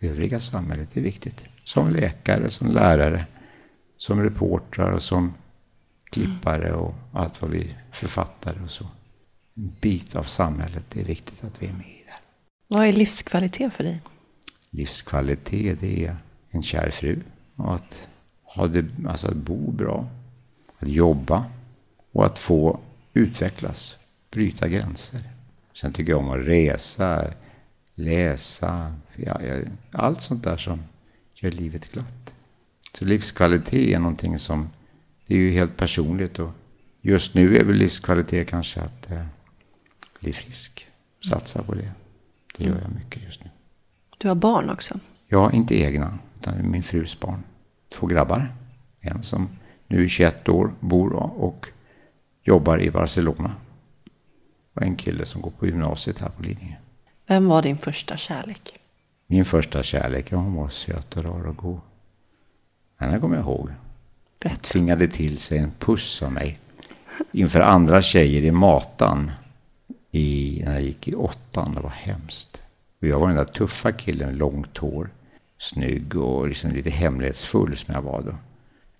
övriga 0.00 0.40
samhället. 0.40 0.88
Det 0.92 1.00
är 1.00 1.04
viktigt. 1.04 1.44
Som 1.64 1.90
läkare, 1.90 2.50
som 2.50 2.70
lärare, 2.70 3.26
som 3.98 4.22
reportrar 4.22 4.92
och 4.92 5.02
som 5.02 5.34
klippare 6.04 6.72
och 6.72 6.94
allt 7.12 7.42
vad 7.42 7.50
vi 7.50 7.74
författare 7.92 8.64
och 8.64 8.70
så. 8.70 8.86
En 9.54 9.72
bit 9.80 10.16
av 10.16 10.22
samhället, 10.22 10.84
det 10.88 11.00
är 11.00 11.04
viktigt 11.04 11.44
att 11.44 11.62
vi 11.62 11.66
är 11.66 11.72
med 11.72 11.86
i 11.86 12.04
det. 12.06 12.20
vad 12.68 12.86
är 12.86 12.92
livskvalitet 12.92 13.72
för 13.72 13.84
dig? 13.84 14.00
Livskvalitet, 14.70 15.80
det 15.80 16.06
är 16.06 16.16
en 16.50 16.62
kär 16.62 16.90
fru 16.90 17.22
och 17.56 17.74
att, 17.74 18.08
ha 18.42 18.66
det, 18.66 18.84
alltså 19.06 19.26
att 19.26 19.36
bo 19.36 19.70
bra, 19.70 20.08
att 20.78 20.88
jobba 20.88 21.44
och 22.12 22.26
att 22.26 22.38
få 22.38 22.80
utvecklas, 23.12 23.96
bryta 24.30 24.68
gränser. 24.68 25.20
Sen 25.74 25.92
tycker 25.92 26.12
jag 26.12 26.18
om 26.18 26.30
att 26.30 26.46
resa, 26.46 27.24
läsa, 27.94 28.94
allt 29.92 30.20
sånt 30.20 30.44
där 30.44 30.56
som 30.56 30.82
gör 31.34 31.50
livet 31.50 31.92
glatt. 31.92 32.17
Så 32.98 33.04
livskvalitet 33.04 33.94
är 33.94 33.98
någonting 33.98 34.38
som, 34.38 34.68
det 35.26 35.34
är 35.34 35.38
ju 35.38 35.50
helt 35.50 35.76
personligt 35.76 36.38
och 36.38 36.50
just 37.00 37.34
nu 37.34 37.56
är 37.56 37.64
väl 37.64 37.76
livskvalitet 37.76 38.48
kanske 38.48 38.80
att 38.80 39.10
eh, 39.10 39.24
bli 40.20 40.32
frisk, 40.32 40.86
satsa 41.28 41.62
på 41.62 41.74
det. 41.74 41.92
Det 42.56 42.64
gör 42.64 42.80
jag 42.82 42.90
mycket 42.94 43.22
just 43.22 43.44
nu. 43.44 43.50
Du 44.18 44.28
har 44.28 44.34
barn 44.34 44.70
också. 44.70 45.00
Ja, 45.28 45.52
inte 45.52 45.80
egna, 45.80 46.18
utan 46.40 46.70
min 46.70 46.82
frus 46.82 47.20
barn. 47.20 47.42
Två 47.88 48.06
grabbar. 48.06 48.54
En 49.00 49.22
som 49.22 49.48
nu 49.86 50.04
är 50.04 50.08
21 50.08 50.48
år, 50.48 50.72
bor 50.80 51.12
och 51.12 51.66
jobbar 52.44 52.80
i 52.80 52.90
Barcelona. 52.90 53.54
Och 54.74 54.82
en 54.82 54.96
kille 54.96 55.26
som 55.26 55.40
går 55.40 55.50
på 55.50 55.66
gymnasiet 55.66 56.18
här 56.18 56.28
på 56.28 56.42
Lidingö. 56.42 56.74
Vem 57.26 57.46
var 57.48 57.62
din 57.62 57.78
första 57.78 58.16
kärlek? 58.16 58.80
Min 59.26 59.44
första 59.44 59.82
kärlek, 59.82 60.32
ja, 60.32 60.36
hon 60.36 60.54
var 60.54 60.68
söt 60.68 61.16
och 61.16 61.24
rar 61.24 61.46
och 61.46 61.56
god. 61.56 61.80
Henne 62.98 63.20
kommer 63.20 63.36
jag 63.36 63.44
ihåg. 63.44 63.70
Berätta. 64.40 64.62
Tvingade 64.62 65.08
till 65.08 65.38
sig 65.38 65.58
en 65.58 65.72
puss 65.78 66.22
av 66.22 66.32
mig. 66.32 66.58
Inför 67.32 67.60
andra 67.60 68.02
tjejer 68.02 68.42
i 68.42 68.50
matan. 68.50 69.30
I, 70.10 70.62
när 70.64 70.72
jag 70.72 70.82
gick 70.82 71.08
i 71.08 71.14
åttan. 71.14 71.74
Det 71.74 71.80
var 71.80 71.90
hemskt. 71.90 72.62
Och 73.00 73.08
jag 73.08 73.18
var 73.18 73.28
den 73.28 73.36
där 73.36 73.44
tuffa 73.44 73.92
killen, 73.92 74.36
långt 74.36 74.78
hår. 74.78 75.10
Snygg 75.58 76.16
och 76.16 76.48
liksom 76.48 76.70
lite 76.70 76.90
hemlighetsfull 76.90 77.76
som 77.76 77.94
jag 77.94 78.02
var 78.02 78.22
då. 78.22 78.34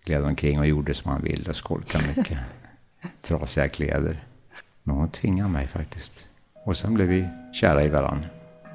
Gled 0.04 0.24
omkring 0.24 0.58
och 0.58 0.66
gjorde 0.66 0.94
som 0.94 1.10
han 1.10 1.22
ville 1.22 1.50
och 1.50 1.56
skolkade 1.56 2.04
mycket. 2.16 2.38
Trasiga 3.22 3.68
kläder. 3.68 4.24
Men 4.82 4.96
hon 4.96 5.10
tvingade 5.10 5.50
mig 5.50 5.66
faktiskt. 5.66 6.28
Och 6.64 6.76
sen 6.76 6.94
blev 6.94 7.08
vi 7.08 7.28
kära 7.52 7.84
i 7.84 7.88
varandra. 7.88 8.28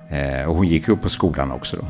Eh, 0.09 0.45
och 0.45 0.55
hon 0.55 0.67
gick 0.67 0.88
upp 0.88 1.01
på 1.01 1.09
skolan 1.09 1.51
också 1.51 1.78
då. 1.78 1.88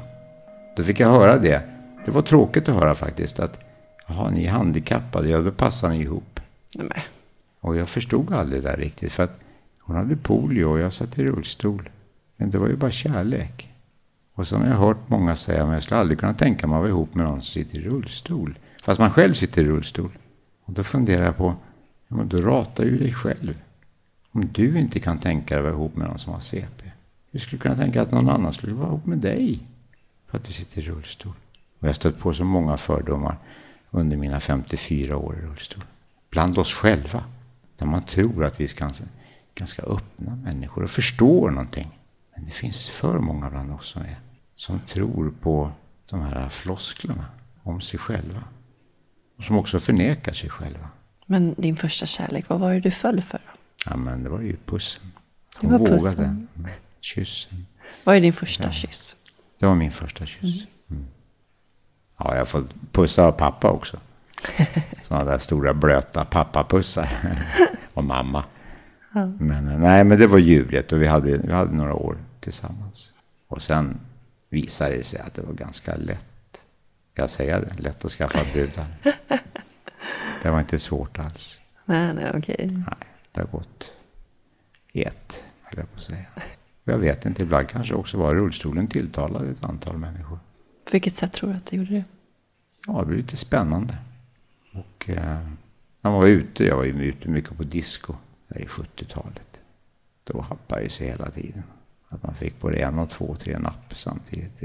Då 0.76 0.84
fick 0.84 1.00
jag 1.00 1.10
höra 1.10 1.38
det. 1.38 1.73
Det 2.06 2.12
var 2.12 2.22
tråkigt 2.22 2.70
att 2.70 2.76
höra 2.76 2.96
faktiskt 2.96 3.40
att 3.40 3.60
Jaha, 4.08 4.30
ni 4.30 4.46
är 4.46 4.52
handikappade, 4.52 5.30
ja 5.30 5.42
då 5.42 5.52
passar 5.52 5.90
ni 5.90 6.02
ihop. 6.02 6.40
Nej. 6.76 7.06
Och 7.60 7.76
jag 7.76 7.90
förstod 7.90 8.34
aldrig 8.34 8.64
det 8.64 8.70
där 8.70 8.78
riktigt. 8.78 9.12
För 9.12 9.24
att 9.24 9.40
hon 9.80 9.96
hade 9.96 10.16
polio 10.16 10.66
och 10.66 10.80
jag 10.80 10.94
satt 10.94 11.20
i 11.20 11.24
rullstol. 11.24 11.90
Men 12.38 12.50
det 12.50 12.58
var 12.58 12.68
ju 12.68 12.76
bara 12.76 12.92
kärlek. 12.92 13.70
Och 14.34 14.48
så 14.48 14.58
har 14.58 14.68
jag 14.68 14.76
hört 14.76 15.10
många 15.10 15.36
säga, 15.36 15.66
men 15.66 15.74
jag 15.74 15.84
skulle 15.84 16.00
aldrig 16.00 16.20
kunna 16.20 16.34
tänka 16.34 16.68
mig 16.68 16.76
att 16.76 16.82
vara 16.82 16.90
ihop 16.90 17.16
med 17.16 17.26
någon 17.26 17.42
som 17.42 17.52
sitter 17.52 17.80
i 17.80 17.84
rullstol. 17.84 18.60
Fast 18.84 19.00
man 19.00 19.12
själv 19.12 19.34
sitter 19.34 19.62
i 19.62 19.66
rullstol. 19.66 20.18
Och 20.66 20.74
då 20.74 20.84
funderar 20.84 21.26
jag 21.26 21.38
på, 21.38 21.56
ja, 22.08 22.16
men 22.16 22.28
då 22.28 22.42
ratar 22.42 22.84
ju 22.84 22.98
dig 22.98 23.14
själv. 23.14 23.58
Om 24.32 24.50
du 24.52 24.80
inte 24.80 25.00
kan 25.00 25.18
tänka 25.18 25.56
dig 25.56 25.60
att 25.60 25.64
vara 25.64 25.74
ihop 25.74 25.96
med 25.96 26.08
någon 26.08 26.20
som 26.20 26.34
har 26.34 26.40
CP. 26.40 26.92
Hur 27.32 27.40
skulle 27.40 27.58
du 27.58 27.62
kunna 27.62 27.76
tänka 27.76 28.02
att 28.02 28.12
någon 28.12 28.30
annan 28.30 28.54
skulle 28.54 28.74
vara 28.74 28.88
ihop 28.88 29.06
med 29.06 29.18
dig? 29.18 29.68
För 30.28 30.38
att 30.38 30.44
du 30.44 30.54
sitter 30.54 30.82
i 30.82 30.86
rullstol. 30.86 31.34
Och 31.84 31.88
jag 31.88 31.90
har 31.90 31.94
stött 31.94 32.20
på 32.20 32.34
så 32.34 32.44
många 32.44 32.78
fördomar 32.78 33.38
under 33.92 34.18
mina 34.18 34.40
54 34.40 35.18
år 35.18 35.38
i 35.38 35.42
rullstol. 35.42 35.84
Bland 36.30 36.58
oss 36.58 36.74
själva. 36.74 37.24
Där 37.78 37.86
man 37.86 38.04
tror 38.04 38.46
att 38.46 38.60
vi 38.60 38.64
är 38.64 38.76
ganska, 38.76 39.04
ganska 39.56 39.82
öppna 39.82 40.36
människor 40.36 40.84
och 40.84 40.90
förstår 40.90 41.52
någonting. 41.52 42.00
Men 42.36 42.46
det 42.46 42.52
finns 42.52 42.90
för 42.90 43.20
många 43.20 43.50
bland 43.50 43.72
oss 43.72 43.88
som, 43.88 44.02
är, 44.02 44.20
som 44.56 44.80
tror 44.80 45.34
på 45.42 45.72
de 46.10 46.22
här 46.22 46.50
flosklerna 46.50 47.26
om 47.64 47.82
sig 47.82 48.00
själva. 48.00 48.44
Och 49.38 49.44
som 49.44 49.58
också 49.58 49.80
förnekar 49.80 50.34
sig 50.34 50.50
själva. 50.50 50.90
men 51.26 51.56
din 51.58 51.76
första 51.76 52.06
kärlek, 52.06 52.50
vad 52.50 52.60
var 52.60 52.74
det 52.74 52.80
du 52.80 52.92
föll 52.92 53.22
för? 53.22 53.42
Ja, 53.86 53.98
men 53.98 54.24
det 54.24 54.30
var 54.30 54.42
ju 54.42 54.58
pussen. 54.66 55.12
Det 55.62 55.68
Hon 55.68 55.72
var 55.72 55.80
vågade. 55.80 56.16
pussen. 56.16 56.48
Kyssen. 57.02 57.66
Vad 58.04 58.16
är 58.16 58.22
din 58.22 58.34
första 58.34 58.72
kyss? 58.72 59.16
Det 59.60 59.66
var 59.66 59.76
min 59.76 59.92
första 59.92 60.26
kyss. 60.26 60.44
Mm. 60.44 60.66
Ja, 62.24 62.32
jag 62.32 62.40
har 62.42 62.46
fått 62.46 62.92
pussar 62.92 63.26
av 63.28 63.32
pappa 63.32 63.70
också. 63.70 64.00
Sådana 65.02 65.32
där 65.32 65.38
stora 65.38 65.74
blöta 65.74 66.26
pappapussar. 66.26 67.10
och 67.94 68.04
mamma. 68.04 68.44
Men 69.40 69.68
eh, 69.68 69.80
nej, 69.80 70.04
men 70.04 70.18
det 70.18 70.28
var 70.28 70.38
ljuvligt 70.38 70.92
och 70.92 71.02
vi 71.02 71.08
hade, 71.08 71.38
vi 71.38 71.52
hade 71.52 71.76
några 71.76 71.94
år 71.94 72.18
tillsammans. 72.40 73.12
Och 73.48 73.62
sen 73.62 74.00
visade 74.50 74.96
det 74.96 75.04
sig 75.04 75.20
att 75.20 75.34
det 75.34 75.42
var 75.42 75.54
ganska 75.54 75.96
lätt. 75.96 76.26
Jag 77.16 77.30
säga 77.30 77.60
det? 77.60 77.80
Lätt 77.80 78.06
att 78.06 78.12
skaffa 78.12 78.40
brudar. 78.54 78.86
Det 80.44 80.50
var 80.50 80.60
inte 80.60 80.80
svårt 80.80 81.20
alls. 81.20 81.62
Nej, 81.86 82.14
nej, 82.14 82.32
okej. 82.36 82.58
Nej, 82.60 83.08
det 83.32 83.42
har 83.42 83.48
gått 83.48 83.92
i 84.92 85.04
ett, 85.04 85.44
höll 85.64 85.80
jag 85.80 85.92
på 85.92 85.98
att 85.98 86.04
säga. 86.04 86.26
Jag 86.84 86.98
vet 86.98 87.26
inte, 87.26 87.44
ibland 87.44 87.70
kanske 87.70 87.94
också 87.94 88.18
var 88.18 88.36
rullstolen 88.36 88.88
tilltalade 88.88 89.50
ett 89.50 89.66
antal 89.66 89.98
människor. 89.98 90.40
På 90.86 90.92
vilket 90.92 91.16
sätt 91.16 91.34
tror 91.34 91.50
du 91.50 91.56
att 91.56 91.66
du 91.66 91.78
gjorde 91.78 91.94
det? 91.94 92.04
Ja, 92.88 93.00
det 93.00 93.06
blev 93.06 93.18
lite 93.18 93.38
spännande. 93.38 93.98
Och 94.74 95.10
eh, 95.10 95.40
när 96.02 96.12
man 96.12 96.20
var 96.20 96.28
ute, 96.28 96.66
jag 96.66 96.76
var 96.76 96.84
ju 96.84 97.04
ute 97.04 97.30
mycket 97.30 97.58
på 97.58 97.64
disco 97.64 98.16
där 98.48 98.62
i 98.62 98.66
70-talet. 98.66 99.60
Då 100.24 100.42
happade 100.42 100.84
det 100.84 100.90
sig 100.90 101.08
hela 101.08 101.30
tiden. 101.30 101.64
Att 102.10 102.24
man 102.24 102.36
fick 102.36 102.60
både 102.60 102.78
en 102.78 103.00
och 103.00 103.10
två 103.10 103.36
tre 103.36 103.60
napp 103.60 103.94
samtidigt. 103.96 104.64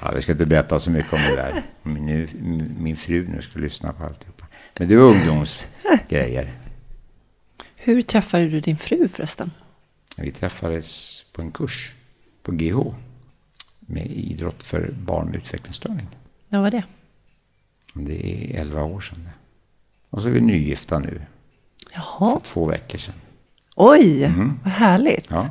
Ja, 0.00 0.12
vi 0.16 0.22
ska 0.22 0.32
inte 0.32 0.46
berätta 0.46 0.78
så 0.78 0.90
mycket 0.90 1.12
om 1.12 1.18
det 1.18 1.36
där. 1.36 1.62
Min, 1.82 2.74
min 2.78 2.96
fru 2.96 3.28
nu 3.28 3.42
ska 3.42 3.58
lyssna 3.58 3.92
på 3.92 4.04
alltihopa. 4.04 4.46
Men 4.78 4.88
det 4.88 4.96
var 4.96 5.04
ungdomsgrejer. 5.04 6.52
Hur 7.80 8.02
träffade 8.02 8.48
du 8.48 8.60
din 8.60 8.78
fru 8.78 9.08
förresten? 9.08 9.50
Vi 10.16 10.30
träffades 10.30 11.22
på 11.32 11.42
en 11.42 11.52
kurs 11.52 11.92
på 12.42 12.52
GH 12.52 12.94
med 13.80 14.06
idrott 14.06 14.62
för 14.62 14.90
barn 14.92 15.26
med 15.26 15.36
utvecklingsstörning. 15.36 16.08
När 16.54 16.60
var 16.60 16.70
det? 16.70 16.84
Det 17.94 18.56
är 18.56 18.60
11 18.60 18.82
år 18.82 19.00
sedan. 19.00 19.28
Och 20.10 20.22
så 20.22 20.28
är 20.28 20.32
vi 20.32 20.40
nygifta 20.40 20.98
nu, 20.98 21.22
Jaha. 21.94 22.40
för 22.40 22.46
två 22.46 22.66
veckor 22.66 22.98
sedan. 22.98 23.14
Oj, 23.76 24.32
vad 24.64 24.72
härligt. 24.72 25.26
Ja, 25.30 25.48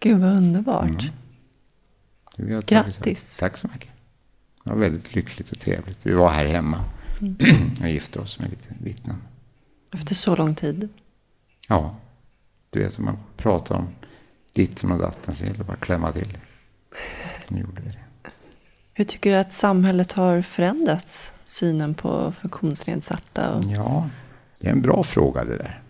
Gud, 0.00 0.20
vad 0.20 0.30
underbart. 0.36 1.10
tagit- 2.36 2.66
Grattis. 2.66 3.36
Tack 3.36 3.56
så 3.56 3.68
mycket. 3.72 3.90
Det 4.64 4.70
var 4.70 4.76
väldigt 4.76 5.14
lyckligt 5.14 5.52
och 5.52 5.58
trevligt. 5.58 6.06
Vi 6.06 6.12
var 6.12 6.30
här 6.30 6.46
hemma 6.46 6.84
och 7.80 7.88
gifte 7.88 8.18
oss 8.18 8.38
med 8.38 8.50
lite 8.50 8.74
vittnen. 8.80 9.16
Efter 9.92 10.14
så 10.14 10.36
lång 10.36 10.54
tid. 10.54 10.88
Ja, 11.68 11.96
du 12.70 12.78
vet 12.78 12.98
om 12.98 13.04
man 13.04 13.18
pratar 13.36 13.74
om 13.74 13.88
ditten 14.54 14.92
och 14.92 14.98
datten 14.98 15.34
så 15.34 15.44
gäller 15.44 15.58
det 15.58 15.64
bara 15.64 15.72
att 15.72 15.80
klämma 15.80 16.12
till. 16.12 16.38
Nu 17.48 17.60
gjorde 17.60 17.82
vi 17.82 17.88
det. 17.88 18.01
Hur 18.94 19.04
tycker 19.04 19.30
du 19.30 19.36
att 19.36 19.52
samhället 19.52 20.12
har 20.12 20.42
förändrats? 20.42 21.32
Synen 21.44 21.94
på 21.94 22.32
funktionsnedsatta? 22.40 23.54
Och... 23.54 23.64
Ja, 23.64 24.08
det 24.58 24.68
är 24.68 24.72
en 24.72 24.82
bra 24.82 25.02
fråga 25.02 25.44
det 25.44 25.56
där. 25.56 25.82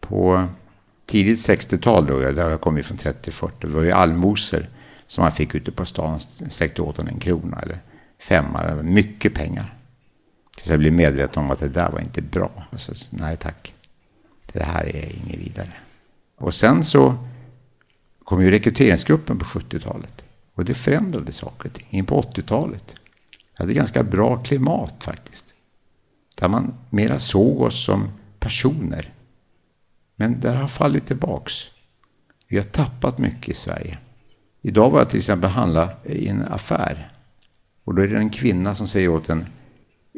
På 0.00 0.48
tidigt 1.06 1.38
60-tal, 1.38 2.06
då, 2.06 2.18
där 2.18 2.50
jag 2.50 2.60
kom 2.60 2.82
från 2.82 2.98
30-40, 2.98 3.50
det 3.60 3.66
var 3.66 3.82
ju 3.82 3.92
allmosor 3.92 4.68
som 5.06 5.22
man 5.22 5.32
fick 5.32 5.54
ute 5.54 5.72
på 5.72 5.84
stan. 5.84 6.20
Sträckte 6.20 6.82
åt 6.82 6.98
en, 6.98 7.08
en 7.08 7.18
krona 7.18 7.60
eller 7.60 7.78
femma, 8.18 8.62
det 8.62 8.74
var 8.74 8.82
mycket 8.82 9.34
pengar. 9.34 9.74
Tills 10.56 10.70
jag 10.70 10.78
blev 10.78 10.92
medveten 10.92 11.42
om 11.42 11.50
att 11.50 11.58
det 11.58 11.68
där 11.68 11.90
var 11.90 12.00
inte 12.00 12.22
bra. 12.22 12.64
Alltså, 12.72 12.92
nej 13.10 13.36
tack, 13.36 13.74
det 14.52 14.62
här 14.62 14.96
är 14.96 15.16
inget 15.16 15.38
vidare. 15.38 15.72
Och 16.36 16.54
sen 16.54 16.84
så 16.84 17.14
kom 18.24 18.42
ju 18.42 18.50
rekryteringsgruppen 18.50 19.38
på 19.38 19.44
70-talet. 19.44 20.21
Och 20.54 20.64
det 20.64 20.74
förändrade 20.74 21.32
saker 21.32 21.68
och 21.68 21.74
ting. 21.74 21.86
In 21.90 22.06
på 22.06 22.22
80-talet. 22.22 22.94
Vi 23.30 23.62
hade 23.62 23.74
ganska 23.74 24.02
bra 24.02 24.36
klimat 24.36 25.04
faktiskt. 25.04 25.54
Där 26.38 26.48
man 26.48 26.74
mera 26.90 27.18
såg 27.18 27.60
oss 27.60 27.84
som 27.84 28.08
personer. 28.38 29.14
Men 30.16 30.40
det 30.40 30.50
har 30.50 30.68
fallit 30.68 31.06
tillbaks. 31.06 31.54
Vi 32.48 32.56
har 32.56 32.64
tappat 32.64 33.18
mycket 33.18 33.48
i 33.48 33.54
Sverige. 33.54 33.98
Idag 34.62 34.90
var 34.90 34.98
jag 34.98 35.08
till 35.08 35.18
exempel 35.18 35.50
handla 35.50 35.90
i 36.04 36.28
en 36.28 36.42
affär. 36.42 37.10
Och 37.84 37.94
då 37.94 38.02
är 38.02 38.08
det 38.08 38.16
en 38.16 38.30
kvinna 38.30 38.74
som 38.74 38.86
säger 38.86 39.08
åt 39.08 39.28
en 39.28 39.46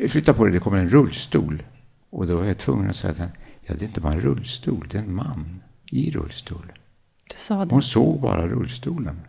Flytta 0.09 0.35
på 0.35 0.45
dig, 0.45 0.53
det 0.53 0.61
kommer 0.61 0.79
en 0.79 0.89
rullstol. 0.89 1.63
Och 2.11 2.27
då 2.27 2.37
var 2.37 2.45
jag 2.45 2.59
tvungen 2.59 2.91
att 2.91 2.97
säga 2.97 3.15
henne, 3.15 3.33
ja 3.61 3.75
det 3.75 3.85
är 3.85 3.87
inte 3.87 4.01
bara 4.01 4.13
en 4.13 4.21
rullstol, 4.21 4.89
det 4.91 4.99
är 4.99 5.03
en 5.03 5.15
man 5.15 5.63
i 5.91 6.11
rullstol. 6.11 6.73
Du 7.31 7.37
sa 7.37 7.65
det. 7.65 7.75
Hon 7.75 7.83
såg 7.83 8.21
bara 8.21 8.49
rullstolen. 8.49 9.21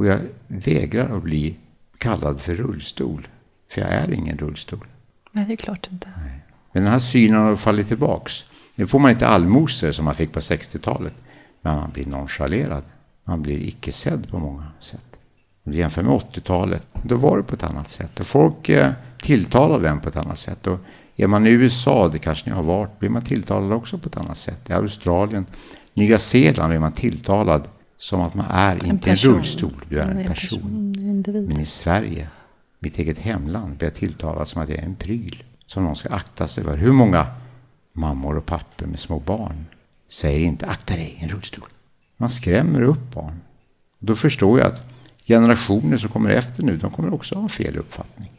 Och 0.00 0.06
jag 0.06 0.18
vägrar 0.46 1.16
att 1.16 1.22
bli 1.22 1.56
kallad 1.98 2.40
för 2.40 2.54
rullstol. 2.54 3.28
För 3.72 3.80
jag 3.80 3.90
är 3.90 4.12
ingen 4.12 4.38
rullstol. 4.38 4.86
Nej, 5.32 5.44
det 5.44 5.52
är 5.52 5.56
klart 5.56 5.88
inte. 5.92 6.08
Men 6.72 6.82
den 6.82 6.92
här 6.92 6.98
synen 6.98 7.40
har 7.40 7.56
fallit 7.56 7.88
tillbaks. 7.88 8.44
Nu 8.74 8.86
får 8.86 8.98
man 8.98 9.10
inte 9.10 9.28
allmosor 9.28 9.92
som 9.92 10.04
man 10.04 10.14
fick 10.14 10.32
på 10.32 10.40
60-talet. 10.40 11.14
Men 11.62 11.76
man 11.76 11.90
blir 11.90 12.06
nonchalerad. 12.06 12.82
Man 13.24 13.42
blir 13.42 13.58
icke 13.58 13.92
sedd 13.92 14.28
på 14.28 14.38
många 14.38 14.66
sätt. 14.80 15.18
Om 15.64 15.72
du 15.72 15.78
jämför 15.78 16.02
med 16.02 16.12
80-talet, 16.12 16.86
då 17.02 17.16
var 17.16 17.36
det 17.36 17.42
på 17.42 17.54
ett 17.54 17.64
annat 17.64 17.90
sätt. 17.90 18.20
Och 18.20 18.26
folk 18.26 18.68
eh, 18.68 18.92
tilltalade 19.22 19.88
den 19.88 20.00
på 20.00 20.08
ett 20.08 20.16
annat 20.16 20.38
sätt. 20.38 20.66
Och 20.66 20.78
är 21.16 21.26
man 21.26 21.46
i 21.46 21.50
USA, 21.50 22.08
det 22.08 22.18
kanske 22.18 22.50
ni 22.50 22.56
har 22.56 22.62
varit, 22.62 22.98
blir 22.98 23.10
man 23.10 23.22
tilltalad 23.22 23.72
också 23.72 23.98
på 23.98 24.08
ett 24.08 24.16
annat 24.16 24.38
sätt. 24.38 24.70
I 24.70 24.72
Australien, 24.72 25.46
Nya 25.94 26.18
Zeeland 26.18 26.70
blir 26.70 26.80
man 26.80 26.92
tilltalad 26.92 27.68
som 28.00 28.20
att 28.20 28.34
man 28.34 28.46
är 28.50 28.74
inte 28.74 28.90
en 28.90 28.98
person. 28.98 29.34
rullstol, 29.34 29.84
du 29.88 30.00
är 30.00 30.06
Man 30.06 30.18
en 30.18 30.26
person. 30.26 30.94
en 30.98 31.08
individ. 31.08 31.48
Men 31.48 31.60
i 31.60 31.64
Sverige, 31.64 32.28
mitt 32.78 32.98
eget 32.98 33.18
hemland, 33.18 33.76
blir 33.76 33.88
jag 33.88 33.94
tilltalad 33.94 34.48
som 34.48 34.62
att 34.62 34.68
jag 34.68 34.78
är 34.78 34.82
en 34.82 34.94
pryl. 34.94 35.42
Som 35.66 35.84
någon 35.84 35.96
ska 35.96 36.08
akta 36.08 36.48
sig 36.48 36.64
för. 36.64 36.76
Hur 36.76 36.92
många 36.92 37.26
mammor 37.92 38.36
och 38.36 38.46
pappor 38.46 38.86
med 38.86 38.98
små 38.98 39.18
barn 39.18 39.66
säger 40.08 40.40
inte 40.40 40.66
akta 40.66 40.94
dig, 40.94 41.18
en 41.20 41.28
rullstol. 41.28 41.68
Man 42.16 42.30
skrämmer 42.30 42.82
upp 42.82 43.14
barn. 43.14 43.40
Då 43.98 44.14
förstår 44.14 44.58
jag 44.58 44.66
att 44.68 44.82
generationer 45.26 45.96
som 45.96 46.10
kommer 46.10 46.30
efter 46.30 46.62
nu, 46.62 46.76
de 46.76 46.90
kommer 46.90 47.14
också 47.14 47.34
ha 47.34 47.48
fel 47.48 47.76
uppfattning. 47.76 48.30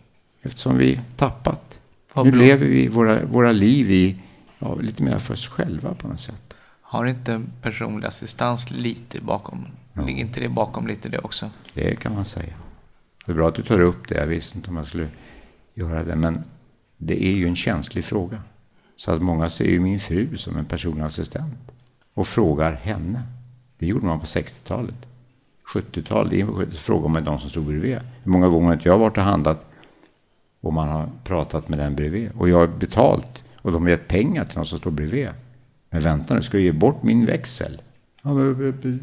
Eftersom 0.41 0.77
vi 0.77 0.99
tappat. 1.15 1.79
Vad 2.13 2.25
nu 2.25 2.31
bra. 2.31 2.41
lever 2.41 2.65
vi 2.65 2.87
våra, 2.87 3.25
våra 3.25 3.51
liv 3.51 3.91
i 3.91 4.15
ja, 4.59 4.75
lite 4.75 5.03
mer 5.03 5.19
för 5.19 5.33
oss 5.33 5.47
själva 5.47 5.93
på 5.93 6.07
något 6.07 6.21
sätt. 6.21 6.50
Har 6.91 7.05
inte 7.05 7.41
personlig 7.61 8.07
assistans 8.07 8.71
lite 8.71 9.21
bakom? 9.21 9.67
Ligger 9.93 10.21
inte 10.21 10.39
det 10.39 10.49
bakom 10.49 10.87
lite 10.87 11.09
det 11.09 11.19
också? 11.19 11.49
Det 11.73 11.99
kan 11.99 12.15
man 12.15 12.25
säga. 12.25 12.53
Det 13.25 13.31
är 13.31 13.35
bra 13.35 13.47
att 13.47 13.55
du 13.55 13.63
tar 13.63 13.79
upp 13.79 14.07
det. 14.07 14.15
Jag 14.15 14.27
visste 14.27 14.57
inte 14.57 14.69
om 14.69 14.75
jag 14.75 14.87
skulle 14.87 15.07
göra 15.73 16.03
det. 16.03 16.15
Men 16.15 16.43
det 16.97 17.25
är 17.25 17.31
ju 17.31 17.47
en 17.47 17.55
känslig 17.55 18.05
fråga. 18.05 18.41
Så 18.95 19.11
att 19.11 19.21
många 19.21 19.49
ser 19.49 19.65
ju 19.65 19.79
min 19.79 19.99
fru 19.99 20.37
som 20.37 20.57
en 20.57 20.65
personlig 20.65 21.03
assistent. 21.03 21.71
Och 22.13 22.27
frågar 22.27 22.73
henne. 22.73 23.23
Det 23.77 23.85
gjorde 23.85 24.05
man 24.05 24.19
på 24.19 24.25
60-talet. 24.25 24.95
70-talet. 25.73 26.79
frågar 26.79 27.09
man 27.09 27.23
de 27.23 27.39
som 27.39 27.49
stod 27.49 27.65
bredvid. 27.65 27.99
Hur 28.23 28.31
många 28.31 28.47
gånger 28.47 28.65
har 28.65 28.73
inte 28.73 28.89
jag 28.89 28.97
varit 28.97 29.17
och 29.17 29.23
handlat 29.23 29.65
och 30.61 30.73
man 30.73 30.89
har 30.89 31.09
pratat 31.23 31.69
med 31.69 31.79
den 31.79 31.95
bredvid. 31.95 32.31
Och 32.37 32.49
jag 32.49 32.57
har 32.57 32.67
betalt 32.67 33.43
och 33.55 33.71
de 33.71 33.83
har 33.83 33.89
gett 33.89 34.07
pengar 34.07 34.45
till 34.45 34.57
någon 34.57 34.65
som 34.65 34.79
står 34.79 34.91
bredvid. 34.91 35.29
Men 35.93 36.01
vänta 36.01 36.35
nu, 36.35 36.41
ska 36.43 36.57
du 36.57 36.63
ge 36.63 36.71
bort 36.71 37.03
min 37.03 37.25
växel? 37.25 37.81
Ja, 38.21 38.33
men 38.33 38.45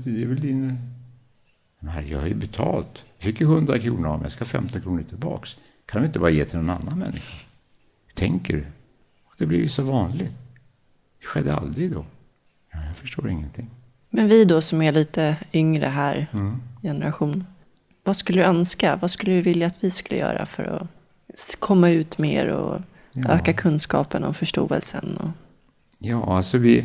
det 0.05 0.23
är 0.23 0.27
väl 0.27 0.41
din... 0.41 0.79
Nej, 1.81 2.11
jag 2.11 2.21
har 2.21 2.27
ju 2.27 2.35
betalt. 2.35 3.03
Jag 3.19 3.25
fick 3.25 3.41
ju 3.41 3.47
100 3.47 3.79
kronor 3.79 4.09
av 4.09 4.19
mig, 4.19 4.25
jag 4.25 4.33
ska 4.33 4.41
ha 4.45 4.49
15 4.49 4.81
kronor 4.81 5.03
tillbaks. 5.09 5.57
Kan 5.87 6.01
vi 6.03 6.07
inte 6.07 6.19
bara 6.19 6.31
ge 6.31 6.45
till 6.45 6.59
någon 6.59 6.71
annan 6.71 6.99
människa? 6.99 7.49
tänker 8.15 8.57
du? 8.57 8.67
Och 9.25 9.35
det 9.39 9.47
blir 9.47 9.59
ju 9.59 9.69
så 9.69 9.83
vanligt. 9.83 10.33
Det 11.21 11.27
skedde 11.27 11.55
aldrig 11.55 11.93
då. 11.93 12.05
Ja, 12.73 12.79
jag 12.89 12.97
förstår 12.97 13.31
ingenting. 13.31 13.71
Men 14.11 14.29
vi 14.29 14.45
då 14.45 14.63
som 14.63 14.83
är 14.83 14.93
lite 14.93 15.37
yngre 15.53 15.87
här, 15.87 16.27
generation. 16.83 17.45
Vad 18.05 18.17
skulle 18.17 18.41
du 18.41 18.45
önska? 18.45 18.97
Vad 18.97 19.11
skulle 19.11 19.33
du 19.33 19.43
vilja 19.43 19.67
att 19.67 19.77
vi 19.85 19.91
skulle 19.91 20.21
göra 20.21 20.47
för 20.47 20.65
att 20.65 21.57
komma 21.59 21.91
ut 21.91 22.19
mer 22.19 22.47
och 22.49 22.81
Ja. 23.13 23.29
öka 23.29 23.53
kunskapen 23.53 24.25
och 24.25 24.37
förståelsen? 24.37 25.17
Och... 25.17 25.31
Ja, 25.99 26.37
alltså 26.37 26.59
vi, 26.59 26.85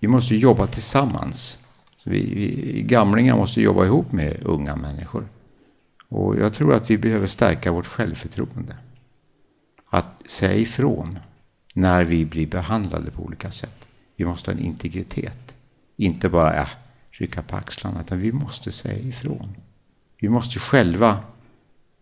vi 0.00 0.08
måste 0.08 0.36
jobba 0.36 0.66
tillsammans. 0.66 1.58
Vi, 2.04 2.34
vi 2.34 2.82
gamlingar 2.82 3.36
måste 3.36 3.60
jobba 3.60 3.84
ihop 3.84 4.12
med 4.12 4.42
unga 4.42 4.76
människor. 4.76 5.28
Och 6.08 6.36
jag 6.36 6.54
tror 6.54 6.74
att 6.74 6.90
vi 6.90 6.98
behöver 6.98 7.26
stärka 7.26 7.72
vårt 7.72 7.86
självförtroende. 7.86 8.76
Att 9.90 10.06
säga 10.26 10.54
ifrån 10.54 11.18
när 11.74 12.04
vi 12.04 12.24
blir 12.24 12.46
behandlade 12.46 13.10
på 13.10 13.22
olika 13.22 13.50
sätt. 13.50 13.86
Vi 14.16 14.24
måste 14.24 14.50
ha 14.50 14.58
en 14.58 14.64
integritet. 14.64 15.56
Inte 15.96 16.28
bara 16.28 16.56
äh, 16.56 16.68
rycka 17.10 17.42
på 17.42 17.56
axlarna, 17.56 18.00
utan 18.00 18.18
vi 18.18 18.32
måste 18.32 18.72
säga 18.72 18.98
ifrån. 18.98 19.56
Vi 20.20 20.28
måste 20.28 20.58
själva, 20.58 21.18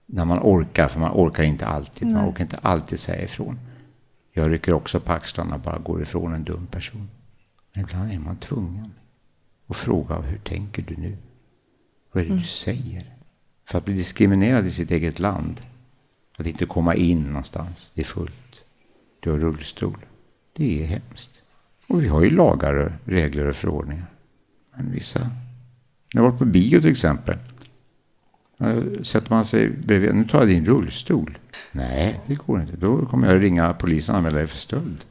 när 0.06 0.24
man 0.24 0.38
orkar, 0.42 0.88
för 0.88 1.00
man 1.00 1.12
orkar 1.12 1.42
inte 1.42 1.66
alltid, 1.66 2.08
man 2.08 2.28
orkar 2.30 2.44
inte 2.44 2.58
alltid 2.62 3.00
säga 3.00 3.24
ifrån. 3.24 3.58
Jag 4.32 4.50
rycker 4.50 4.72
också 4.72 5.00
på 5.00 5.12
axlarna 5.12 5.54
och 5.54 5.60
bara 5.60 5.78
går 5.78 6.02
ifrån 6.02 6.34
en 6.34 6.44
dum 6.44 6.66
person. 6.66 7.10
Men 7.74 7.84
ibland 7.84 8.12
är 8.12 8.18
man 8.18 8.36
tvungen 8.36 8.92
att 9.66 9.76
fråga 9.76 10.20
hur 10.20 10.38
tänker 10.38 10.82
du 10.82 10.96
nu? 10.96 11.16
Vad 12.12 12.24
är 12.24 12.28
det 12.28 12.34
du 12.34 12.42
säger? 12.42 13.02
För 13.64 13.78
att 13.78 13.84
bli 13.84 13.94
diskriminerad 13.94 14.66
i 14.66 14.70
sitt 14.70 14.90
eget 14.90 15.18
land, 15.18 15.60
att 16.38 16.46
inte 16.46 16.66
komma 16.66 16.94
in 16.94 17.22
någonstans, 17.22 17.92
det 17.94 18.00
är 18.00 18.04
fullt. 18.04 18.64
Du 19.20 19.30
har 19.30 19.38
rullstol. 19.38 20.06
Det 20.52 20.82
är 20.82 20.86
hemskt. 20.86 21.42
Och 21.86 22.02
vi 22.02 22.08
har 22.08 22.22
ju 22.22 22.30
lagar, 22.30 22.98
regler 23.04 23.46
och 23.46 23.56
förordningar. 23.56 24.06
Men 24.76 24.92
vissa... 24.92 25.20
När 26.14 26.22
jag 26.22 26.30
varit 26.30 26.38
på 26.38 26.44
bio 26.44 26.80
till 26.80 26.90
exempel. 26.90 27.38
Eh, 28.60 29.02
sätter 29.02 29.30
man 29.30 29.44
sig 29.44 29.70
bredvid, 29.70 30.14
nu 30.14 30.24
tar 30.24 30.38
jag 30.38 30.48
din 30.48 30.66
rullstol. 30.66 31.38
Nej, 31.72 32.20
det 32.26 32.34
går 32.34 32.60
inte. 32.60 32.76
Då 32.76 33.06
kommer 33.06 33.32
jag 33.32 33.42
ringa 33.42 33.72
polisen 33.72 34.14
och 34.14 34.18
anmäla 34.18 34.38
dig 34.38 34.46
för 34.46 34.56
stöld. 34.56 35.04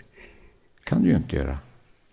Det 0.78 0.90
kan 0.90 1.04
du 1.04 1.10
ju 1.10 1.16
inte 1.16 1.36
göra. 1.36 1.60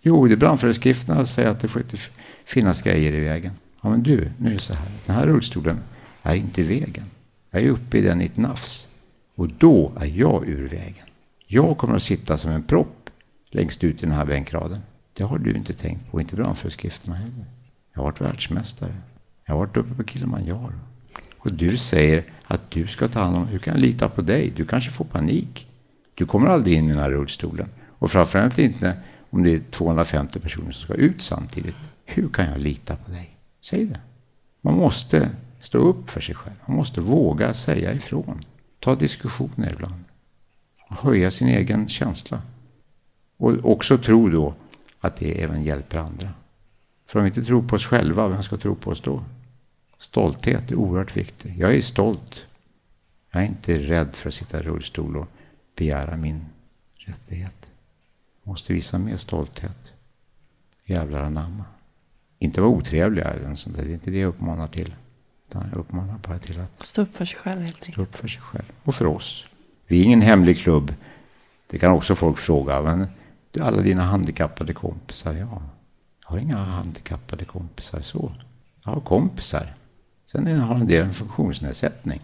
Jo, 0.01 0.27
det 0.27 0.33
är 0.33 0.37
brandföreskrifterna 0.37 1.25
säger 1.25 1.49
att 1.49 1.59
det 1.59 1.67
får 1.67 1.81
inte 1.81 1.97
finnas 2.45 2.81
grejer 2.81 3.13
i 3.13 3.19
vägen. 3.19 3.53
Ja, 3.81 3.89
men 3.89 4.03
du, 4.03 4.31
nu 4.37 4.49
är 4.49 4.53
det 4.53 4.59
så 4.59 4.73
här. 4.73 4.87
Den 5.05 5.15
här 5.15 5.27
rullstolen 5.27 5.79
är 6.21 6.35
inte 6.35 6.61
i 6.61 6.63
vägen. 6.63 7.05
Jag 7.51 7.61
är 7.61 7.69
uppe 7.69 7.97
i 7.97 8.01
den 8.01 8.21
i 8.21 8.25
ett 8.25 8.37
nafs. 8.37 8.87
Och 9.35 9.49
då 9.49 9.91
är 9.99 10.05
jag 10.05 10.47
ur 10.47 10.69
vägen. 10.69 11.05
Jag 11.47 11.77
kommer 11.77 11.95
att 11.95 12.03
sitta 12.03 12.37
som 12.37 12.51
en 12.51 12.63
propp 12.63 13.09
längst 13.51 13.83
ut 13.83 14.03
i 14.03 14.05
den 14.05 14.15
här 14.15 14.25
bänkraden. 14.25 14.79
Det 15.13 15.23
har 15.23 15.37
du 15.37 15.53
inte 15.55 15.73
tänkt 15.73 16.11
på, 16.11 16.21
inte 16.21 16.35
brandföreskrifterna 16.35 17.15
heller. 17.15 17.45
Jag 17.93 17.99
har 18.01 18.03
varit 18.03 18.21
världsmästare. 18.21 18.95
Jag 19.45 19.53
har 19.53 19.59
varit 19.59 19.77
uppe 19.77 19.93
på 19.93 20.03
Kilimanjaro. 20.03 20.73
Och 21.47 21.53
du 21.53 21.77
säger 21.77 22.23
att 22.43 22.71
du 22.71 22.87
ska 22.87 23.07
ta 23.07 23.19
hand 23.19 23.35
om, 23.35 23.47
hur 23.47 23.59
kan 23.59 23.73
jag 23.73 23.81
lita 23.81 24.09
på 24.09 24.21
dig? 24.21 24.53
Du 24.55 24.65
kanske 24.65 24.91
får 24.91 25.05
panik. 25.05 25.67
Du 26.13 26.25
kommer 26.25 26.47
aldrig 26.47 26.77
in 26.77 26.85
i 26.85 26.87
den 26.87 26.99
här 26.99 27.11
rullstolen. 27.11 27.69
Och 27.99 28.11
framförallt 28.11 28.59
inte 28.59 28.97
om 29.29 29.43
det 29.43 29.53
är 29.53 29.59
250 29.59 30.39
personer 30.39 30.71
som 30.71 30.81
ska 30.83 30.93
ut 30.93 31.21
samtidigt. 31.21 31.75
Hur 32.05 32.29
kan 32.29 32.45
jag 32.45 32.59
lita 32.59 32.95
på 32.95 33.11
dig? 33.11 33.37
Säg 33.61 33.85
det. 33.85 33.99
Man 34.61 34.77
måste 34.77 35.29
stå 35.59 35.77
upp 35.77 36.09
för 36.09 36.21
sig 36.21 36.35
själv. 36.35 36.55
Man 36.65 36.77
måste 36.77 37.01
våga 37.01 37.53
säga 37.53 37.93
ifrån. 37.93 38.41
Ta 38.79 38.95
diskussioner 38.95 39.73
ibland. 39.73 40.03
Höja 40.89 41.31
sin 41.31 41.47
egen 41.47 41.87
känsla. 41.87 42.41
Och 43.37 43.71
också 43.71 43.97
tro 43.97 44.29
då 44.29 44.53
att 44.99 45.15
det 45.15 45.43
även 45.43 45.63
hjälper 45.63 45.97
andra. 45.97 46.29
För 47.07 47.19
om 47.19 47.23
vi 47.23 47.29
inte 47.29 47.43
tror 47.43 47.61
på 47.61 47.75
oss 47.75 47.85
själva, 47.85 48.27
vem 48.27 48.43
ska 48.43 48.57
tro 48.57 48.75
på 48.75 48.91
oss 48.91 49.01
då? 49.01 49.23
Stolthet 49.99 50.71
är 50.71 50.75
oerhört 50.75 51.17
viktig. 51.17 51.55
Jag 51.57 51.75
är 51.75 51.81
stolt. 51.81 52.45
Jag 53.31 53.43
är 53.43 53.47
inte 53.47 53.79
rädd 53.79 54.15
för 54.15 54.29
att 54.29 54.33
sitta 54.33 54.59
i 54.59 54.61
rullstol 54.61 55.17
och 55.17 55.27
begära 55.75 56.17
min 56.17 56.45
rättighet. 56.97 57.69
Jag 58.43 58.51
måste 58.51 58.73
visa 58.73 58.97
mer 58.97 59.17
stolthet. 59.17 59.93
Jävlar 60.85 61.23
anamma. 61.23 61.63
Inte 62.39 62.61
vara 62.61 62.71
otrevliga 62.71 63.25
eller 63.25 63.55
sånt 63.55 63.77
där. 63.77 63.83
Det 63.83 63.91
är 63.91 63.93
inte 63.93 64.11
det 64.11 64.19
jag 64.19 64.29
uppmanar 64.29 64.67
till. 64.67 64.95
Utan 65.49 65.69
jag 65.71 65.79
uppmanar 65.79 66.17
bara 66.17 66.39
till 66.39 66.59
att 66.59 66.85
Stå 66.85 67.01
upp 67.01 67.15
för 67.15 67.25
sig 67.25 67.37
själv 67.37 67.61
helt 67.61 67.83
stå 67.83 68.01
upp 68.01 68.15
för 68.15 68.27
sig 68.27 68.41
själv. 68.41 68.71
Och 68.83 68.95
för 68.95 69.05
oss. 69.05 69.45
Vi 69.87 69.99
är 69.99 70.03
ingen 70.03 70.21
hemlig 70.21 70.57
klubb. 70.57 70.93
Det 71.67 71.79
kan 71.79 71.91
också 71.91 72.15
folk 72.15 72.37
fråga. 72.37 72.81
Men 72.81 73.07
alla 73.61 73.81
dina 73.81 74.01
handikappade 74.01 74.73
kompisar. 74.73 75.33
Ja, 75.33 75.61
jag 76.21 76.29
har 76.29 76.37
inga 76.37 76.57
handikappade 76.57 77.45
kompisar 77.45 78.01
så. 78.01 78.31
Jag 78.83 78.91
har 78.91 79.01
kompisar. 79.01 79.73
Sen 80.37 80.59
har 80.59 80.75
en 80.75 80.87
del 80.87 81.05
en 81.05 81.13
funktionsnedsättning. 81.13 82.21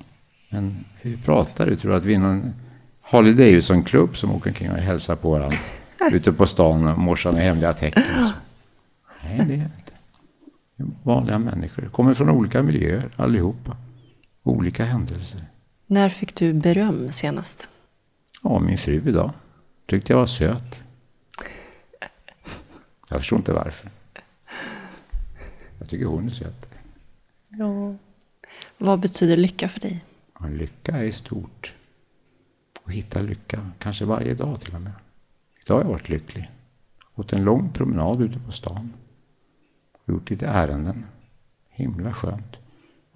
Men 0.49 0.86
hur 1.01 1.18
pratar 1.18 1.68
du? 1.68 1.76
Tror 1.76 1.91
du 1.91 1.97
att 1.97 2.05
vi 2.05 2.14
är 2.14 2.20
någon 2.20 2.53
Harley 3.01 3.34
Davidson-klubb 3.34 4.18
som 4.18 4.32
åker 4.32 4.49
omkring 4.49 4.72
och 4.72 4.78
hälsar 4.78 5.16
på 5.16 5.32
varandra 5.32 5.57
ute 6.11 6.34
på 6.34 6.47
stan 6.47 6.88
och 6.88 6.97
morsar 6.97 7.32
med 7.32 7.43
hemliga 7.43 7.74
tecken? 7.74 8.03
Nej, 9.24 9.38
det 9.47 9.53
är 9.53 9.57
inte. 9.57 9.93
Det 10.76 10.84
är 10.84 10.88
vanliga 11.03 11.39
människor. 11.39 11.89
Kommer 11.89 12.14
från 12.14 12.30
olika 12.30 12.64
miljöer 12.64 13.14
allihopa. 13.16 13.78
Olika 14.43 14.86
händelser. 14.86 15.41
När 15.88 16.09
fick 16.09 16.36
du 16.36 16.53
beröm 16.53 17.11
senast? 17.11 17.70
Ja, 18.43 18.59
min 18.59 18.78
fru 18.78 19.01
idag. 19.05 19.32
Tyckte 19.86 20.14
jag 20.14 20.18
var 20.18 20.26
söt. 20.26 20.76
Jag 23.09 23.20
förstår 23.20 23.38
inte 23.38 23.53
varför. 23.53 23.89
Jag 25.80 25.89
tycker 25.89 26.05
hon 26.05 26.28
är 26.28 26.32
söt. 26.32 26.72
Ja. 27.58 27.95
Vad 28.78 28.99
betyder 28.99 29.38
lycka 29.38 29.70
för 29.70 29.80
dig? 29.80 30.06
Ja, 30.39 30.47
lycka 30.47 30.97
är 30.97 31.12
stort. 31.12 31.74
Och 32.84 32.91
hitta 32.91 33.22
lycka, 33.22 33.70
kanske 33.80 34.06
varje 34.06 34.34
dag 34.34 34.62
till 34.62 34.76
och 34.76 34.82
med. 34.82 34.93
Idag 35.66 35.76
har 35.76 35.82
jag 35.82 35.89
varit 35.89 36.10
lycklig. 36.10 36.51
Gått 37.16 37.34
en 37.34 37.43
lång 37.43 37.70
promenad 37.74 38.22
ute 38.22 38.39
på 38.39 38.51
stan. 38.51 38.93
Gjort 40.08 40.30
lite 40.30 40.47
ärenden. 40.47 41.06
Himla 41.70 42.14
skönt. 42.14 42.56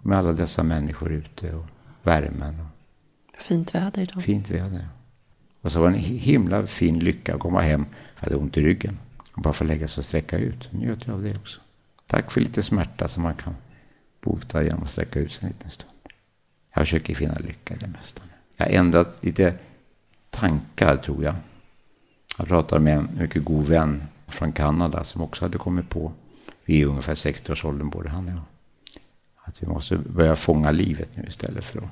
Med 0.02 0.18
alla 0.18 0.34
dessa 0.34 0.64
människor 0.64 1.12
ute 1.12 1.54
och 1.54 1.66
värmen 2.04 2.60
och 2.60 3.42
Fint 3.42 3.76
väder 3.76 4.02
idag. 4.02 4.24
fint 4.24 4.50
väder. 4.50 4.88
Och 5.62 5.72
så 5.72 5.80
var 5.82 5.90
det 5.90 5.96
en 5.98 6.02
hi- 6.04 6.18
himla 6.18 6.68
fin 6.68 7.00
lycka 7.00 7.34
att 7.36 7.40
komma 7.42 7.62
hem. 7.62 7.86
Jag 8.16 8.24
hade 8.24 8.36
ont 8.36 8.58
i 8.58 8.62
ryggen. 8.64 9.00
Och 9.34 9.42
bara 9.42 9.54
få 9.54 9.64
lägga 9.64 9.88
sig 9.88 10.02
och 10.02 10.06
sträcka 10.06 10.38
ut. 10.38 10.74
Njöt 10.74 11.08
jag 11.08 11.14
av 11.16 11.24
det 11.24 11.38
också. 11.38 11.60
Tack 12.08 12.32
för 12.32 12.42
lite 12.42 12.64
smärta 12.64 13.08
som 13.08 13.24
man 13.24 13.36
kan 13.36 13.56
bota 14.22 14.64
genom 14.64 14.84
att 14.84 14.92
sträcka 14.92 15.20
ut 15.20 15.32
sig 15.32 15.44
en 15.44 15.50
liten 15.50 15.70
stund. 15.70 15.92
Jag 16.74 16.84
försöker 16.86 17.16
finna 17.16 17.36
lycka 17.36 17.74
i 17.74 17.78
det 17.78 17.88
mesta. 17.88 18.22
Jag 18.58 18.66
har 18.66 18.74
ändrat 18.74 19.18
lite 19.22 19.56
tankar 20.30 20.98
tror 20.98 21.24
jag. 21.24 21.36
Jag 22.38 22.48
pratade 22.48 22.82
med 22.82 22.98
en 22.98 23.10
mycket 23.20 23.44
god 23.44 23.66
vän 23.66 24.04
från 24.28 24.52
Kanada 24.52 25.04
som 25.04 25.22
också 25.22 25.46
hade 25.46 25.58
kommit 25.58 25.90
på, 25.90 26.12
vi 26.66 26.82
är 26.82 26.86
ungefär 26.86 27.16
60-årsåldern 27.16 27.90
både 27.90 28.10
han 28.10 28.28
och 28.28 28.34
jag, 28.34 28.42
att 29.36 29.64
vi 29.64 29.68
måste 29.68 29.98
börja 29.98 30.36
fånga 30.36 30.72
livet 30.72 31.10
nu 31.14 31.26
istället 31.28 31.66
för 31.66 31.80
att 31.80 31.90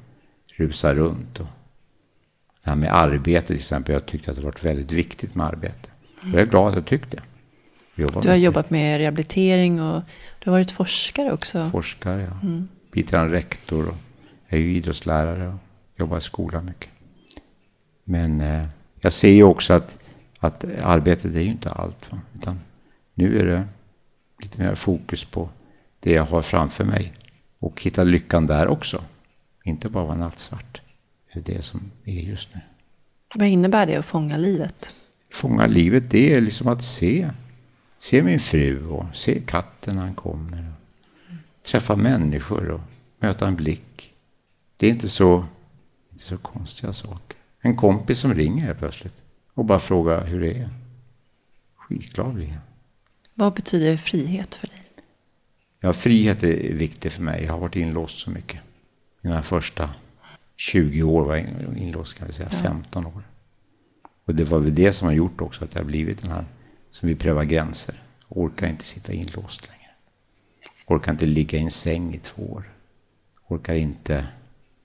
rusa 0.48 0.96
runt. 0.96 1.40
Och 1.40 1.48
det 2.64 2.70
här 2.70 2.76
med 2.76 2.96
arbete 2.96 3.48
till 3.48 3.56
exempel, 3.56 3.94
jag 3.94 4.06
tyckte 4.06 4.32
att 4.32 4.38
det 4.38 4.44
varit 4.44 4.64
väldigt 4.64 4.92
viktigt 4.92 5.36
med 5.36 5.48
arbete. 5.48 5.90
Och 6.22 6.28
jag 6.28 6.42
är 6.42 6.46
glad 6.46 6.68
att 6.68 6.76
jag 6.76 6.86
tyckte 6.86 7.18
det. 7.18 7.24
Jobbar 7.96 8.22
Du 8.22 8.28
har 8.28 8.36
mycket. 8.36 8.46
jobbat 8.46 8.70
med 8.70 8.98
rehabilitering 8.98 9.82
och 9.82 10.02
du 10.40 10.50
har 10.50 10.58
varit 10.58 10.72
forskare 10.72 11.32
också. 11.34 11.70
Forskare, 11.70 12.22
ja. 12.22 12.50
Biträdande 12.92 13.34
rektor 13.38 13.88
och 13.88 13.96
är 14.48 14.58
ju 14.58 14.76
idrottslärare 14.76 15.48
och 15.48 15.60
jobbar 16.00 16.18
i 16.18 16.22
skolan 16.22 16.66
mycket. 16.66 16.90
Men 18.04 18.42
eh, 18.42 18.66
jag 19.02 19.14
ser 19.14 19.32
ju 19.32 19.44
också 19.44 19.74
att, 19.74 19.98
att 20.40 20.66
arbetet 20.84 21.36
är 21.36 21.42
ju 21.42 21.52
inte 21.52 21.70
allt. 21.72 22.12
Va? 22.12 22.20
Utan 22.36 22.60
nu 23.14 23.40
är 23.40 23.46
det 23.46 23.64
lite 24.42 24.62
mer 24.62 24.76
fokus 24.76 25.26
på 25.26 25.50
det 26.00 26.12
jag 26.12 26.24
har 26.24 26.42
framför 26.42 26.84
mig. 26.84 27.14
Och 27.60 27.82
hitta 27.82 28.04
lyckan 28.04 28.48
där 28.48 28.68
också. 28.68 29.04
Inte 29.64 29.90
bara 29.90 30.06
vara 30.06 30.18
nattsvart. 30.18 30.82
Det 31.34 31.40
är 31.40 31.56
det 31.56 31.62
som 31.62 31.92
är 32.06 32.14
just 32.22 32.50
nu. 32.56 32.62
Vad 33.36 33.48
innebär 33.48 33.86
det 33.86 33.96
att 33.96 34.06
fånga 34.06 34.38
livet? 34.38 34.96
Fånga 35.34 35.68
livet, 35.68 36.04
det 36.10 36.34
är 36.34 36.42
liksom 36.42 36.68
att 36.68 36.84
se. 36.84 37.30
Se 38.06 38.24
min 38.24 38.40
fru 38.40 38.88
och 38.88 39.06
se 39.14 39.42
katten 39.48 39.96
när 39.96 40.02
han 40.02 40.16
kommer. 40.16 40.74
Träffa 41.64 41.96
människor 41.96 42.72
och 42.72 42.82
möta 43.20 43.48
en 43.48 43.56
blick. 43.56 44.14
Det 44.78 44.88
är 44.88 44.92
inte 44.92 45.10
så, 45.10 45.46
inte 46.12 46.24
så 46.24 46.38
konstiga 46.38 46.94
saker. 46.94 47.38
En 47.60 47.76
kompis 47.76 48.20
som 48.20 48.34
ringer 48.34 48.74
plötsligt 48.74 49.14
och 49.54 49.66
bara 49.66 49.80
frågar 49.80 50.26
hur 50.26 50.42
det 50.42 50.54
är. 50.54 50.70
Skitglad 51.76 52.34
blir 52.34 52.48
jag. 52.48 52.58
Vad 53.34 53.54
betyder 53.54 53.98
frihet 53.98 54.56
för 54.56 54.68
dig? 54.68 54.84
Ja, 55.80 55.94
frihet 55.94 56.44
är 56.44 56.74
viktigt 56.74 57.14
för 57.14 57.22
mig. 57.22 57.44
Jag 57.44 57.52
har 57.52 57.60
varit 57.60 57.76
inlåst 57.76 58.20
så 58.20 58.30
mycket. 58.30 58.62
Mina 59.22 59.44
första 59.44 59.90
20 60.56 61.04
år 61.04 61.26
var 61.26 61.36
jag 61.36 61.78
inlåst, 61.78 62.14
kan 62.14 62.28
vi 62.28 62.34
säga. 62.34 62.50
15 62.50 63.06
år. 63.06 63.24
Och 64.26 64.36
det 64.36 64.44
var 64.44 64.60
väl 64.60 64.76
det 64.76 64.94
som 64.94 65.08
har 65.08 65.14
gjort 65.14 65.42
också 65.42 65.64
att 65.64 65.74
jag 65.74 65.80
har 65.80 65.86
blivit 65.86 66.22
den 66.22 66.32
här 66.32 66.46
som 66.96 67.08
vill 67.08 67.18
pröva 67.18 67.46
gränser. 67.46 67.96
Orkar 68.30 68.68
inte 68.68 68.84
sitta 68.84 69.14
inlåst 69.14 69.68
längre. 69.68 69.92
Orkar 70.86 71.12
inte 71.12 71.26
ligga 71.26 71.60
i 71.60 71.62
en 71.62 71.72
säng 71.72 72.14
i 72.14 72.20
två 72.20 72.44
år. 72.44 72.72
Orkar 73.48 73.76
inte 73.76 74.28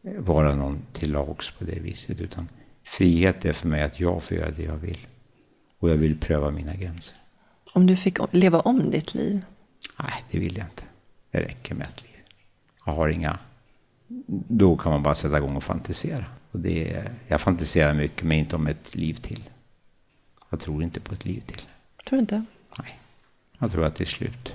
vara 0.03 0.55
någon 0.55 0.83
till 0.93 1.13
lags 1.13 1.51
på 1.51 1.65
det 1.65 1.81
viset. 1.81 2.21
Utan 2.21 2.49
frihet 2.83 3.45
är 3.45 3.53
för 3.53 3.69
mig 3.69 3.83
att 3.83 4.01
jag 4.01 4.23
får 4.23 4.37
göra 4.37 4.51
det 4.51 4.63
jag 4.63 4.77
vill. 4.77 5.07
Och 5.79 5.91
jag 5.91 5.97
vill 5.97 6.19
pröva 6.19 6.51
mina 6.51 6.75
gränser. 6.75 7.17
Om 7.73 7.87
du 7.87 7.97
fick 7.97 8.19
leva 8.31 8.61
om 8.61 8.91
ditt 8.91 9.15
liv? 9.15 9.45
Nej, 9.99 10.25
det 10.31 10.39
vill 10.39 10.57
jag 10.57 10.67
inte. 10.67 10.83
Det 11.31 11.41
räcker 11.41 11.75
med 11.75 11.87
ett 11.87 12.03
liv. 12.03 12.17
Jag 12.87 12.93
har 12.93 13.09
inga... 13.09 13.39
Då 14.49 14.77
kan 14.77 14.93
man 14.93 15.03
bara 15.03 15.15
sätta 15.15 15.39
igång 15.39 15.57
och 15.57 15.65
fantisera. 15.65 16.25
Och 16.51 16.61
det 16.61 16.95
är, 16.95 17.13
jag 17.29 17.41
fantiserar 17.41 17.95
mycket, 17.95 18.23
men 18.23 18.39
inte 18.39 18.57
om 18.57 18.67
ett 18.67 18.95
liv 18.95 19.15
till. 19.15 19.43
Jag 20.51 20.61
tror 20.61 20.83
inte 20.83 21.01
på 21.01 21.15
ett 21.15 21.25
liv 21.25 21.41
till. 21.41 21.63
Tror 22.07 22.17
du 22.17 22.21
inte? 22.21 22.45
Nej. 22.79 23.01
Jag 23.59 23.73
tror 23.73 23.85
att 23.85 23.97
det 23.97 24.05
är 24.05 24.07
slut. 24.07 24.55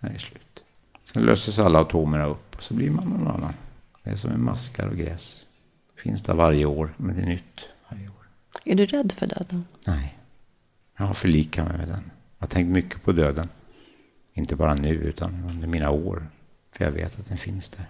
När 0.00 0.10
det 0.10 0.16
är 0.16 0.20
slut. 0.20 0.64
Sen 1.04 1.22
löses 1.22 1.58
alla 1.58 1.80
atomerna 1.80 2.26
upp 2.26 2.56
och 2.56 2.62
så 2.62 2.74
blir 2.74 2.90
man 2.90 3.08
någon 3.08 3.26
annan. 3.26 3.54
Det 4.02 4.10
är 4.10 4.16
som 4.16 4.30
en 4.30 4.44
maskar 4.44 4.88
och 4.88 4.96
gräs. 4.96 5.46
Finns 5.96 6.22
där 6.22 6.34
varje 6.34 6.64
år, 6.64 6.94
men 6.96 7.16
det 7.16 7.22
är 7.22 7.26
nytt 7.26 7.60
varje 7.90 8.08
år. 8.08 8.28
Är 8.64 8.74
du 8.74 8.86
rädd 8.86 9.12
för 9.12 9.26
döden? 9.26 9.64
Nej. 9.86 10.18
Jag 10.96 11.04
har 11.04 11.14
förlikat 11.14 11.68
mig 11.68 11.78
med 11.78 11.88
den. 11.88 12.10
Jag 12.38 12.46
har 12.46 12.50
tänkt 12.50 12.72
mycket 12.72 13.02
på 13.02 13.12
döden. 13.12 13.48
Inte 14.32 14.56
bara 14.56 14.74
nu, 14.74 14.94
utan 14.94 15.44
under 15.50 15.68
mina 15.68 15.90
år. 15.90 16.26
För 16.72 16.84
jag 16.84 16.92
vet 16.92 17.18
att 17.18 17.28
den 17.28 17.38
finns 17.38 17.70
där. 17.70 17.86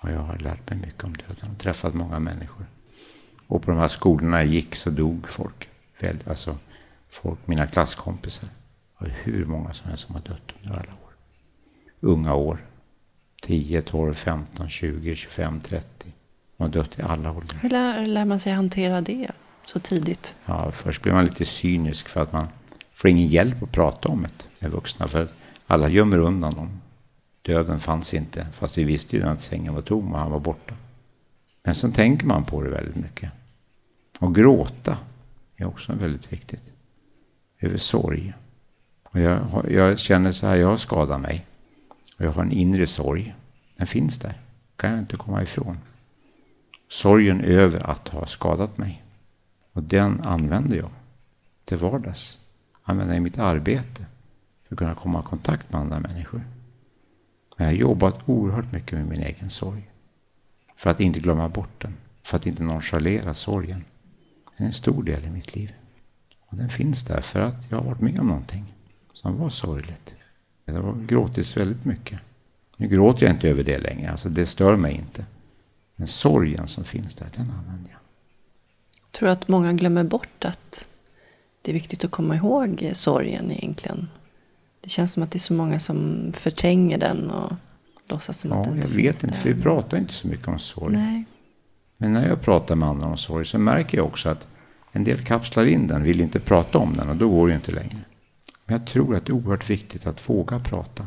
Och 0.00 0.10
jag 0.10 0.20
har 0.20 0.38
lärt 0.38 0.70
mig 0.70 0.78
mycket 0.78 1.04
om 1.04 1.12
döden 1.12 1.50
och 1.50 1.58
träffat 1.58 1.94
många 1.94 2.18
människor. 2.18 2.66
Och 3.46 3.62
på 3.62 3.70
de 3.70 3.80
här 3.80 3.88
skolorna 3.88 4.38
jag 4.38 4.46
gick 4.46 4.74
så 4.74 4.90
dog 4.90 5.28
folk. 5.28 5.68
Alltså 6.26 6.58
folk, 7.12 7.38
mina 7.46 7.66
klasskompisar. 7.66 8.48
Och 8.98 9.06
hur 9.06 9.44
många 9.44 9.72
som 9.72 9.88
helst 9.88 10.06
som 10.06 10.14
har 10.14 10.22
dött 10.22 10.52
under 10.60 10.74
alla 10.74 10.92
år. 10.92 11.12
Unga 12.00 12.34
år. 12.34 12.66
10, 13.42 13.82
12, 13.82 14.14
15, 14.14 14.68
20, 14.68 15.16
25, 15.16 15.60
30. 15.60 15.86
De 16.56 16.62
har 16.62 16.70
dött 16.70 16.98
i 16.98 17.02
alla 17.02 17.32
åldrar. 17.32 17.58
Hur 17.62 17.70
lär, 17.70 18.06
lär 18.06 18.24
man 18.24 18.38
sig 18.38 18.52
hantera 18.52 19.00
det 19.00 19.30
så 19.66 19.78
tidigt? 19.78 20.36
Ja, 20.46 20.72
först 20.72 21.02
blir 21.02 21.12
man 21.12 21.24
lite 21.24 21.44
cynisk 21.44 22.08
för 22.08 22.22
att 22.22 22.32
man 22.32 22.46
får 22.92 23.10
ingen 23.10 23.26
hjälp 23.26 23.62
att 23.62 23.72
prata 23.72 24.08
om 24.08 24.22
det 24.22 24.44
med 24.58 24.70
vuxna. 24.70 25.08
För 25.08 25.28
alla 25.66 25.88
gömmer 25.88 26.18
undan 26.18 26.54
dem. 26.54 26.80
Döden 27.42 27.80
fanns 27.80 28.14
inte, 28.14 28.46
fast 28.52 28.78
vi 28.78 28.84
visste 28.84 29.16
ju 29.16 29.22
att 29.22 29.42
sängen 29.42 29.74
var 29.74 29.82
tom 29.82 30.12
och 30.12 30.18
han 30.18 30.30
var 30.30 30.40
borta. 30.40 30.74
Men 31.64 31.74
sen 31.74 31.92
tänker 31.92 32.26
man 32.26 32.44
på 32.44 32.62
det 32.62 32.70
väldigt 32.70 32.96
mycket. 32.96 33.30
Och 34.18 34.34
gråta 34.34 34.98
är 35.56 35.66
också 35.66 35.92
väldigt 35.92 36.32
viktigt. 36.32 36.71
Över 37.62 37.78
sorg. 37.78 38.34
Och 39.02 39.20
jag, 39.20 39.70
jag 39.70 39.98
känner 39.98 40.32
så 40.32 40.46
här, 40.46 40.56
jag 40.56 40.68
har 40.68 40.76
skadat 40.76 41.20
mig. 41.20 41.46
Och 42.16 42.24
jag 42.24 42.32
har 42.32 42.42
en 42.42 42.52
inre 42.52 42.86
sorg. 42.86 43.34
Den 43.76 43.86
finns 43.86 44.18
där. 44.18 44.40
kan 44.76 44.90
jag 44.90 44.98
inte 44.98 45.16
komma 45.16 45.42
ifrån. 45.42 45.78
Sorgen 46.88 47.40
över 47.40 47.90
att 47.90 48.08
ha 48.08 48.26
skadat 48.26 48.78
mig. 48.78 49.02
Och 49.72 49.82
den 49.82 50.20
använder 50.20 50.76
jag 50.76 50.90
till 51.64 51.78
vardags. 51.78 52.38
Använder 52.82 53.14
i 53.14 53.20
mitt 53.20 53.38
arbete 53.38 54.06
för 54.68 54.74
att 54.74 54.78
kunna 54.78 54.94
komma 54.94 55.20
i 55.20 55.22
kontakt 55.22 55.72
med 55.72 55.80
andra 55.80 56.00
människor. 56.00 56.44
Men 57.56 57.66
jag 57.66 57.74
har 57.74 57.80
jobbat 57.80 58.28
oerhört 58.28 58.72
mycket 58.72 58.98
med 58.98 59.08
min 59.08 59.22
egen 59.22 59.50
sorg. 59.50 59.90
För 60.76 60.90
att 60.90 61.00
inte 61.00 61.20
glömma 61.20 61.48
bort 61.48 61.82
den. 61.82 61.94
För 62.22 62.36
att 62.36 62.46
inte 62.46 62.62
nonchalera 62.62 63.34
sorgen. 63.34 63.84
Den 64.56 64.64
är 64.64 64.68
en 64.68 64.72
stor 64.72 65.02
del 65.02 65.24
i 65.24 65.30
mitt 65.30 65.54
liv. 65.54 65.72
Och 66.52 66.58
den 66.58 66.68
finns 66.68 67.04
där 67.04 67.20
för 67.20 67.40
att 67.40 67.66
jag 67.70 67.78
har 67.78 67.84
varit 67.84 68.00
med 68.00 68.20
om 68.20 68.26
någonting 68.26 68.74
som 69.12 69.38
var 69.38 69.50
sorgligt. 69.50 70.14
Det 70.64 70.72
har 70.72 71.06
gråtits 71.06 71.56
väldigt 71.56 71.84
mycket. 71.84 72.20
Nu 72.76 72.88
gråter 72.88 73.26
jag 73.26 73.34
inte 73.34 73.48
över 73.48 73.64
det 73.64 73.78
längre, 73.78 74.10
alltså 74.10 74.28
det 74.28 74.46
stör 74.46 74.76
mig 74.76 74.94
inte. 74.94 75.26
Men 75.96 76.08
sorgen 76.08 76.68
som 76.68 76.84
finns 76.84 77.14
där, 77.14 77.26
den 77.36 77.50
använder 77.50 77.90
jag. 77.90 78.00
Tror 79.10 79.26
du 79.26 79.32
att 79.32 79.48
många 79.48 79.72
glömmer 79.72 80.04
bort 80.04 80.44
att 80.44 80.88
det 81.62 81.70
är 81.70 81.72
viktigt 81.72 82.04
att 82.04 82.10
komma 82.10 82.36
ihåg 82.36 82.90
sorgen 82.92 83.52
egentligen? 83.52 84.08
Det 84.80 84.90
känns 84.90 85.12
som 85.12 85.22
att 85.22 85.30
det 85.30 85.36
är 85.36 85.40
så 85.40 85.54
många 85.54 85.80
som 85.80 86.30
förtränger 86.32 86.98
den 86.98 87.30
och 87.30 87.52
låtsas 88.10 88.38
som 88.38 88.50
ja, 88.50 88.56
att 88.56 88.64
den 88.64 88.74
inte 88.74 88.88
finns. 88.88 88.96
jag 89.04 89.12
vet 89.12 89.24
inte, 89.24 89.38
för 89.38 89.52
vi 89.52 89.62
pratar 89.62 89.98
inte 89.98 90.12
så 90.12 90.28
mycket 90.28 90.48
om 90.48 90.58
sorg. 90.58 90.96
Nej. 90.96 91.24
Men 91.96 92.12
när 92.12 92.28
jag 92.28 92.40
pratar 92.40 92.76
med 92.76 92.88
andra 92.88 93.06
om 93.06 93.16
sorg 93.16 93.46
så 93.46 93.58
märker 93.58 93.98
jag 93.98 94.06
också 94.06 94.28
att 94.28 94.46
en 94.92 95.04
del 95.04 95.24
kapslar 95.24 95.66
in 95.66 95.86
den, 95.86 96.02
vill 96.02 96.20
inte 96.20 96.40
prata 96.40 96.78
om 96.78 96.94
den 96.94 97.08
och 97.08 97.16
då 97.16 97.28
går 97.28 97.46
det 97.46 97.52
ju 97.52 97.56
inte 97.56 97.72
längre. 97.72 97.98
Men 98.64 98.78
jag 98.78 98.86
tror 98.86 99.16
att 99.16 99.26
det 99.26 99.30
är 99.30 99.34
oerhört 99.34 99.70
viktigt 99.70 100.06
att 100.06 100.28
våga 100.28 100.58
prata 100.58 101.06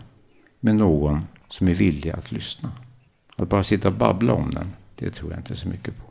med 0.59 0.75
någon 0.75 1.25
som 1.49 1.67
är 1.67 1.73
villig 1.73 2.09
att 2.09 2.31
lyssna. 2.31 2.71
Att 3.35 3.49
bara 3.49 3.63
sitta 3.63 3.87
och 3.87 3.93
babbla 3.93 4.33
om 4.33 4.49
den, 4.49 4.73
det 4.95 5.09
tror 5.09 5.31
jag 5.31 5.39
inte 5.39 5.55
så 5.55 5.67
mycket 5.67 5.97
på. 5.97 6.03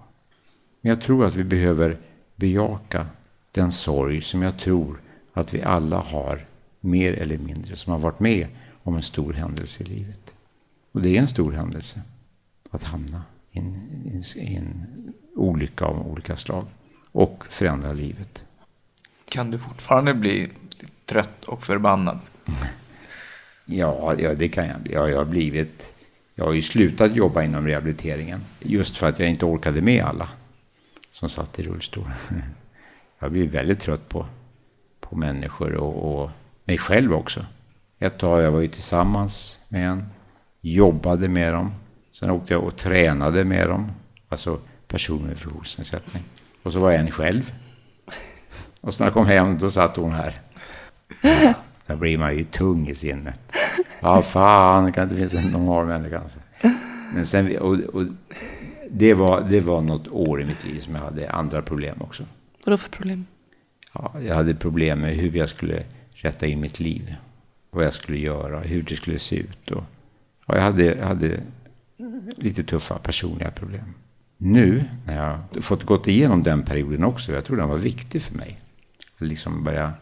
Men 0.81 0.91
jag 0.91 1.01
tror 1.01 1.25
att 1.25 1.35
vi 1.35 1.45
behöver 1.45 1.99
bejaka 2.37 3.07
den 3.53 3.73
sorg 3.73 4.23
som 4.23 4.43
jag 4.43 4.59
tror 4.59 5.01
att 5.33 5.55
vi 5.55 5.63
alla 5.63 5.99
har 5.99 6.47
mer 6.81 7.13
eller 7.13 7.39
mindre, 7.39 7.77
som 7.77 7.93
har 7.93 8.01
varit 8.01 8.21
med 8.21 8.47
om 8.83 8.97
en 8.97 9.03
stor 9.03 9.33
händelse 9.33 9.83
i 9.83 9.87
livet. 9.87 10.33
Och 10.93 11.03
det 11.03 11.17
är 11.17 11.21
en 11.21 11.29
stor 11.29 11.53
händelse 11.53 12.03
att 12.71 12.83
hamna 12.83 13.23
i 13.51 13.59
en, 13.59 13.77
i 14.37 14.57
en 14.57 14.87
olycka 15.35 15.85
av 15.85 16.11
olika 16.13 16.37
slag 16.37 16.67
och 17.15 17.45
förändra 17.49 17.93
livet. 17.93 18.45
Kan 19.25 19.51
du 19.51 19.59
fortfarande 19.59 20.15
bli 20.15 20.49
trött 21.07 21.45
och 21.45 21.63
förbannad? 21.63 22.19
Ja, 23.67 24.15
ja 24.19 24.35
det 24.35 24.49
kan 24.49 24.67
jag 24.67 24.81
bli. 24.81 24.93
Ja, 24.93 25.09
jag 25.09 25.19
har 25.19 25.25
blivit... 25.25 25.95
Jag 26.35 26.45
har 26.45 26.53
ju 26.53 26.63
slutat 26.63 27.17
jobba 27.17 27.43
inom 27.43 27.67
rehabiliteringen 27.67 28.41
just 28.61 28.97
för 28.97 29.09
att 29.09 29.19
jag 29.19 29.29
inte 29.29 29.45
orkade 29.45 29.83
med 29.83 30.05
alla 30.05 30.29
som 31.13 31.29
satt 31.29 31.59
i 31.59 31.63
rullstol. 31.63 32.11
Jag 33.19 33.33
blivit 33.33 33.51
väldigt 33.51 33.81
trött 33.81 34.09
på, 34.09 34.27
på 35.01 35.17
människor 35.17 35.75
och, 35.75 36.23
och 36.23 36.31
mig 36.65 36.79
själv 36.79 37.13
också. 37.13 37.47
Ett 37.99 38.19
tag 38.19 38.43
jag 38.43 38.53
var 38.53 38.61
ju 38.61 38.69
tillsammans 38.69 39.61
med 39.69 39.89
en, 39.89 40.05
jobbade 40.61 41.29
med 41.29 41.55
dem. 41.55 41.75
Sen 42.13 42.31
åkte 42.31 42.55
jag 42.55 42.65
och 42.65 42.77
tränade 42.77 43.45
med 43.45 43.69
dem, 43.69 43.93
alltså 44.29 44.61
personer 44.89 45.27
med 45.27 45.39
funktionsnedsättning. 45.39 46.23
Och 46.65 46.73
så 46.73 46.79
var 46.81 46.91
jag 46.91 47.01
en 47.01 47.11
själv. 47.11 47.53
Och 48.81 48.95
så 48.95 49.03
när 49.03 49.07
jag 49.07 49.15
kom 49.15 49.27
hem, 49.27 49.59
då 49.59 49.71
satt 49.71 49.97
hon 49.97 50.13
här. 50.13 50.35
Då 51.87 51.97
blir 51.97 52.19
man 52.19 52.37
ju 52.37 52.45
tung 52.45 52.89
i 52.89 52.95
sinnet. 52.95 53.35
Ja, 54.01 54.23
fan, 54.23 54.85
det 54.85 54.93
kan 54.93 55.05
inte 55.05 55.17
finnas 55.17 55.35
en 55.35 55.51
normal 55.51 55.87
människa. 55.87 56.19
Alltså. 56.19 56.39
Men 57.15 57.27
sen, 57.27 57.59
och, 57.59 57.75
och 57.75 58.05
det, 58.91 59.15
var, 59.15 59.41
det 59.51 59.61
var 59.61 59.83
något 59.83 60.09
år 60.09 60.43
i 60.43 60.45
mitt 60.45 60.65
liv 60.65 60.81
som 60.81 60.95
jag 60.95 61.03
hade 61.03 61.31
andra 61.31 61.63
problem 61.63 61.97
också. 62.01 62.25
Vadå 62.67 62.77
för 62.77 62.91
problem? 62.91 63.27
Ja, 63.95 64.15
jag 64.21 64.35
hade 64.35 64.55
problem 64.55 65.01
med 65.01 65.15
hur 65.15 65.37
jag 65.37 65.49
skulle 65.49 65.83
rätta 66.11 66.47
in 66.47 66.61
mitt 66.61 66.81
liv. 66.81 67.15
Vad 67.71 67.85
jag 67.85 67.95
skulle 67.95 68.19
göra, 68.19 68.61
hur 68.61 68.83
det 68.83 68.97
skulle 68.97 69.19
se 69.19 69.37
ut. 69.37 69.71
Och, 69.71 69.85
och 70.47 70.57
jag, 70.57 70.63
hade, 70.63 70.85
jag 70.85 71.07
hade 71.07 71.41
lite 72.37 72.65
tuffa 72.65 72.99
personliga 72.99 73.51
problem. 73.51 73.95
Nu, 74.45 74.85
när 75.07 75.17
jag 75.17 75.65
fått 75.65 75.85
gått 75.85 76.09
igenom 76.09 76.43
den 76.43 76.63
perioden 76.63 77.05
också, 77.05 77.33
jag 77.33 77.45
tror 77.45 77.57
den 77.57 77.69
var 77.69 77.79
viktig 77.79 78.23
för 78.23 78.35
mig. 78.35 78.61
Liksom 79.19 79.65
börja... 79.65 79.93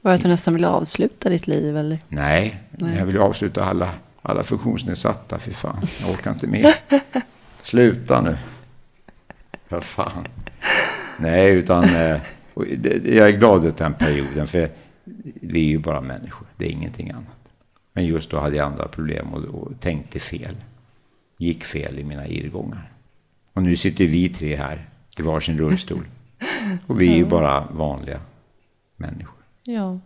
Var 0.00 0.10
det 0.10 0.14
att 0.14 0.22
du 0.22 0.28
nästan 0.28 0.54
ville 0.54 0.68
avsluta 0.68 1.28
ditt 1.28 1.46
liv? 1.46 1.76
Eller? 1.76 1.98
Nej, 2.08 2.62
Nej. 2.70 2.96
jag 2.98 3.06
ville 3.06 3.20
avsluta 3.20 3.64
alla, 3.64 3.90
alla 4.22 4.42
funktionsnedsatta. 4.42 5.38
Fy 5.38 5.50
fan, 5.50 5.86
jag 6.00 6.10
orkar 6.10 6.30
inte 6.30 6.46
mer. 6.46 6.74
Sluta 7.62 8.20
nu. 8.20 8.36
Vad 9.68 9.84
fan. 9.84 10.26
Nej, 11.18 11.52
utan 11.52 11.84
eh, 11.84 12.20
jag 13.04 13.28
är 13.28 13.38
glad 13.38 13.66
åt 13.66 13.76
den 13.76 13.94
perioden. 13.94 14.46
För 14.46 14.70
vi 15.40 15.66
är 15.66 15.70
ju 15.70 15.78
bara 15.78 16.00
människor. 16.00 16.46
Det 16.56 16.64
är 16.64 16.70
ingenting 16.70 17.10
annat. 17.10 17.48
Men 17.92 18.06
just 18.06 18.30
då 18.30 18.38
hade 18.38 18.56
jag 18.56 18.66
andra 18.66 18.88
problem 18.88 19.34
och, 19.34 19.44
och 19.44 19.80
tänkte 19.80 20.18
fel. 20.18 20.56
Gick 21.36 21.64
fel 21.64 21.98
i 21.98 22.04
mina 22.04 22.26
irrgångar. 22.26 22.91
Och 23.52 23.62
nu 23.62 23.76
sitter 23.76 24.06
vi 24.06 24.28
tre 24.28 24.56
här 24.56 24.88
i 25.18 25.22
varsin 25.22 25.58
rullstol. 25.58 26.04
Och 26.86 27.00
vi 27.00 27.12
är 27.12 27.16
ju 27.16 27.24
bara 27.24 27.64
vanliga 27.70 28.20
människor. 28.96 29.38
Ja. 29.62 29.98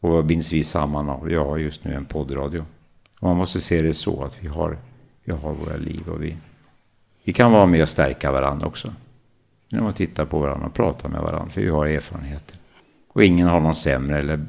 Och 0.00 0.10
vad 0.10 0.26
binds 0.26 0.52
vi 0.52 0.64
samman 0.64 1.08
av? 1.08 1.24
Vi 1.24 1.34
har 1.34 1.58
just 1.58 1.84
nu 1.84 1.94
en 1.94 2.04
poddradio. 2.04 2.64
Och 3.20 3.28
man 3.28 3.36
måste 3.36 3.60
se 3.60 3.82
det 3.82 3.94
så 3.94 4.24
att 4.24 4.44
vi 4.44 4.48
har, 4.48 4.78
vi 5.24 5.32
har 5.32 5.54
våra 5.54 5.76
liv 5.76 6.08
och 6.08 6.22
vi, 6.22 6.36
vi 7.24 7.32
kan 7.32 7.52
vara 7.52 7.66
med 7.66 7.82
och 7.82 7.88
stärka 7.88 8.32
varandra 8.32 8.66
också. 8.66 8.94
Genom 9.68 9.86
att 9.86 9.96
titta 9.96 10.26
på 10.26 10.38
varandra 10.38 10.66
och 10.66 10.74
prata 10.74 11.08
med 11.08 11.20
varandra. 11.20 11.50
För 11.50 11.60
vi 11.60 11.68
har 11.68 11.86
erfarenheter. 11.86 12.58
Och 13.08 13.24
ingen 13.24 13.48
har 13.48 13.60
någon 13.60 13.74
sämre 13.74 14.18
eller 14.18 14.46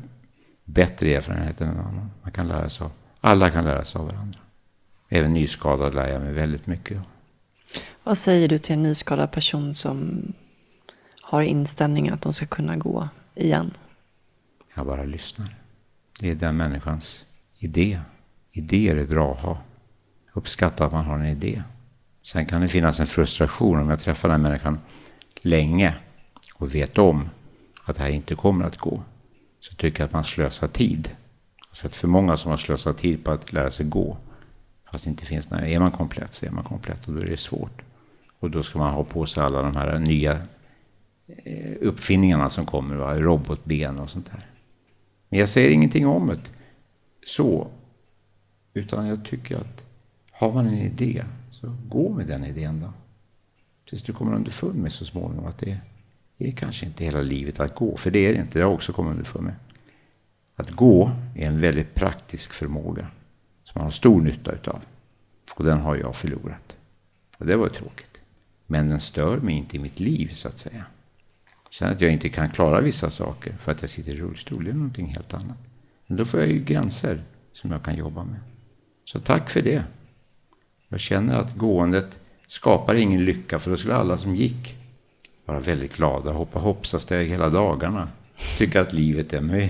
bättre 0.65 1.13
erfarenhet 1.13 1.61
än 1.61 1.69
en 1.69 1.79
annan. 1.79 2.11
Man 2.21 2.31
kan 2.31 2.47
lära 2.47 2.69
sig 2.69 2.85
av. 2.85 2.91
Alla 3.21 3.49
kan 3.49 3.65
lära 3.65 3.85
sig 3.85 3.99
av 3.99 4.07
varandra. 4.07 4.39
Även 5.09 5.33
nyskadad 5.33 5.95
lär 5.95 6.09
jag 6.09 6.21
mig 6.21 6.33
väldigt 6.33 6.67
mycket 6.67 6.97
av. 6.97 7.03
Vad 8.03 8.17
säger 8.17 8.47
du 8.47 8.57
till 8.57 8.73
en 8.73 8.83
nyskadad 8.83 9.31
person 9.31 9.75
som 9.75 10.23
har 11.21 11.41
inställningen 11.41 12.13
att 12.13 12.21
de 12.21 12.33
ska 12.33 12.45
kunna 12.45 12.75
gå 12.75 13.09
igen? 13.35 13.71
Jag 14.75 14.85
bara 14.85 15.03
lyssnar. 15.03 15.55
Det 16.19 16.31
är 16.31 16.35
den 16.35 16.57
människans 16.57 17.25
idé. 17.59 17.99
Idéer 18.51 18.95
är 18.95 19.07
bra 19.07 19.33
att 19.33 19.41
ha. 19.41 19.61
Uppskatta 20.33 20.85
att 20.85 20.91
man 20.91 21.05
har 21.05 21.19
en 21.19 21.25
idé. 21.25 21.63
Sen 22.23 22.45
kan 22.45 22.61
det 22.61 22.67
finnas 22.67 22.99
en 22.99 23.07
frustration 23.07 23.79
om 23.79 23.89
jag 23.89 23.99
träffar 23.99 24.29
den 24.29 24.41
människan 24.41 24.79
länge 25.41 25.95
och 26.55 26.75
vet 26.75 26.97
om 26.97 27.29
att 27.83 27.95
det 27.95 28.03
här 28.03 28.09
inte 28.09 28.35
kommer 28.35 28.65
att 28.65 28.77
gå. 28.77 29.03
Så 29.59 29.75
tycker 29.75 29.99
jag 29.99 30.07
att 30.07 30.13
man 30.13 30.23
slösar 30.23 30.67
tid. 30.67 31.09
Jag 31.57 31.67
har 31.67 31.75
sett 31.75 31.95
för 31.95 32.07
många 32.07 32.37
som 32.37 32.51
har 32.51 32.57
slösat 32.57 32.97
tid 32.97 33.23
på 33.23 33.31
att 33.31 33.53
lära 33.53 33.71
sig 33.71 33.85
gå. 33.85 34.17
Fast 34.91 35.03
det 35.03 35.09
inte 35.09 35.25
finns, 35.25 35.49
när 35.49 35.65
är 35.65 35.79
man 35.79 35.91
komplett 35.91 36.33
så 36.33 36.45
är 36.45 36.49
man 36.49 36.63
komplett 36.63 37.07
och 37.07 37.13
då 37.13 37.21
är 37.21 37.25
det 37.25 37.37
svårt. 37.37 37.81
Och 38.39 38.51
då 38.51 38.63
ska 38.63 38.79
man 38.79 38.93
ha 38.93 39.03
på 39.03 39.25
sig 39.25 39.43
alla 39.43 39.61
de 39.61 39.75
här 39.75 39.99
nya 39.99 40.33
eh, 41.27 41.75
uppfinningarna 41.81 42.49
som 42.49 42.65
kommer, 42.65 42.95
va? 42.95 43.17
robotben 43.17 43.99
och 43.99 44.09
sånt 44.09 44.31
där. 44.31 44.45
Men 45.29 45.39
jag 45.39 45.49
säger 45.49 45.71
ingenting 45.71 46.07
om 46.07 46.27
det 46.27 46.39
så, 47.25 47.67
utan 48.73 49.07
jag 49.07 49.25
tycker 49.25 49.57
att 49.57 49.85
har 50.31 50.53
man 50.53 50.67
en 50.67 50.77
idé, 50.77 51.23
så 51.51 51.75
gå 51.89 52.09
med 52.09 52.27
den 52.27 52.45
idén 52.45 52.79
då. 52.79 52.93
Tills 53.89 54.03
du 54.03 54.13
kommer 54.13 54.35
underfund 54.35 54.75
med 54.75 54.93
så 54.93 55.05
småningom 55.05 55.45
att 55.45 55.57
det 55.57 55.79
är 56.37 56.51
kanske 56.51 56.85
inte 56.85 57.03
hela 57.03 57.21
livet 57.21 57.59
att 57.59 57.75
gå, 57.75 57.97
för 57.97 58.11
det 58.11 58.19
är 58.19 58.33
det 58.33 58.39
inte, 58.39 58.59
det 58.59 58.63
har 58.63 58.69
jag 58.69 58.75
också 58.75 58.93
kommit 58.93 59.11
underfund 59.11 59.45
med. 59.45 59.55
Att 60.55 60.71
gå 60.71 61.11
är 61.35 61.47
en 61.47 61.61
väldigt 61.61 61.95
praktisk 61.95 62.53
förmåga 62.53 63.07
som 63.75 63.79
man 63.79 63.85
har 63.85 63.91
stor 63.91 64.21
nytta 64.21 64.51
utav. 64.51 64.79
Och 65.53 65.63
den 65.63 65.79
har 65.79 65.95
jag 65.95 66.15
förlorat. 66.15 66.75
Och 67.37 67.45
det 67.45 67.55
var 67.55 67.69
tråkigt. 67.69 68.21
Men 68.67 68.89
den 68.89 68.99
stör 68.99 69.37
mig 69.37 69.55
inte 69.55 69.75
i 69.75 69.79
mitt 69.79 69.99
liv 69.99 70.31
så 70.33 70.47
att 70.47 70.59
säga. 70.59 70.83
Sen 71.71 71.91
att 71.91 72.01
jag 72.01 72.11
inte 72.11 72.29
kan 72.29 72.49
klara 72.49 72.81
vissa 72.81 73.09
saker 73.09 73.53
för 73.59 73.71
att 73.71 73.81
jag 73.81 73.89
sitter 73.89 74.11
i 74.11 74.15
rullstol, 74.15 74.63
det 74.63 74.69
är 74.69 74.73
någonting 74.73 75.07
helt 75.07 75.33
annat. 75.33 75.57
Men 76.07 76.17
då 76.17 76.25
får 76.25 76.39
jag 76.39 76.49
ju 76.49 76.63
gränser 76.63 77.23
som 77.51 77.71
jag 77.71 77.83
kan 77.83 77.95
jobba 77.95 78.23
med. 78.23 78.39
Så 79.05 79.19
tack 79.19 79.49
för 79.49 79.61
det. 79.61 79.83
Jag 80.87 80.99
känner 80.99 81.35
att 81.35 81.55
gåendet 81.55 82.19
skapar 82.47 82.95
ingen 82.95 83.25
lycka, 83.25 83.59
för 83.59 83.71
då 83.71 83.77
skulle 83.77 83.95
alla 83.95 84.17
som 84.17 84.35
gick 84.35 84.75
vara 85.45 85.59
väldigt 85.59 85.95
glada, 85.95 86.31
hoppa 86.31 86.59
hoppsasteg 86.59 87.29
hela 87.29 87.49
dagarna, 87.49 88.09
tycka 88.57 88.81
att 88.81 88.93
livet 88.93 89.33
är 89.33 89.41
med. 89.41 89.69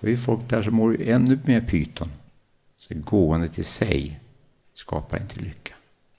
Det 0.00 0.12
är 0.12 0.16
folk 0.16 0.48
där 0.48 0.62
som 0.62 0.74
mår 0.74 1.02
ännu 1.02 1.38
mer 1.44 1.60
pyton. 1.60 2.08
Så 2.90 2.96
gåendet 2.96 3.58
i 3.58 3.64
sig 3.64 4.20
skapar 4.74 5.20
inte 5.20 5.40
lycka. 5.40 5.74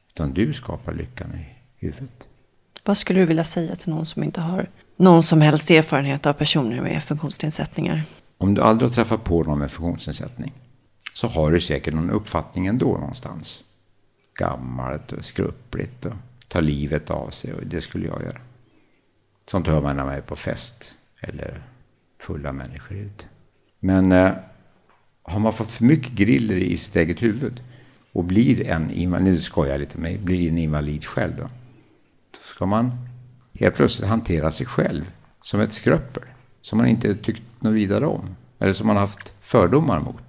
Utan 0.10 0.34
du 0.34 0.54
skapar 0.54 0.94
lyckan 0.94 1.36
i 1.36 1.46
huvudet. 1.76 2.28
Vad 2.84 2.98
skulle 2.98 3.20
du 3.20 3.26
vilja 3.26 3.44
säga 3.44 3.76
till 3.76 3.90
någon 3.90 4.06
som 4.06 4.24
inte 4.24 4.42
har 4.42 4.70
någon 4.96 5.24
som 5.24 5.42
helst 5.42 5.72
erfarenhet 5.72 6.26
av 6.26 6.34
personer 6.34 6.82
med 6.82 7.04
funktionsnedsättningar? 7.04 8.04
Om 8.38 8.54
du 8.54 8.62
aldrig 8.62 8.90
har 8.90 8.94
träffat 8.94 9.24
på 9.24 9.44
någon 9.44 9.60
med 9.60 9.72
funktionsnedsättning 9.72 10.54
så 11.14 11.28
har 11.28 11.52
du 11.52 11.62
säkert 11.62 11.94
någon 11.94 12.10
uppfattning 12.10 12.68
ändå 12.68 12.98
någonstans. 12.98 13.64
Gammalt 14.34 15.12
och 15.12 15.26
skruppligt 15.26 16.06
och 16.06 16.14
ta 16.48 16.60
livet 16.60 17.10
av 17.10 17.30
sig 17.30 17.54
och 17.54 17.66
det 17.66 17.82
skulle 17.82 18.08
jag 18.08 18.22
göra. 18.22 18.42
Sånt 19.46 19.68
hör 19.68 19.82
man 19.82 19.96
när 19.96 20.06
man 20.06 20.14
är 20.14 20.22
på 20.22 20.36
fest 20.36 20.96
eller 21.22 21.64
fulla 22.20 22.52
människor 22.52 22.98
ute. 22.98 23.26
Men 23.80 24.12
eh, 24.12 24.32
har 25.32 25.40
man 25.40 25.54
fått 25.54 25.72
för 25.72 25.84
mycket 25.84 26.12
griller 26.12 26.56
i 26.56 26.78
sitt 26.78 26.96
eget 26.96 27.22
huvud 27.22 27.62
och 28.12 28.24
blir 28.24 28.68
en 28.68 28.92
invalid, 28.92 29.26
nu 29.26 29.40
skojar 29.40 29.72
jag 29.72 29.80
lite 29.80 29.98
men 29.98 30.26
blir 30.26 30.50
en 30.50 30.58
invalid 30.58 31.06
själv 31.06 31.36
då. 31.38 31.44
Då 32.32 32.40
ska 32.42 32.66
man 32.66 32.92
helt 33.54 33.76
plötsligt 33.76 34.10
hantera 34.10 34.52
sig 34.52 34.66
själv 34.66 35.12
som 35.42 35.60
ett 35.60 35.74
skröpper 35.74 36.24
som 36.62 36.78
man 36.78 36.88
inte 36.88 37.16
tyckt 37.16 37.44
något 37.60 37.74
vidare 37.74 38.06
om. 38.06 38.36
Eller 38.60 38.74
som 38.74 38.88
man 38.88 38.98
haft 38.98 39.34
fördomar 39.42 40.00
mot. 40.00 40.24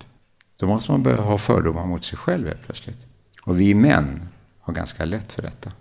Då 0.56 0.66
måste 0.66 0.90
man 0.90 1.02
börja 1.02 1.20
ha 1.20 1.38
fördomar 1.38 1.86
mot 1.86 2.04
sig 2.04 2.18
själv 2.18 2.48
helt 2.48 2.62
plötsligt. 2.62 2.98
Och 3.44 3.60
vi 3.60 3.74
män 3.74 4.28
har 4.60 4.74
ganska 4.74 5.04
lätt 5.04 5.32
för 5.32 5.42
detta. 5.42 5.72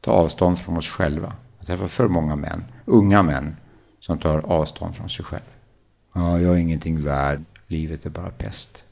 Ta 0.00 0.10
avstånd 0.10 0.58
från 0.58 0.76
oss 0.76 0.88
själva. 0.88 1.32
Jag 1.58 1.66
träffar 1.66 1.86
för 1.86 2.08
många 2.08 2.36
män, 2.36 2.64
unga 2.84 3.22
män, 3.22 3.56
som 4.00 4.18
tar 4.18 4.38
avstånd 4.38 4.96
från 4.96 5.10
sig 5.10 5.24
själv. 5.24 5.42
Ja, 6.14 6.40
jag 6.40 6.54
är 6.54 6.58
ingenting 6.58 7.02
värd. 7.02 7.44
Livet 7.66 8.06
är 8.06 8.10
bara 8.10 8.30
pest. 8.30 8.84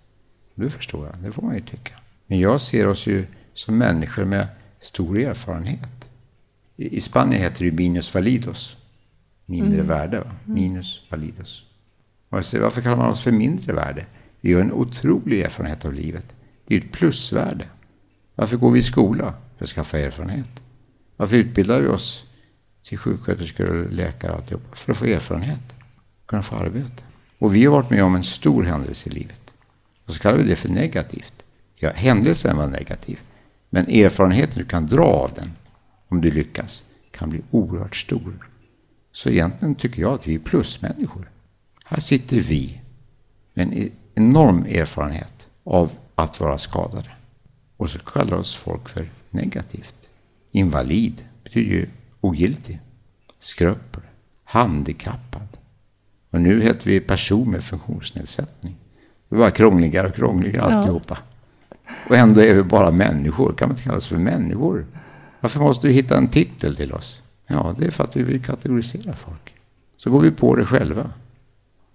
Det 0.54 0.70
förstår 0.70 1.06
jag, 1.06 1.16
det 1.22 1.32
får 1.32 1.42
man 1.42 1.54
ju 1.54 1.60
tycka. 1.60 1.92
Men 2.26 2.40
jag 2.40 2.60
ser 2.60 2.88
oss 2.88 3.06
ju 3.06 3.26
som 3.54 3.78
människor 3.78 4.24
med 4.24 4.46
stor 4.78 5.18
erfarenhet. 5.18 6.10
I 6.76 7.00
Spanien 7.00 7.42
heter 7.42 7.58
det 7.58 7.64
ju 7.64 7.72
minus 7.72 8.14
validos. 8.14 8.76
Mindre 9.46 9.80
mm. 9.80 9.86
värde. 9.86 10.20
Va? 10.20 10.30
Minus 10.44 11.02
validos. 11.10 11.64
Varför 12.28 12.82
kallar 12.82 12.96
man 12.96 13.10
oss 13.10 13.22
för 13.22 13.32
mindre 13.32 13.72
värde? 13.72 14.06
Vi 14.40 14.52
har 14.52 14.60
en 14.60 14.72
otrolig 14.72 15.40
erfarenhet 15.40 15.84
av 15.84 15.92
livet. 15.92 16.24
Det 16.66 16.74
är 16.74 16.80
ett 16.80 16.92
plusvärde. 16.92 17.66
Varför 18.34 18.56
går 18.56 18.70
vi 18.70 18.78
i 18.78 18.82
skola? 18.82 19.34
För 19.56 19.64
att 19.64 19.70
skaffa 19.70 19.98
erfarenhet. 19.98 20.50
Varför 21.16 21.36
utbildar 21.36 21.80
vi 21.80 21.88
oss 21.88 22.24
till 22.82 22.98
sjuksköterskor 22.98 23.70
och 23.70 23.92
läkare 23.92 24.32
och 24.32 24.38
alltihopa? 24.38 24.76
För 24.76 24.92
att 24.92 24.98
få 24.98 25.04
erfarenhet. 25.04 25.74
Kunna 26.26 26.42
få 26.42 26.56
arbete. 26.56 27.02
Och 27.44 27.56
vi 27.56 27.64
har 27.64 27.72
varit 27.72 27.90
med 27.90 28.04
om 28.04 28.14
en 28.14 28.24
stor 28.24 28.62
händelse 28.62 29.10
i 29.10 29.12
livet. 29.12 29.54
Och 30.06 30.12
så 30.14 30.20
kallar 30.20 30.38
vi 30.38 30.44
det 30.44 30.56
för 30.56 30.68
negativt. 30.68 31.44
Ja, 31.76 31.90
händelsen 31.94 32.56
var 32.56 32.66
negativ. 32.66 33.20
Men 33.70 33.88
erfarenheten 33.88 34.58
du 34.58 34.64
kan 34.64 34.86
dra 34.86 35.04
av 35.04 35.32
den, 35.34 35.50
om 36.08 36.20
du 36.20 36.30
lyckas, 36.30 36.82
kan 37.10 37.30
bli 37.30 37.42
oerhört 37.50 37.96
stor. 37.96 38.48
Så 39.12 39.28
egentligen 39.28 39.74
tycker 39.74 40.02
jag 40.02 40.12
att 40.12 40.26
vi 40.26 40.34
är 40.34 40.38
plusmänniskor. 40.38 41.30
Här 41.84 42.00
sitter 42.00 42.40
vi 42.40 42.80
med 43.54 43.66
en 43.66 43.90
enorm 44.14 44.64
erfarenhet 44.64 45.48
av 45.64 45.92
att 46.14 46.40
vara 46.40 46.58
skadade. 46.58 47.10
Och 47.76 47.90
så 47.90 47.98
kallar 47.98 48.36
oss 48.36 48.54
folk 48.54 48.88
för 48.88 49.08
negativt. 49.30 50.08
Invalid 50.50 51.24
betyder 51.42 51.70
ju 51.70 51.86
ogiltig, 52.20 52.80
skröpel, 53.38 54.02
handikappad. 54.44 55.48
Och 56.34 56.40
nu 56.40 56.62
heter 56.62 56.90
vi 56.90 57.00
person 57.00 57.50
med 57.50 57.64
funktionsnedsättning. 57.64 58.76
Det 59.28 59.36
bara 59.36 59.50
krångligare 59.50 60.08
och 60.08 60.14
krångligare 60.14 60.70
ja. 60.70 60.76
alltihopa. 60.76 61.18
Och 62.08 62.16
ändå 62.16 62.40
är 62.40 62.54
vi 62.54 62.62
bara 62.62 62.90
människor. 62.90 63.54
Kan 63.58 63.68
man 63.68 63.76
inte 63.76 63.82
kalla 63.82 63.98
oss 63.98 64.06
för 64.06 64.18
människor? 64.18 64.86
Varför 65.40 65.60
måste 65.60 65.86
du 65.86 65.92
hitta 65.92 66.16
en 66.16 66.28
titel 66.28 66.76
till 66.76 66.92
oss? 66.92 67.20
Ja, 67.46 67.74
det 67.78 67.86
är 67.86 67.90
för 67.90 68.04
att 68.04 68.16
vi 68.16 68.22
vill 68.22 68.44
kategorisera 68.44 69.12
folk. 69.12 69.54
Så 69.96 70.10
går 70.10 70.20
vi 70.20 70.30
på 70.30 70.56
det 70.56 70.66
själva. 70.66 71.10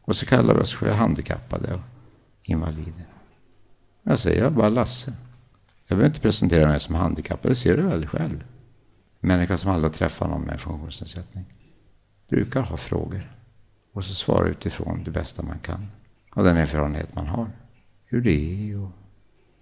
Och 0.02 0.16
så 0.16 0.26
kallar 0.26 0.54
vi 0.54 0.62
oss 0.62 0.76
för 0.76 0.92
handikappade 0.92 1.74
och 1.74 1.82
invalider. 2.44 3.06
Jag 4.04 4.20
säger 4.20 4.44
jag 4.44 4.54
bara 4.54 4.70
Lasse. 4.70 5.14
Jag 5.88 5.98
behöver 5.98 6.16
inte 6.16 6.22
presentera 6.22 6.70
mig 6.70 6.80
som 6.80 6.96
handikappad, 6.96 7.52
det 7.52 7.56
ser 7.56 7.78
du 7.78 7.84
väl 7.84 8.08
själv. 8.08 8.44
Människa 9.20 9.58
som 9.58 9.72
aldrig 9.72 9.94
träffar 9.94 10.28
någon 10.28 10.42
med 10.42 10.62
funktionsnedsättning 10.62 11.46
brukar 12.30 12.62
ha 12.62 12.78
frågor. 12.78 13.39
Och 13.94 14.06
så 14.06 14.14
svara 14.14 14.48
utifrån 14.48 15.04
det 15.04 15.12
bästa 15.12 15.44
man 15.44 15.60
kan. 15.60 15.88
Av 16.30 16.44
den 16.44 16.58
erfarenhet 16.58 17.16
man 17.16 17.28
har. 17.28 17.48
Hur 18.06 18.22
det 18.22 18.32
är 18.32 18.80
och 18.80 18.92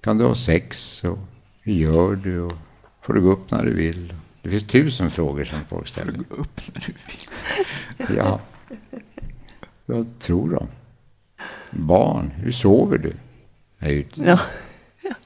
kan 0.02 0.18
du 0.18 0.26
ha 0.26 0.36
sex 0.36 1.04
och 1.04 1.20
hur 1.62 1.74
gör 1.74 2.16
du 2.16 2.42
och 2.42 2.54
får 3.02 3.14
du 3.14 3.22
gå 3.22 3.32
upp 3.32 3.52
när 3.52 3.66
du 3.66 3.74
vill. 3.74 4.14
Det 4.42 4.50
finns 4.50 4.68
tusen 4.68 5.12
frågor 5.12 5.44
som 5.44 5.60
folk 5.70 5.88
ställer. 5.88 6.12
Får 6.12 6.18
du 6.18 6.24
gå 6.24 6.36
upp 6.36 6.62
när 6.74 6.84
du 6.86 6.94
vill? 7.08 8.18
Ja. 8.18 8.40
Vad 9.86 10.20
tror 10.20 10.50
de? 10.50 10.68
Barn, 11.72 12.32
hur 12.32 12.52
sover 12.52 12.98
du? 12.98 13.14
Jag 13.80 13.90
är 13.90 13.94
ute. 13.94 14.22
Ja. 14.22 14.40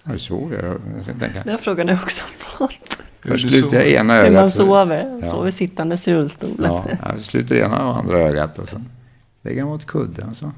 Hur 0.04 0.18
sover 0.18 0.64
jag? 0.64 0.82
jag 1.08 1.46
Den 1.46 1.58
frågan 1.58 1.88
har 1.88 1.96
jag 1.96 2.04
också 2.04 2.24
fått. 2.24 3.00
Först 3.22 3.50
sluter 3.50 3.78
jag 3.78 3.88
ena 3.88 4.16
ögat. 4.16 4.30
Hur 4.30 4.36
man 4.36 4.52
sover. 4.52 5.20
Ja. 5.22 5.28
Sover 5.28 5.52
sittandes 5.52 6.08
i 6.08 6.14
rullstolen. 6.14 6.58
Ja, 6.60 6.86
jag 7.06 7.22
sluter 7.22 7.56
ena 7.56 7.88
och 7.88 7.98
andra 7.98 8.20
ögat 8.20 8.60
och 8.60 8.70
sen 8.70 8.86
lägger 9.42 9.60
jag 9.60 9.68
mot 9.68 9.86
kudden. 9.86 10.36
Så 10.36 10.52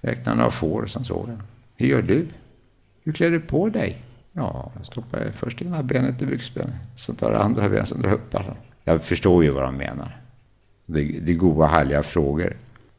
räknar 0.00 0.34
några 0.34 0.50
får 0.50 0.82
och 0.82 0.90
sen 0.90 1.04
sover 1.04 1.32
jag. 1.32 1.40
Hur 1.76 1.86
gör 1.86 2.02
du? 2.02 2.26
Hur 3.04 3.12
klär 3.12 3.30
du 3.30 3.40
på 3.40 3.68
dig? 3.68 3.98
Ja, 4.32 4.70
jag 4.76 4.86
stoppar 4.86 5.32
först 5.36 5.62
ena 5.62 5.82
benet 5.82 6.22
i 6.22 6.26
byxbenet. 6.26 6.74
Sen 6.96 7.16
tar 7.16 7.30
det 7.30 7.38
andra 7.38 7.68
benet 7.68 7.88
som 7.88 8.02
drar 8.02 8.12
upp. 8.12 8.34
Jag 8.84 9.04
förstår 9.04 9.44
ju 9.44 9.50
vad 9.50 9.62
de 9.62 9.76
menar. 9.76 10.20
Det, 10.86 11.02
det 11.02 11.32
är 11.32 11.36
goda, 11.36 11.66
härliga 11.66 12.02
frågor. 12.02 12.56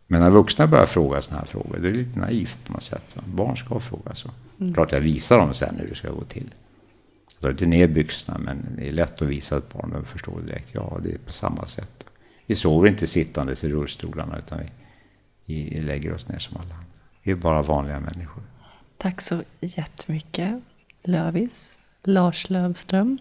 Men 0.07 0.21
när 0.21 0.29
vuxna 0.29 0.67
börjar 0.67 0.85
fråga 0.85 1.21
sådana 1.21 1.39
här 1.39 1.47
frågor, 1.47 1.77
det 1.81 1.87
är 1.87 1.93
lite 1.93 2.19
naivt 2.19 2.57
på 2.65 2.73
något 2.73 2.83
sätt. 2.83 3.15
Barn 3.25 3.57
ska 3.57 3.79
fråga 3.79 4.15
så. 4.15 4.29
Mm. 4.59 4.73
Klart 4.73 4.91
jag 4.91 5.01
visar 5.01 5.37
dem 5.37 5.53
sen 5.53 5.75
hur 5.79 5.89
det 5.89 5.95
ska 5.95 6.11
gå 6.11 6.23
till. 6.23 6.53
Inte 7.51 7.65
ner 7.65 7.87
byxorna, 7.87 8.37
men 8.37 8.75
det 8.77 8.87
är 8.87 8.91
lätt 8.91 9.21
att 9.21 9.27
visa 9.27 9.57
ett 9.57 9.73
barn. 9.73 9.91
De 9.93 10.05
förstår 10.05 10.41
direkt. 10.41 10.69
Ja, 10.71 10.99
det 11.03 11.11
är 11.11 11.17
på 11.17 11.31
samma 11.31 11.65
sätt. 11.65 12.03
Vi 12.45 12.55
sover 12.55 12.87
inte 12.87 13.07
sittandes 13.07 13.63
i 13.63 13.69
rullstolarna, 13.69 14.37
utan 14.37 14.59
vi, 15.45 15.69
vi 15.69 15.81
lägger 15.81 16.13
oss 16.13 16.27
ner 16.27 16.39
som 16.39 16.57
alla 16.57 16.73
andra. 16.73 16.85
Vi 17.23 17.31
är 17.31 17.35
bara 17.35 17.61
vanliga 17.61 17.99
människor. 17.99 18.43
Tack 18.97 19.21
så 19.21 19.43
jättemycket, 19.59 20.61
Lövis. 21.03 21.77
Lars 22.03 22.49
Lövström. 22.49 23.17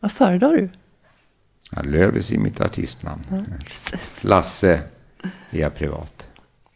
Vad 0.00 0.12
föredrar 0.12 0.52
du? 0.52 0.70
Ja, 1.70 1.82
Lövis 1.82 2.30
är 2.30 2.38
mitt 2.38 2.60
artistnamn. 2.60 3.46
Precis. 3.64 4.24
Lasse 4.24 4.82
är 5.50 5.58
jag 5.60 5.74
privat. 5.74 6.28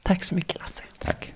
Tack 0.04 0.24
så 0.24 0.34
mycket 0.34 0.60
Lasse. 0.60 0.82
Tack. 0.98 1.34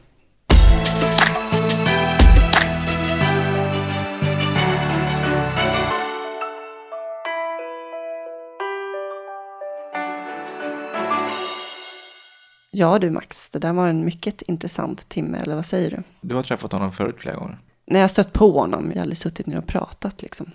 Ja 12.79 12.99
du 12.99 13.11
Max, 13.11 13.49
det 13.49 13.59
där 13.59 13.73
var 13.73 13.89
en 13.89 14.05
mycket 14.05 14.43
intressant 14.43 15.09
timme, 15.09 15.39
eller 15.39 15.55
vad 15.55 15.67
säger 15.67 15.91
du? 15.91 16.03
Du 16.21 16.35
har 16.35 16.43
träffat 16.43 16.73
honom 16.73 16.93
förut 16.93 17.17
flera 17.19 17.37
gånger. 17.37 17.59
När 17.87 18.01
jag 18.01 18.11
stött 18.11 18.33
på 18.33 18.61
honom, 18.61 18.87
jag 18.89 18.95
har 18.95 19.01
aldrig 19.01 19.19
suttit 19.19 19.47
ner 19.47 19.59
och 19.59 19.67
pratat 19.67 20.23
liksom. 20.23 20.51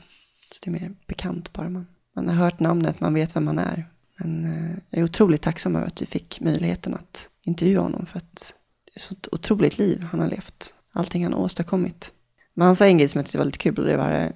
Så 0.51 0.59
det 0.63 0.69
är 0.69 0.72
mer 0.72 0.93
bekant 1.07 1.53
bara. 1.53 1.69
Man, 1.69 1.88
man 2.15 2.30
har 2.30 2.36
hört 2.36 2.59
namnet, 2.59 2.99
man 2.99 3.13
vet 3.13 3.36
vem 3.36 3.45
man 3.45 3.59
är. 3.59 3.88
Men 4.17 4.45
eh, 4.45 4.78
jag 4.89 4.99
är 4.99 5.03
otroligt 5.03 5.41
tacksam 5.41 5.76
över 5.76 5.88
att 5.88 6.01
vi 6.01 6.05
fick 6.05 6.41
möjligheten 6.41 6.93
att 6.93 7.30
intervjua 7.45 7.82
honom 7.82 8.05
för 8.05 8.17
att 8.17 8.53
det 8.86 8.99
är 8.99 9.01
så 9.01 9.13
ett 9.13 9.28
otroligt 9.32 9.78
liv 9.78 10.01
han 10.11 10.19
har 10.19 10.28
levt. 10.28 10.74
Allting 10.91 11.24
han 11.24 11.34
har 11.34 11.39
åstadkommit. 11.39 12.11
Men 12.53 12.65
han 12.65 12.76
sa 12.76 12.86
en 12.86 12.97
grej 12.97 13.07
som 13.07 13.19
jag 13.19 13.26
tyckte 13.26 13.38
var 13.38 13.45
lite 13.45 13.57
kul 13.57 13.80
och 13.80 13.86
det 13.86 13.97
var 13.97 14.11
eh, 14.11 14.30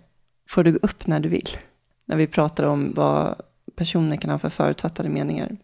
Får 0.50 0.64
du 0.64 0.72
gå 0.72 0.78
upp 0.82 1.08
när 1.08 1.20
du 1.20 1.30
vill? 1.30 1.50
När 2.06 2.16
vi 2.16 2.28
pratar 2.28 2.66
om 2.66 2.94
vad 2.96 3.42
personer 3.76 4.18
kan 4.18 4.30
ha 4.30 4.40
för 4.40 4.50
förutfattade 4.50 5.10
meningar 5.10 5.58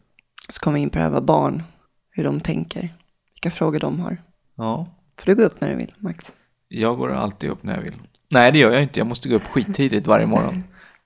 så 0.50 0.60
kommer 0.60 0.76
vi 0.76 0.82
in 0.82 0.90
på 0.90 0.98
det 0.98 1.04
här 1.04 1.12
vad 1.12 1.26
barn, 1.26 1.64
hur 2.12 2.24
de 2.24 2.40
tänker, 2.40 2.94
vilka 3.34 3.52
frågor 3.52 3.80
de 3.80 4.00
har. 4.00 4.22
Ja, 4.56 4.88
Får 5.18 5.26
du 5.26 5.36
gå 5.36 5.44
upp 5.44 5.62
när 5.62 5.70
du 5.70 5.76
vill, 5.76 5.94
Max? 5.98 6.34
jag 6.68 6.98
går 6.98 7.12
alltid 7.12 7.50
upp 7.50 7.64
när 7.64 7.76
jag 7.76 7.82
vill. 7.82 7.94
Nej, 8.30 8.52
det 8.52 8.60
gör 8.60 8.72
jag 8.72 8.84
inte. 8.84 9.00
Jag 9.00 9.08
måste 9.08 9.30
gå 9.30 9.36
upp 9.36 9.44
skittidigt 9.44 10.08
varje 10.08 10.26
morgon. 10.26 10.64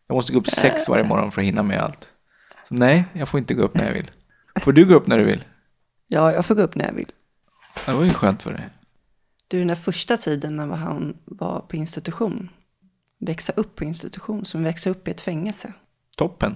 Jag 0.08 0.16
måste 0.16 0.34
gå 0.34 0.40
upp 0.40 0.48
sex 0.48 0.90
varje 0.90 1.04
morgon 1.04 1.32
för 1.32 1.42
att 1.42 1.48
hinna 1.48 1.64
med 1.64 1.82
allt. 1.82 2.12
Så 2.68 2.76
nej, 2.76 3.06
jag 3.14 3.30
får 3.30 3.38
inte 3.40 3.54
gå 3.54 3.62
upp 3.64 3.76
när 3.76 3.86
jag 3.86 3.94
vill. 3.94 4.12
Får 4.62 4.74
du 4.74 4.86
gå 4.86 4.94
upp 4.94 5.08
när 5.08 5.18
du 5.18 5.24
vill? 5.26 5.44
Ja, 6.08 6.34
jag 6.34 6.46
får 6.46 6.56
gå 6.56 6.62
upp 6.62 6.76
när 6.76 6.86
jag 6.86 6.94
vill. 6.94 7.12
Det 7.86 7.94
var 7.94 8.04
ju 8.04 8.10
skönt 8.10 8.44
för 8.44 8.54
dig. 8.54 8.70
Du, 9.48 9.60
den 9.60 9.68
där 9.68 9.76
första 9.76 10.18
tiden 10.18 10.56
när 10.56 10.68
han 10.68 11.18
var 11.26 11.60
på 11.60 11.76
institution, 11.76 12.50
växa 13.20 13.54
upp 13.56 13.76
på 13.76 13.84
institution, 13.84 14.46
som 14.46 14.64
växa 14.64 14.90
upp 14.90 15.08
i 15.08 15.12
ett 15.12 15.22
fängelse. 15.22 15.74
Toppen. 16.18 16.56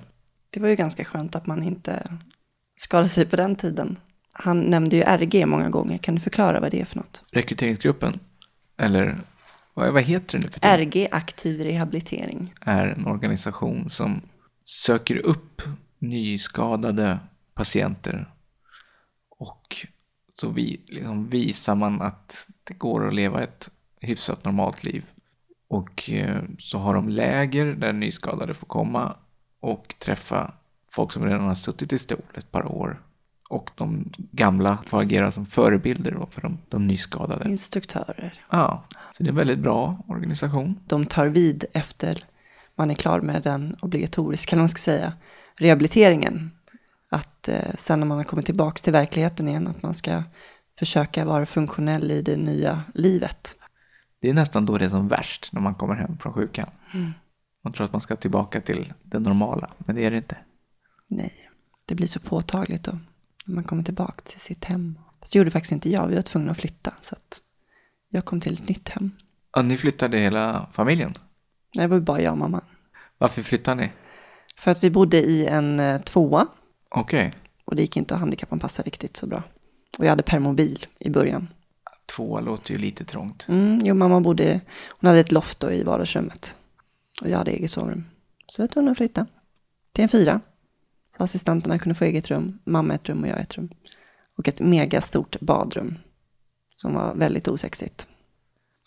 Det 0.49 0.59
var 0.59 0.67
ju 0.69 0.75
ganska 0.75 1.05
skönt 1.05 1.35
att 1.35 1.45
man 1.45 1.63
inte 1.63 2.17
skadade 2.77 3.09
sig 3.09 3.25
på 3.25 3.35
den 3.35 3.55
tiden. 3.55 3.97
Han 4.41 4.61
nämnde 4.61 4.95
ju 4.95 5.03
RG 5.03 5.45
många 5.45 5.69
gånger. 5.69 5.97
Kan 5.97 6.15
du 6.15 6.21
förklara 6.21 6.59
vad 6.59 6.71
det 6.71 6.81
är 6.81 6.85
för 6.85 6.97
något? 6.97 7.23
Rekryteringsgruppen, 7.31 8.19
eller 8.77 9.17
vad, 9.73 9.93
vad 9.93 10.03
heter 10.03 10.37
det 10.37 10.45
nu 10.45 10.51
för 10.51 10.59
tiden? 10.59 10.79
RG, 10.79 11.07
aktiv 11.11 11.61
rehabilitering. 11.61 12.53
är 12.61 12.87
en 12.87 13.07
organisation 13.07 13.89
som 13.89 14.21
söker 14.65 15.17
upp 15.17 15.61
nyskadade 15.99 17.19
patienter 17.53 18.33
och 19.39 19.87
så 20.41 20.49
vi, 20.49 20.81
liksom 20.87 21.29
visar 21.29 21.75
man 21.75 22.01
att 22.01 22.49
det 22.63 22.73
går 22.73 23.07
att 23.07 23.13
leva 23.13 23.43
ett 23.43 23.69
hyfsat 23.99 24.45
normalt 24.45 24.83
liv. 24.83 25.05
Och 25.67 26.09
eh, 26.09 26.41
så 26.59 26.77
har 26.77 26.93
de 26.93 27.09
läger 27.09 27.65
där 27.65 27.93
nyskadade 27.93 28.53
får 28.53 28.67
komma 28.67 29.15
och 29.59 29.95
träffa 29.99 30.53
folk 30.91 31.11
som 31.11 31.25
redan 31.25 31.41
har 31.41 31.55
suttit 31.55 31.93
i 31.93 31.97
stol 31.99 32.21
ett 32.33 32.51
par 32.51 32.71
år. 32.71 33.01
Och 33.49 33.71
de 33.75 34.11
gamla 34.31 34.77
får 34.85 35.01
agera 35.01 35.31
som 35.31 35.45
förebilder 35.45 36.25
för 36.29 36.41
de, 36.41 36.57
de 36.69 36.87
nyskadade. 36.87 37.49
Instruktörer. 37.49 38.43
Ja, 38.49 38.83
så 39.17 39.23
det 39.23 39.27
är 39.27 39.31
en 39.31 39.35
väldigt 39.35 39.59
bra 39.59 40.03
organisation. 40.07 40.79
De 40.87 41.05
tar 41.05 41.27
vid 41.27 41.65
efter 41.73 42.25
man 42.79 42.91
är 42.91 42.95
klar 42.95 43.21
med 43.21 43.43
den 43.43 43.75
obligatoriska, 43.81 44.55
eller 44.55 44.61
man 44.61 44.69
ska 44.69 44.79
säga, 44.79 45.13
rehabiliteringen. 45.55 46.51
Att 47.09 47.47
eh, 47.47 47.75
sen 47.77 47.99
när 47.99 48.07
man 48.07 48.17
har 48.17 48.23
kommit 48.23 48.45
tillbaka 48.45 48.77
till 48.83 48.93
verkligheten 48.93 49.47
igen, 49.47 49.67
att 49.67 49.83
man 49.83 49.93
ska 49.93 50.23
försöka 50.79 51.25
vara 51.25 51.45
funktionell 51.45 52.11
i 52.11 52.21
det 52.21 52.37
nya 52.37 52.83
livet. 52.93 53.55
Det 54.21 54.29
är 54.29 54.33
nästan 54.33 54.65
då 54.65 54.77
det 54.77 54.85
är 54.85 54.89
som 54.89 55.07
värst 55.07 55.53
när 55.53 55.61
man 55.61 55.75
kommer 55.75 55.95
hem 55.95 56.17
från 56.17 56.33
sjukan. 56.33 56.69
Man 57.63 57.73
tror 57.73 57.85
att 57.85 57.91
man 57.91 58.01
ska 58.01 58.15
tillbaka 58.15 58.61
till 58.61 58.93
det 59.03 59.19
normala, 59.19 59.69
men 59.77 59.95
det 59.95 60.05
är 60.05 60.11
det 60.11 60.17
inte. 60.17 60.37
Nej, 61.07 61.49
det 61.85 61.95
blir 61.95 62.07
så 62.07 62.19
påtagligt 62.19 62.83
då. 62.83 62.97
Man 63.49 63.63
kommer 63.63 63.83
tillbaka 63.83 64.21
till 64.23 64.39
sitt 64.39 64.65
hem. 64.65 64.99
Fast 65.19 65.33
det 65.33 65.39
gjorde 65.39 65.51
faktiskt 65.51 65.71
inte 65.71 65.89
jag, 65.89 66.07
vi 66.07 66.15
var 66.15 66.21
tvungna 66.21 66.51
att 66.51 66.57
flytta. 66.57 66.93
Så 67.01 67.15
att 67.15 67.41
jag 68.09 68.25
kom 68.25 68.41
till 68.41 68.53
ett 68.53 68.67
nytt 68.69 68.89
hem. 68.89 69.11
Ja, 69.55 69.61
ni 69.61 69.77
flyttade 69.77 70.17
hela 70.17 70.67
familjen. 70.73 71.17
Nej, 71.75 71.87
det 71.87 71.87
var 71.87 71.99
bara 71.99 72.21
jag 72.21 72.31
och 72.31 72.37
mamma. 72.37 72.61
Varför 73.17 73.43
flyttade 73.43 73.81
ni? 73.81 73.91
För 74.57 74.71
att 74.71 74.83
vi 74.83 74.89
bodde 74.89 75.17
i 75.17 75.45
en 75.45 75.79
eh, 75.79 76.01
tvåa 76.01 76.47
Okej, 76.89 77.33
och 77.65 77.75
det 77.75 77.81
gick 77.81 77.97
inte 77.97 78.13
att 78.13 78.19
handikappanpassa 78.19 78.83
riktigt 78.83 79.17
så 79.17 79.27
bra. 79.27 79.43
Och 79.97 80.05
jag 80.05 80.09
hade 80.09 80.23
permobil 80.23 80.85
i 80.99 81.09
början. 81.09 81.47
två 82.15 82.39
låter 82.39 82.73
ju 82.73 82.79
lite 82.79 83.05
trångt. 83.05 83.45
Mm, 83.49 83.79
jo, 83.83 83.95
mamma 83.95 84.21
bodde, 84.21 84.61
hon 84.89 85.07
hade 85.07 85.19
ett 85.19 85.31
loft 85.31 85.59
då 85.59 85.71
i 85.71 85.83
vardagsrummet. 85.83 86.55
Och 87.21 87.29
jag 87.29 87.37
hade 87.37 87.51
eget 87.51 87.71
sovrum. 87.71 88.05
Så 88.47 88.61
jag 88.61 88.67
var 88.67 88.73
tvungen 88.73 88.91
att 88.91 88.97
flytta. 88.97 89.25
Till 89.93 90.03
en 90.03 90.09
fyra. 90.09 90.41
Assistenterna 91.21 91.79
kunde 91.79 91.95
få 91.95 92.05
eget 92.05 92.27
rum, 92.31 92.59
mamma 92.63 92.93
ett 92.93 93.09
rum 93.09 93.23
och 93.23 93.29
jag 93.29 93.39
ett 93.39 93.57
rum. 93.57 93.69
Och 94.37 94.47
ett 94.47 94.59
megastort 94.59 95.39
badrum. 95.39 95.97
Som 96.75 96.93
var 96.93 97.13
väldigt 97.15 97.47
osexigt. 97.47 98.07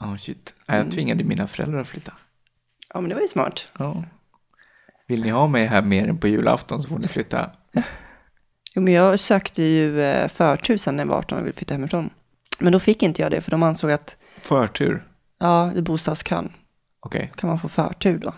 Ja, 0.00 0.18
shit. 0.18 0.54
Ja, 0.66 0.76
Jag 0.76 0.90
tvingade 0.90 1.24
mina 1.24 1.46
föräldrar 1.46 1.80
att 1.80 1.88
flytta. 1.88 2.12
Ja, 2.94 3.00
men 3.00 3.08
det 3.08 3.14
var 3.14 3.22
ju 3.22 3.28
smart. 3.28 3.68
Ja. 3.78 4.04
Vill 5.08 5.22
ni 5.22 5.28
ha 5.30 5.46
mig 5.46 5.66
här 5.66 5.82
mer 5.82 6.08
än 6.08 6.18
på 6.18 6.28
julafton 6.28 6.82
så 6.82 6.88
får 6.88 6.98
ni 6.98 7.08
flytta. 7.08 7.50
Jo, 8.74 8.82
men 8.82 8.92
jag 8.92 9.20
sökte 9.20 9.62
ju 9.62 10.02
eh, 10.02 10.28
förtur 10.28 10.76
sen 10.76 10.96
när 10.96 11.04
jag 11.04 11.08
var 11.08 11.18
18 11.18 11.38
och 11.38 11.44
ville 11.44 11.54
flytta 11.54 11.74
hemifrån. 11.74 12.10
Men 12.60 12.72
då 12.72 12.80
fick 12.80 13.02
inte 13.02 13.22
jag 13.22 13.30
det, 13.30 13.40
för 13.40 13.50
de 13.50 13.62
ansåg 13.62 13.90
att, 13.90 14.16
Förtur. 14.42 15.06
ja, 15.38 15.72
i 15.72 15.82
bostadskön 15.82 16.52
Okej. 17.00 17.30
kan 17.36 17.48
man 17.48 17.58
få 17.58 17.68
förtur 17.68 18.18
då. 18.18 18.34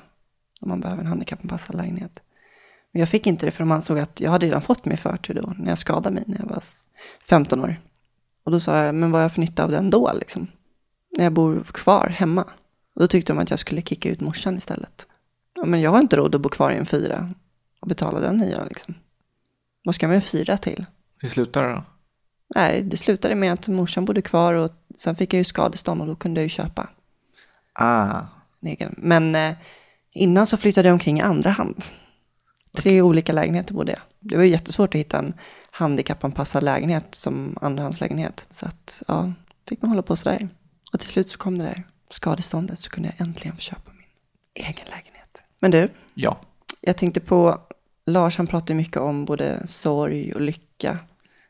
Om 0.60 0.68
man 0.68 0.80
behöver 0.80 1.00
en 1.02 1.06
handikappanpassad 1.08 1.76
lägenhet. 1.76 2.22
Men 2.94 3.00
jag 3.00 3.08
fick 3.08 3.26
inte 3.26 3.46
det, 3.46 3.50
för 3.52 3.58
de 3.64 3.70
ansåg 3.72 3.98
att 3.98 4.20
jag 4.20 4.30
hade 4.30 4.46
redan 4.46 4.62
fått 4.62 4.84
mig 4.84 4.96
förtur 4.96 5.34
då, 5.34 5.52
när 5.58 5.68
jag 5.68 5.78
skadade 5.78 6.10
mig 6.14 6.24
när 6.26 6.38
jag 6.38 6.46
var 6.46 6.58
s- 6.58 6.82
15 7.28 7.60
år. 7.60 7.80
Och 8.44 8.52
då 8.52 8.60
sa 8.60 8.84
jag, 8.84 8.94
men 8.94 9.10
vad 9.10 9.18
har 9.18 9.22
jag 9.24 9.32
för 9.32 9.40
nytta 9.40 9.64
av 9.64 9.70
den 9.70 9.90
då, 9.90 10.12
liksom? 10.14 10.46
När 11.16 11.24
jag 11.24 11.32
bor 11.32 11.64
kvar 11.64 12.06
hemma. 12.08 12.42
Och 12.94 13.00
då 13.00 13.06
tyckte 13.06 13.32
de 13.32 13.38
att 13.38 13.50
jag 13.50 13.58
skulle 13.58 13.82
kicka 13.82 14.08
ut 14.08 14.20
morsan 14.20 14.56
istället. 14.56 15.06
Ja, 15.54 15.64
men 15.64 15.80
jag 15.80 15.90
har 15.90 15.98
inte 16.00 16.16
råd 16.16 16.34
att 16.34 16.40
bo 16.40 16.48
kvar 16.48 16.70
i 16.70 16.76
en 16.76 16.86
fyra 16.86 17.34
och 17.80 17.88
betala 17.88 18.20
den 18.20 18.40
hyran, 18.40 18.66
liksom. 18.68 18.94
Vad 19.84 19.94
ska 19.94 20.06
man 20.06 20.16
en 20.16 20.22
fyra 20.22 20.56
till? 20.58 20.86
Hur 21.18 21.28
slutar 21.28 21.62
det 21.68 21.72
då? 21.72 21.84
Nej, 22.54 22.82
det 22.82 22.96
slutade 22.96 23.34
med 23.34 23.52
att 23.52 23.68
morsan 23.68 24.04
bodde 24.04 24.22
kvar 24.22 24.54
och 24.54 24.70
sen 24.96 25.16
fick 25.16 25.34
jag 25.34 25.38
ju 25.38 25.44
skadestånd 25.44 26.00
och 26.00 26.06
då 26.06 26.16
kunde 26.16 26.40
jag 26.40 26.44
ju 26.44 26.48
köpa 26.48 26.88
Ah. 27.72 28.20
Men 28.96 29.34
eh, 29.34 29.54
innan 30.12 30.46
så 30.46 30.56
flyttade 30.56 30.88
jag 30.88 30.92
omkring 30.92 31.18
i 31.18 31.22
andra 31.22 31.50
hand. 31.50 31.84
Tre 32.76 33.02
olika 33.02 33.32
lägenheter 33.32 33.74
bodde 33.74 33.92
jag. 33.92 34.00
Det 34.20 34.36
var 34.36 34.44
ju 34.44 34.50
jättesvårt 34.50 34.94
att 34.94 34.98
hitta 34.98 35.18
en 35.18 35.34
handikappanpassad 35.70 36.62
lägenhet 36.62 37.14
som 37.14 37.58
andrahandslägenhet. 37.60 38.48
Så 38.50 38.66
att, 38.66 39.02
ja, 39.08 39.32
fick 39.68 39.82
man 39.82 39.88
hålla 39.88 40.02
på 40.02 40.16
sådär. 40.16 40.48
Och 40.92 41.00
till 41.00 41.08
slut 41.08 41.30
så 41.30 41.38
kom 41.38 41.58
det 41.58 41.64
där 41.64 41.82
skadeståndet 42.10 42.78
så 42.78 42.90
kunde 42.90 43.12
jag 43.16 43.28
äntligen 43.28 43.56
få 43.56 43.60
köpa 43.60 43.92
min 43.92 44.06
egen 44.54 44.84
lägenhet. 44.84 45.42
Men 45.60 45.70
du, 45.70 45.90
ja. 46.14 46.40
jag 46.80 46.96
tänkte 46.96 47.20
på 47.20 47.60
Lars, 48.06 48.36
han 48.36 48.46
pratar 48.46 48.74
ju 48.74 48.78
mycket 48.78 48.96
om 48.96 49.24
både 49.24 49.66
sorg 49.66 50.32
och 50.32 50.40
lycka. 50.40 50.98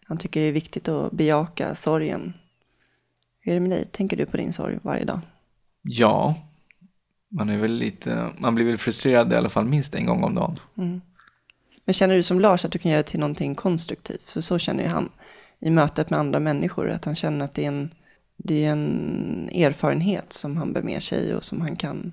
Han 0.07 0.19
tycker 0.19 0.41
det 0.41 0.47
är 0.47 0.53
viktigt 0.53 0.89
att 0.89 1.13
bejaka 1.13 1.75
sorgen. 1.75 2.33
Hur 3.41 3.53
är 3.53 3.55
det 3.55 3.61
med 3.61 3.71
dig? 3.71 3.85
Tänker 3.85 4.17
du 4.17 4.27
på 4.27 4.37
din 4.37 4.53
sorg 4.53 4.79
varje 4.83 5.05
dag? 5.05 5.21
Ja. 5.83 6.35
Man 7.31 7.49
är 7.49 7.59
väl 7.59 7.73
lite, 7.73 8.31
man 8.39 8.55
blir 8.55 8.65
väl 8.65 8.77
frustrerad 8.77 9.33
i 9.33 9.37
alla 9.37 9.49
fall 9.49 9.65
minst 9.65 9.95
en 9.95 10.07
gång 10.07 10.25
om 10.25 10.35
dagen. 10.35 10.61
Men 11.85 11.93
känner 11.93 12.15
du 12.15 12.23
som 12.23 12.41
Lars 12.41 12.65
att 12.65 12.73
du 12.73 12.79
kan 12.79 12.91
göra 12.91 13.03
det 13.03 13.09
till 13.09 13.21
någonting 13.21 13.55
konstruktivt? 13.55 14.23
Så 14.23 14.43
så 14.43 14.59
känner 14.59 14.83
ju 14.83 14.89
han 14.89 15.11
i 15.61 15.71
mötet 15.71 16.11
med 16.11 16.19
andra 16.19 16.41
människor. 16.41 16.91
Att 16.91 17.05
han 17.05 17.15
känner 17.15 17.45
att 17.45 17.55
det 17.55 17.65
är 17.65 17.69
en, 17.69 17.95
det 18.37 18.65
är 18.65 18.73
en 18.73 19.49
erfarenhet 19.53 20.33
som 20.33 20.57
han 20.57 20.73
bär 20.73 20.83
med 20.83 21.03
sig 21.03 21.35
och 21.35 21.45
som 21.45 21.61
han 21.61 21.77
kan 21.77 22.13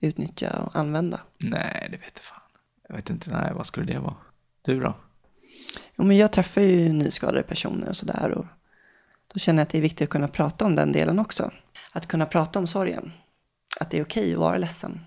utnyttja 0.00 0.62
och 0.62 0.76
använda. 0.76 1.20
Nej, 1.38 1.88
det 1.90 1.96
vet 1.96 2.12
jag 2.14 2.22
fan. 2.22 2.40
Jag 2.88 2.96
vet 2.96 3.10
inte, 3.10 3.30
nej, 3.30 3.52
vad 3.54 3.66
skulle 3.66 3.92
det 3.92 3.98
vara? 3.98 4.16
Du 4.62 4.80
då? 4.80 4.94
Jo, 5.96 6.04
men 6.04 6.16
jag 6.16 6.32
träffar 6.32 6.60
ju 6.60 6.92
nyskadade 6.92 7.42
personer 7.42 7.88
och 7.88 7.96
sådär. 7.96 8.30
Och 8.30 8.46
då 9.32 9.38
känner 9.38 9.58
jag 9.58 9.62
att 9.62 9.70
det 9.70 9.78
är 9.78 9.82
viktigt 9.82 10.04
att 10.04 10.10
kunna 10.10 10.28
prata 10.28 10.64
om 10.64 10.76
den 10.76 10.92
delen 10.92 11.18
också. 11.18 11.50
Att 11.92 12.06
kunna 12.06 12.26
prata 12.26 12.58
om 12.58 12.66
sorgen. 12.66 13.12
Att 13.80 13.90
det 13.90 13.98
är 13.98 14.04
okej 14.04 14.32
att 14.32 14.38
vara 14.38 14.58
ledsen 14.58 15.00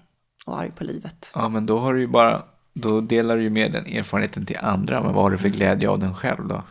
och 0.46 0.60
arg 0.60 0.72
på 0.72 0.84
livet. 0.84 1.32
Ja, 1.36 1.50
men 1.50 1.66
då 1.66 1.80
har 1.80 1.94
du 1.94 2.00
ju 2.00 2.08
bara, 2.08 2.44
då 2.74 3.02
delar 3.02 3.38
du 3.38 3.44
ju 3.44 3.50
med 3.50 3.72
den 3.72 3.86
erfarenheten 3.86 4.46
till 4.46 4.58
andra. 4.62 5.04
Men 5.04 5.14
vad 5.14 5.24
har 5.24 5.32
du 5.32 5.38
för 5.38 5.50
glädje 5.50 5.90
av 5.90 6.00
den 6.00 6.14
själv 6.14 6.48
då? 6.48 6.64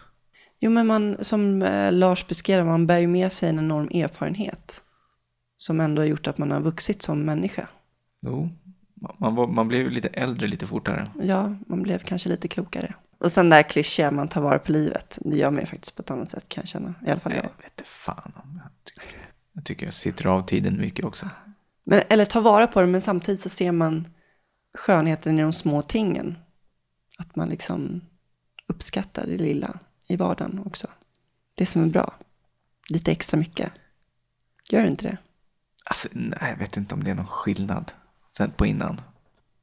Jo, 0.60 0.70
men 0.70 0.86
man, 0.86 1.16
som 1.20 1.62
eh, 1.62 1.92
Lars 1.92 2.26
beskrev, 2.26 2.66
man 2.66 2.86
bär 2.86 2.98
ju 2.98 3.06
med 3.06 3.32
sig 3.32 3.48
en 3.48 3.58
enorm 3.58 3.88
erfarenhet. 3.94 4.82
Som 5.56 5.80
ändå 5.80 6.02
har 6.02 6.06
gjort 6.06 6.26
att 6.26 6.38
man 6.38 6.50
har 6.50 6.60
vuxit 6.60 7.02
som 7.02 7.24
människa. 7.24 7.68
Jo, 8.26 8.48
Man, 9.18 9.34
var- 9.34 9.46
man 9.46 9.68
blev 9.68 9.90
lite 9.90 10.08
äldre 10.08 10.46
lite 10.46 10.66
fortare. 10.66 11.06
Ja, 11.22 11.54
man 11.66 11.82
blev 11.82 11.98
kanske 11.98 12.28
lite 12.28 12.48
klokare. 12.48 12.94
Och 13.18 13.32
sen 13.32 13.50
det 13.50 13.56
här 13.56 13.62
klyschiga, 13.62 14.10
man 14.10 14.28
tar 14.28 14.40
vara 14.42 14.58
på 14.58 14.72
livet. 14.72 15.18
Det 15.20 15.36
gör 15.36 15.50
man 15.50 15.60
ju 15.60 15.66
faktiskt 15.66 15.96
på 15.96 16.02
ett 16.02 16.10
annat 16.10 16.30
sätt 16.30 16.48
kan 16.48 16.60
jag 16.60 16.68
känna. 16.68 16.94
I 17.06 17.10
alla 17.10 17.20
fall 17.20 17.32
jag. 17.32 17.44
Jag 17.44 17.62
vet 17.62 17.72
inte 17.78 17.84
fan 17.90 18.32
om 18.44 18.60
jag 18.62 18.70
tycker. 18.84 19.16
Jag 19.52 19.64
tycker 19.64 19.84
jag 19.86 19.94
sitter 19.94 20.26
av 20.26 20.42
tiden 20.46 20.80
mycket 20.80 21.04
också. 21.04 21.28
Men, 21.84 22.00
eller 22.08 22.24
ta 22.24 22.40
vara 22.40 22.66
på 22.66 22.80
det, 22.80 22.86
men 22.86 23.00
samtidigt 23.00 23.40
så 23.40 23.48
ser 23.48 23.72
man 23.72 24.08
skönheten 24.74 25.38
i 25.38 25.42
de 25.42 25.52
små 25.52 25.82
tingen. 25.82 26.38
Att 27.18 27.36
man 27.36 27.48
liksom 27.48 28.00
uppskattar 28.66 29.26
det 29.26 29.36
lilla 29.38 29.78
i 30.06 30.16
vardagen 30.16 30.62
också. 30.66 30.88
Det 31.54 31.66
som 31.66 31.82
är 31.82 31.86
bra. 31.86 32.14
Lite 32.88 33.12
extra 33.12 33.38
mycket. 33.38 33.72
Gör 34.70 34.82
du 34.82 34.88
inte 34.88 35.08
det? 35.08 35.18
Alltså, 35.84 36.08
nej, 36.12 36.38
jag 36.40 36.56
vet 36.56 36.76
inte 36.76 36.94
om 36.94 37.04
det 37.04 37.10
är 37.10 37.14
någon 37.14 37.26
skillnad 37.26 37.92
sen 38.36 38.50
på 38.50 38.66
innan. 38.66 39.00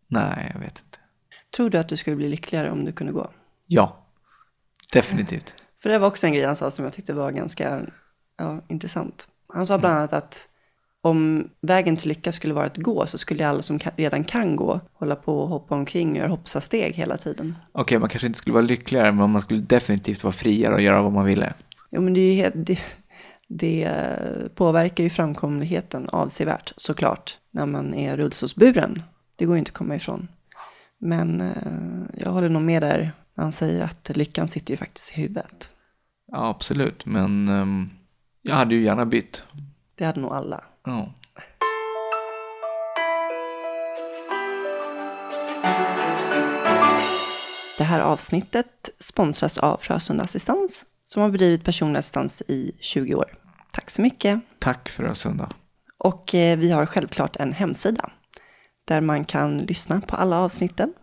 Nej, 0.07 0.51
jag 0.53 0.59
vet 0.59 0.79
inte. 0.85 0.97
Tror 1.55 1.69
du 1.69 1.77
att 1.77 1.89
du 1.89 1.97
skulle 1.97 2.15
bli 2.15 2.29
lyckligare 2.29 2.71
om 2.71 2.85
du 2.85 2.91
kunde 2.91 3.13
gå? 3.13 3.31
Ja, 3.65 4.05
definitivt. 4.93 5.55
För 5.77 5.89
det 5.89 5.99
var 5.99 6.07
också 6.07 6.27
en 6.27 6.33
grej 6.33 6.45
han 6.45 6.55
sa 6.55 6.71
som 6.71 6.85
jag 6.85 6.93
tyckte 6.93 7.13
var 7.13 7.31
ganska 7.31 7.85
ja, 8.37 8.61
intressant. 8.67 9.27
Han 9.53 9.67
sa 9.67 9.77
bland 9.77 9.97
annat 9.97 10.13
att 10.13 10.48
om 11.01 11.49
vägen 11.61 11.95
till 11.95 12.09
lycka 12.09 12.31
skulle 12.31 12.53
vara 12.53 12.65
att 12.65 12.77
gå 12.77 13.05
så 13.05 13.17
skulle 13.17 13.47
alla 13.47 13.61
som 13.61 13.79
kan, 13.79 13.91
redan 13.95 14.23
kan 14.23 14.55
gå 14.55 14.79
hålla 14.93 15.15
på 15.15 15.39
och 15.39 15.49
hoppa 15.49 15.75
omkring 15.75 16.11
och 16.11 16.17
göra 16.17 16.27
hoppsasteg 16.27 16.93
hela 16.93 17.17
tiden. 17.17 17.55
Okej, 17.71 17.99
man 17.99 18.09
kanske 18.09 18.27
inte 18.27 18.39
skulle 18.39 18.53
vara 18.53 18.65
lyckligare, 18.65 19.11
men 19.11 19.29
man 19.29 19.41
skulle 19.41 19.61
definitivt 19.61 20.23
vara 20.23 20.33
friare 20.33 20.73
och 20.73 20.81
göra 20.81 21.01
vad 21.01 21.11
man 21.11 21.25
ville. 21.25 21.53
Jo, 21.91 22.01
men 22.01 22.13
det, 22.13 22.19
är 22.19 22.33
ju 22.33 22.41
helt, 22.41 22.55
det, 22.55 22.79
det 23.47 23.91
påverkar 24.55 25.03
ju 25.03 25.09
framkomligheten 25.09 26.09
avsevärt 26.09 26.73
såklart 26.75 27.37
när 27.51 27.65
man 27.65 27.93
är 27.93 28.17
rullstolsburen. 28.17 29.03
Det 29.35 29.45
går 29.45 29.55
ju 29.55 29.59
inte 29.59 29.69
att 29.69 29.77
komma 29.77 29.95
ifrån. 29.95 30.27
Men 30.97 31.41
eh, 31.41 32.23
jag 32.23 32.31
håller 32.31 32.49
nog 32.49 32.61
med 32.61 32.81
där 32.81 33.11
när 33.35 33.43
han 33.43 33.53
säger 33.53 33.81
att 33.81 34.11
lyckan 34.15 34.47
sitter 34.47 34.71
ju 34.73 34.77
faktiskt 34.77 35.17
i 35.17 35.21
huvudet. 35.21 35.73
Ja, 36.31 36.47
absolut, 36.47 37.05
men 37.05 37.49
ehm, 37.49 37.89
jag 38.41 38.55
hade 38.55 38.75
ju 38.75 38.83
gärna 38.83 39.05
bytt. 39.05 39.43
Det 39.95 40.05
hade 40.05 40.19
nog 40.19 40.33
alla. 40.33 40.63
Ja. 40.85 41.13
Det 47.77 47.83
här 47.83 48.01
avsnittet 48.01 48.89
sponsras 48.99 49.57
av 49.57 49.77
Frösunda 49.77 50.23
Assistans 50.23 50.85
som 51.03 51.21
har 51.21 51.29
bedrivit 51.29 51.63
personlig 51.63 51.99
assistans 51.99 52.43
i 52.47 52.71
20 52.79 53.15
år. 53.15 53.37
Tack 53.71 53.89
så 53.89 54.01
mycket. 54.01 54.39
Tack 54.59 54.89
för 54.89 55.03
Ösunda. 55.03 55.49
Och 55.97 56.35
eh, 56.35 56.57
vi 56.57 56.71
har 56.71 56.85
självklart 56.85 57.35
en 57.35 57.53
hemsida 57.53 58.09
där 58.85 59.01
man 59.01 59.25
kan 59.25 59.57
lyssna 59.57 60.01
på 60.01 60.15
alla 60.15 60.39
avsnitten. 60.39 60.93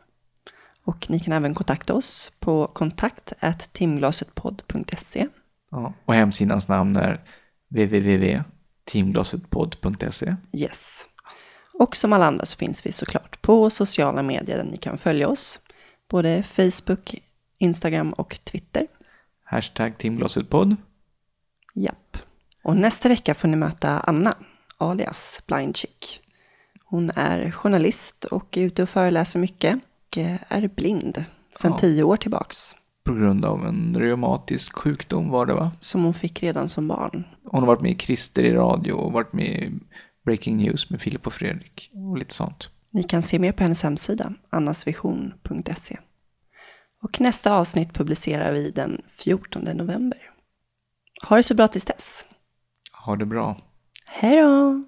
Och 0.85 1.11
ni 1.11 1.21
kan 1.21 1.33
även 1.33 1.55
kontakta 1.55 1.95
oss 1.95 2.33
på 2.41 2.67
kontakt 2.67 3.33
timglasetpodd.se. 3.73 5.27
Ja. 5.71 5.95
Och 6.05 6.15
hemsidans 6.15 6.69
namn 6.69 6.97
är 6.97 7.21
www.teamglasetpodd.se. 8.93 10.37
Yes. 10.53 11.07
Och 11.79 11.97
som 11.97 12.13
alla 12.13 12.27
andra 12.27 12.47
så 12.47 12.57
finns 12.57 12.87
vi 12.87 12.93
såklart 12.93 13.43
på 13.43 13.71
sociala 13.71 14.23
medier 14.23 14.57
där 14.57 14.65
ni 14.65 14.77
kan 14.77 14.99
följa 14.99 15.29
oss. 15.29 15.59
Både 16.11 16.43
Facebook, 16.43 17.15
Instagram 17.59 18.13
och 18.13 18.41
Twitter. 18.45 18.87
Hashtag 19.45 19.99
teamglasetpodd. 19.99 20.77
Japp. 21.75 22.17
Och 22.65 22.77
nästa 22.77 23.09
vecka 23.09 23.35
får 23.35 23.49
ni 23.49 23.57
möta 23.57 24.01
Anna, 24.01 24.35
alias 24.79 25.41
Blind 25.47 25.77
Chick. 25.77 26.21
Hon 26.85 27.11
är 27.15 27.51
journalist 27.51 28.25
och 28.25 28.57
är 28.57 28.63
ute 28.63 28.83
och 28.83 28.89
föreläser 28.89 29.41
mycket 29.41 29.77
och 29.77 30.19
är 30.49 30.69
blind 30.69 31.25
sedan 31.61 31.71
Ja. 31.73 31.79
tio 31.79 32.03
år 32.03 32.17
tillbaks. 32.17 32.75
På 33.05 33.15
grund 33.15 33.45
av 33.45 33.67
en 33.67 33.97
reumatisk 33.99 34.79
sjukdom 34.79 35.29
var 35.31 35.47
det 35.47 35.55
va? 35.55 35.73
Som 35.81 36.05
hon 36.05 36.15
fick 36.15 36.43
redan 36.43 36.69
som 36.69 36.89
barn. 36.89 37.25
Hon 37.47 37.61
har 37.61 37.67
varit 37.67 37.81
med 37.81 37.91
i 37.91 37.99
Christer 37.99 38.45
i 38.45 38.53
radio 38.53 38.93
och 38.93 39.13
varit 39.13 39.33
med 39.33 39.47
i 39.47 39.73
Breaking 40.25 40.57
News 40.57 40.91
med 40.91 41.01
Filip 41.01 41.27
och 41.27 41.33
Fredrik 41.33 41.91
och 41.95 42.19
lite 42.19 42.35
sånt. 42.35 42.71
Ni 42.91 43.03
kan 43.03 43.23
se 43.23 43.39
mer 43.39 43.53
på 43.53 43.63
hennes 43.63 43.83
hemsida, 43.83 44.33
annasvision.se. 44.51 45.99
Och 47.03 47.21
nästa 47.21 47.55
avsnitt 47.55 47.95
publicerar 47.95 48.53
vi 48.53 48.71
den 48.71 49.03
14 49.09 49.63
november. 49.65 50.31
Ha 51.29 51.37
det 51.37 51.43
så 51.43 51.55
bra 51.55 51.69
tills 51.69 51.85
dess. 51.85 52.25
Ha 53.05 53.17
det 53.17 53.27
bra. 53.27 53.57
Hej 54.07 54.37
då! 54.37 54.85